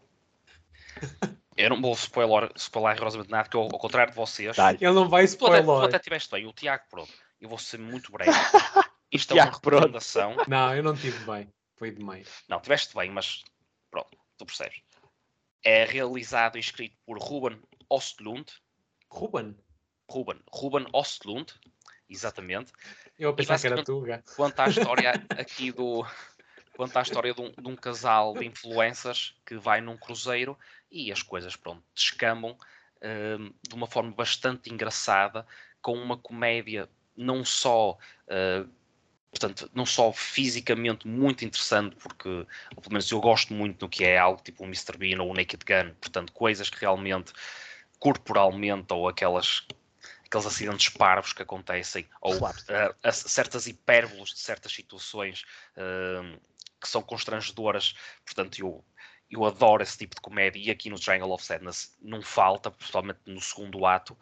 Eu 1.56 1.70
não 1.70 1.80
vou 1.80 1.92
spoiler, 1.92 2.50
spoiler 2.56 2.94
rigorosamente 2.94 3.30
nada, 3.30 3.44
porque 3.44 3.56
eu, 3.56 3.62
ao 3.62 3.78
contrário 3.78 4.12
de 4.12 4.16
vocês. 4.16 4.56
Ele 4.58 4.92
não 4.92 5.08
vai 5.08 5.24
spoiler. 5.24 5.64
Tu 5.64 5.70
até, 5.70 5.80
tu 5.80 5.86
até 5.86 5.98
tiveste 5.98 6.30
bem, 6.30 6.46
o 6.46 6.52
Tiago, 6.52 6.84
pronto. 6.90 7.12
Eu 7.40 7.48
vou 7.48 7.58
ser 7.58 7.78
muito 7.78 8.10
breve. 8.12 8.30
Isto 9.12 9.36
é 9.36 9.42
uma 9.42 9.50
recomendação. 9.50 10.36
Não, 10.46 10.74
eu 10.74 10.82
não 10.82 10.94
tive 10.94 11.18
bem. 11.24 11.52
Foi 11.76 11.90
demais. 11.90 12.28
Não, 12.48 12.60
tiveste 12.60 12.94
bem, 12.94 13.10
mas 13.10 13.42
pronto, 13.90 14.16
tu 14.36 14.46
percebes. 14.46 14.82
É 15.64 15.84
realizado 15.84 16.56
e 16.56 16.60
escrito 16.60 16.96
por 17.04 17.18
Ruben 17.18 17.60
Ostlund. 17.88 18.46
Ruben? 19.10 19.56
Ruben. 20.08 20.40
Ruben 20.52 20.86
Ostlund, 20.92 21.52
exatamente. 22.08 22.72
Eu 23.20 23.34
pensava 23.34 23.60
que 23.60 23.66
era 23.66 23.84
tu, 23.84 24.02
Quanto 24.34 24.58
à 24.60 24.68
história 24.68 25.12
aqui 25.38 25.70
do, 25.70 26.06
conta 26.74 27.00
a 27.00 27.02
história 27.02 27.34
de 27.34 27.40
um, 27.42 27.50
de 27.50 27.68
um, 27.68 27.76
casal 27.76 28.32
de 28.32 28.46
influencers 28.46 29.36
que 29.44 29.56
vai 29.58 29.82
num 29.82 29.98
cruzeiro 29.98 30.58
e 30.90 31.12
as 31.12 31.22
coisas, 31.22 31.54
pronto, 31.54 31.82
descambam 31.94 32.52
uh, 32.52 33.54
de 33.68 33.74
uma 33.74 33.86
forma 33.86 34.10
bastante 34.10 34.72
engraçada, 34.72 35.46
com 35.82 35.92
uma 35.92 36.16
comédia 36.16 36.88
não 37.14 37.44
só. 37.44 37.98
Uh, 38.26 38.66
portanto, 39.30 39.70
não 39.74 39.84
só 39.84 40.10
fisicamente 40.14 41.06
muito 41.06 41.44
interessante, 41.44 41.96
porque 41.96 42.46
pelo 42.74 42.90
menos 42.90 43.10
eu 43.10 43.20
gosto 43.20 43.52
muito 43.52 43.80
do 43.80 43.88
que 43.88 44.02
é 44.02 44.16
algo 44.16 44.42
tipo 44.42 44.64
o 44.64 44.66
Mr. 44.66 44.96
Bean 44.96 45.20
ou 45.22 45.30
o 45.30 45.34
Naked 45.34 45.62
Gun, 45.66 45.94
portanto, 46.00 46.32
coisas 46.32 46.70
que 46.70 46.80
realmente 46.80 47.34
corporalmente 47.98 48.94
ou 48.94 49.06
aquelas 49.06 49.66
aqueles 50.30 50.46
acidentes 50.46 50.88
parvos 50.88 51.32
que 51.32 51.42
acontecem, 51.42 52.08
ou 52.20 52.38
claro. 52.38 52.56
uh, 52.56 53.12
certas 53.12 53.66
hipérboles 53.66 54.30
de 54.30 54.38
certas 54.38 54.72
situações 54.72 55.44
uh, 55.76 56.40
que 56.80 56.88
são 56.88 57.02
constrangedoras. 57.02 57.94
Portanto, 58.24 58.60
eu, 58.60 58.84
eu 59.30 59.44
adoro 59.44 59.82
esse 59.82 59.96
tipo 59.96 60.16
de 60.16 60.20
comédia 60.20 60.60
e 60.60 60.70
aqui 60.70 60.90
no 60.90 60.98
Triangle 60.98 61.30
of 61.30 61.44
Sadness 61.44 61.96
não 62.02 62.20
falta, 62.20 62.70
principalmente 62.70 63.20
no 63.26 63.40
segundo 63.40 63.86
ato. 63.86 64.16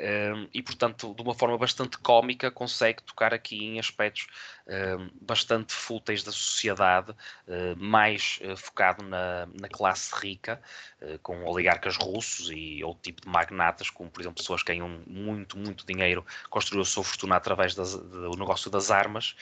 Um, 0.00 0.48
e 0.52 0.60
portanto, 0.60 1.14
de 1.14 1.22
uma 1.22 1.34
forma 1.34 1.56
bastante 1.56 1.98
cómica, 1.98 2.50
consegue 2.50 3.02
tocar 3.02 3.32
aqui 3.32 3.64
em 3.64 3.78
aspectos 3.78 4.26
um, 4.66 5.10
bastante 5.20 5.72
fúteis 5.72 6.24
da 6.24 6.32
sociedade, 6.32 7.12
uh, 7.12 7.76
mais 7.76 8.40
uh, 8.42 8.56
focado 8.56 9.04
na, 9.04 9.46
na, 9.60 9.68
classe 9.68 10.12
rica, 10.16 10.60
uh, 11.00 11.18
com 11.20 11.44
oligarcas 11.44 11.96
russos 11.96 12.50
e 12.50 12.82
outro 12.82 13.02
tipo 13.02 13.22
de 13.22 13.28
magnatas, 13.28 13.88
como 13.88 14.10
por 14.10 14.20
exemplo 14.20 14.42
pessoas 14.42 14.62
que 14.62 14.72
ganham 14.72 15.02
muito, 15.06 15.56
muito 15.56 15.86
dinheiro, 15.86 16.24
construíram 16.50 16.82
a 16.82 16.86
sua 16.86 17.04
fortuna 17.04 17.36
através 17.36 17.74
das, 17.74 17.94
do 17.94 18.36
negócio 18.36 18.70
das 18.70 18.90
armas. 18.90 19.36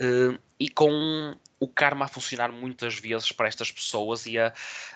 Uh, 0.00 0.38
e 0.58 0.68
com 0.68 1.36
o 1.60 1.68
karma 1.68 2.06
a 2.06 2.08
funcionar 2.08 2.50
muitas 2.50 2.98
vezes 2.98 3.30
para 3.30 3.48
estas 3.48 3.70
pessoas 3.70 4.26
e 4.26 4.38
a, 4.38 4.52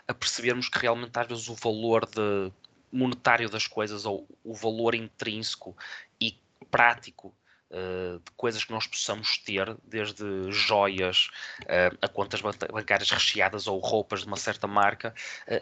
a, 0.08 0.14
percebermos 0.14 0.68
que 0.68 0.78
realmente 0.78 1.16
às 1.18 1.26
vezes 1.26 1.48
o 1.48 1.54
valor 1.54 2.06
de, 2.06 2.52
monetário 2.90 3.48
das 3.48 3.66
coisas 3.66 4.06
ou 4.06 4.26
o 4.42 4.54
valor 4.54 4.94
intrínseco 4.94 5.76
e 6.20 6.38
prático 6.70 7.34
uh, 7.70 8.18
de 8.18 8.30
coisas 8.36 8.64
que 8.64 8.72
nós 8.72 8.86
possamos 8.86 9.38
ter, 9.38 9.76
desde 9.84 10.50
joias 10.50 11.28
uh, 11.62 11.96
a 12.00 12.08
contas 12.08 12.40
bancárias 12.40 13.10
recheadas 13.10 13.66
ou 13.66 13.78
roupas 13.78 14.20
de 14.20 14.26
uma 14.26 14.36
certa 14.36 14.66
marca, 14.66 15.14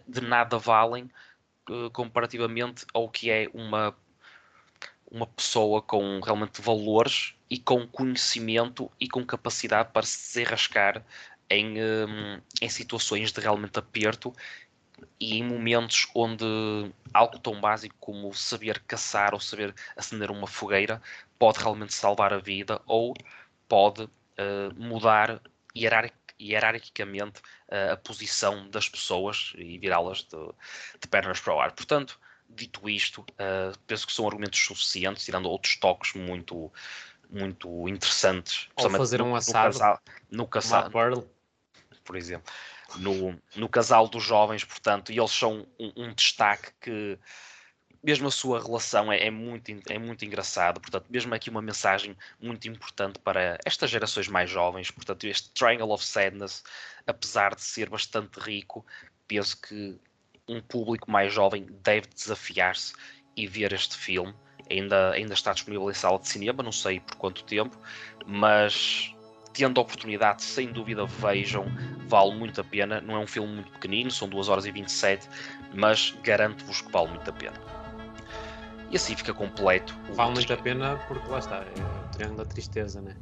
de 0.06 0.20
nada 0.20 0.58
valem 0.58 1.10
comparativamente 1.92 2.84
ao 2.92 3.08
que 3.08 3.30
é 3.30 3.48
uma 3.54 3.96
uma 5.14 5.28
pessoa 5.28 5.80
com 5.80 6.18
realmente 6.18 6.60
valores 6.60 7.34
e 7.48 7.56
com 7.56 7.86
conhecimento 7.86 8.90
e 8.98 9.08
com 9.08 9.24
capacidade 9.24 9.90
para 9.92 10.04
se 10.04 10.26
desenrascar 10.26 11.04
em, 11.48 11.80
um, 11.80 12.40
em 12.60 12.68
situações 12.68 13.30
de 13.30 13.40
realmente 13.40 13.78
aperto 13.78 14.34
e 15.20 15.38
em 15.38 15.44
momentos 15.44 16.08
onde 16.16 16.44
algo 17.12 17.38
tão 17.38 17.60
básico 17.60 17.94
como 18.00 18.34
saber 18.34 18.80
caçar 18.80 19.34
ou 19.34 19.40
saber 19.40 19.72
acender 19.96 20.32
uma 20.32 20.48
fogueira 20.48 21.00
pode 21.38 21.60
realmente 21.60 21.94
salvar 21.94 22.32
a 22.32 22.38
vida 22.38 22.82
ou 22.84 23.14
pode 23.68 24.02
uh, 24.02 24.74
mudar 24.76 25.40
hierarquicamente 25.76 27.40
uh, 27.68 27.92
a 27.92 27.96
posição 27.96 28.68
das 28.68 28.88
pessoas 28.88 29.52
e 29.56 29.78
virá-las 29.78 30.24
de, 30.24 30.36
de 31.00 31.06
pernas 31.08 31.38
para 31.38 31.54
o 31.54 31.60
ar. 31.60 31.70
Portanto, 31.70 32.18
dito 32.54 32.88
isto, 32.88 33.20
uh, 33.20 33.78
penso 33.86 34.06
que 34.06 34.12
são 34.12 34.26
argumentos 34.26 34.60
suficientes, 34.60 35.24
tirando 35.24 35.46
outros 35.46 35.76
toques 35.76 36.14
muito, 36.14 36.72
muito 37.30 37.88
interessantes. 37.88 38.68
Ou 38.76 38.90
fazer 38.90 39.20
um 39.22 39.34
assado 39.34 39.74
no 40.30 40.46
casal, 40.46 40.82
no 40.82 40.90
casal 40.90 40.90
por 42.04 42.16
exemplo, 42.16 42.52
no, 42.96 43.40
no 43.56 43.68
casal 43.68 44.06
dos 44.08 44.22
jovens, 44.22 44.62
portanto, 44.64 45.10
e 45.10 45.18
eles 45.18 45.30
são 45.30 45.66
um, 45.78 45.92
um 45.96 46.14
destaque 46.14 46.70
que 46.80 47.18
mesmo 48.02 48.28
a 48.28 48.30
sua 48.30 48.62
relação 48.62 49.10
é, 49.10 49.26
é, 49.26 49.30
muito, 49.30 49.72
é 49.88 49.98
muito 49.98 50.24
engraçado, 50.26 50.78
portanto, 50.78 51.06
mesmo 51.08 51.34
aqui 51.34 51.48
uma 51.48 51.62
mensagem 51.62 52.14
muito 52.38 52.68
importante 52.68 53.18
para 53.18 53.58
estas 53.64 53.88
gerações 53.88 54.28
mais 54.28 54.50
jovens, 54.50 54.90
portanto, 54.90 55.24
este 55.24 55.50
Triangle 55.52 55.90
of 55.90 56.04
Sadness, 56.04 56.62
apesar 57.06 57.54
de 57.54 57.62
ser 57.62 57.88
bastante 57.88 58.38
rico, 58.38 58.84
penso 59.26 59.58
que 59.58 59.98
um 60.48 60.60
público 60.60 61.10
mais 61.10 61.32
jovem 61.32 61.66
deve 61.82 62.06
desafiar-se 62.14 62.92
e 63.36 63.46
ver 63.46 63.72
este 63.72 63.96
filme. 63.96 64.34
Ainda, 64.70 65.12
ainda 65.12 65.34
está 65.34 65.52
disponível 65.52 65.90
em 65.90 65.94
sala 65.94 66.18
de 66.18 66.28
cinema, 66.28 66.62
não 66.62 66.72
sei 66.72 67.00
por 67.00 67.16
quanto 67.16 67.44
tempo, 67.44 67.78
mas 68.26 69.14
tendo 69.52 69.78
a 69.78 69.82
oportunidade, 69.82 70.42
sem 70.42 70.72
dúvida 70.72 71.06
vejam, 71.06 71.66
vale 72.08 72.34
muito 72.34 72.60
a 72.60 72.64
pena. 72.64 73.00
Não 73.00 73.14
é 73.14 73.18
um 73.18 73.26
filme 73.26 73.54
muito 73.54 73.70
pequenino, 73.72 74.10
são 74.10 74.28
2 74.28 74.48
horas 74.48 74.66
e 74.66 74.72
27, 74.72 75.28
mas 75.72 76.14
garanto-vos 76.22 76.80
que 76.80 76.90
vale 76.90 77.08
muito 77.08 77.30
a 77.30 77.32
pena. 77.32 77.56
E 78.90 78.96
assim 78.96 79.14
fica 79.16 79.32
completo. 79.32 79.96
Vale 80.12 80.32
muito 80.32 80.52
a 80.52 80.56
pena 80.56 80.96
porque 81.08 81.28
lá 81.28 81.38
está, 81.38 81.56
é 81.56 82.06
o 82.06 82.08
triângulo 82.10 82.38
da 82.38 82.44
tristeza, 82.44 83.00
né? 83.00 83.16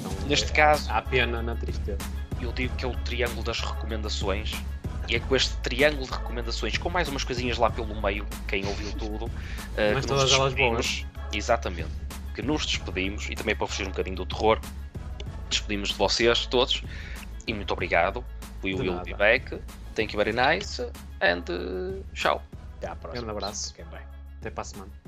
Então, 0.00 0.12
Neste 0.26 0.50
é, 0.52 0.54
caso, 0.54 0.90
há 0.90 1.02
pena 1.02 1.42
na 1.42 1.54
tristeza. 1.54 1.98
Eu 2.40 2.52
digo 2.52 2.74
que 2.76 2.84
é 2.84 2.88
o 2.88 2.96
triângulo 3.04 3.42
das 3.42 3.60
recomendações. 3.60 4.52
E 5.08 5.16
é 5.16 5.20
com 5.20 5.36
este 5.36 5.56
triângulo 5.58 6.04
de 6.06 6.12
recomendações, 6.12 6.76
com 6.78 6.90
mais 6.90 7.08
umas 7.08 7.24
coisinhas 7.24 7.58
lá 7.58 7.70
pelo 7.70 8.00
meio, 8.00 8.26
quem 8.48 8.66
ouviu 8.66 8.92
tudo, 8.92 9.26
uh, 9.26 9.30
Mas 9.94 10.04
todas 10.06 10.32
elas 10.32 10.54
boas. 10.54 11.06
Exatamente. 11.32 11.90
Que 12.34 12.42
nos 12.42 12.66
despedimos, 12.66 13.28
e 13.30 13.34
também 13.34 13.54
para 13.54 13.66
fugir 13.66 13.86
um 13.86 13.90
bocadinho 13.90 14.16
do 14.16 14.26
terror, 14.26 14.60
despedimos 15.48 15.90
de 15.90 15.94
vocês 15.94 16.46
todos. 16.46 16.82
E 17.46 17.54
muito 17.54 17.72
obrigado. 17.72 18.24
We 18.64 18.74
de 18.74 18.80
will 18.80 18.94
nada. 18.94 19.04
be 19.04 19.14
back. 19.14 19.58
Thank 19.94 20.14
you 20.14 20.18
very 20.22 20.32
nice. 20.32 20.82
And 21.20 21.44
uh, 21.48 22.04
tchau. 22.12 22.42
Até 22.78 22.88
à 22.88 22.96
próxima. 22.96 23.28
Um 23.28 23.30
abraço. 23.30 23.68
Fiquem 23.68 23.84
bem. 23.86 24.00
Até 24.40 24.50
para 24.50 24.62
a 24.62 24.64
semana. 24.64 25.05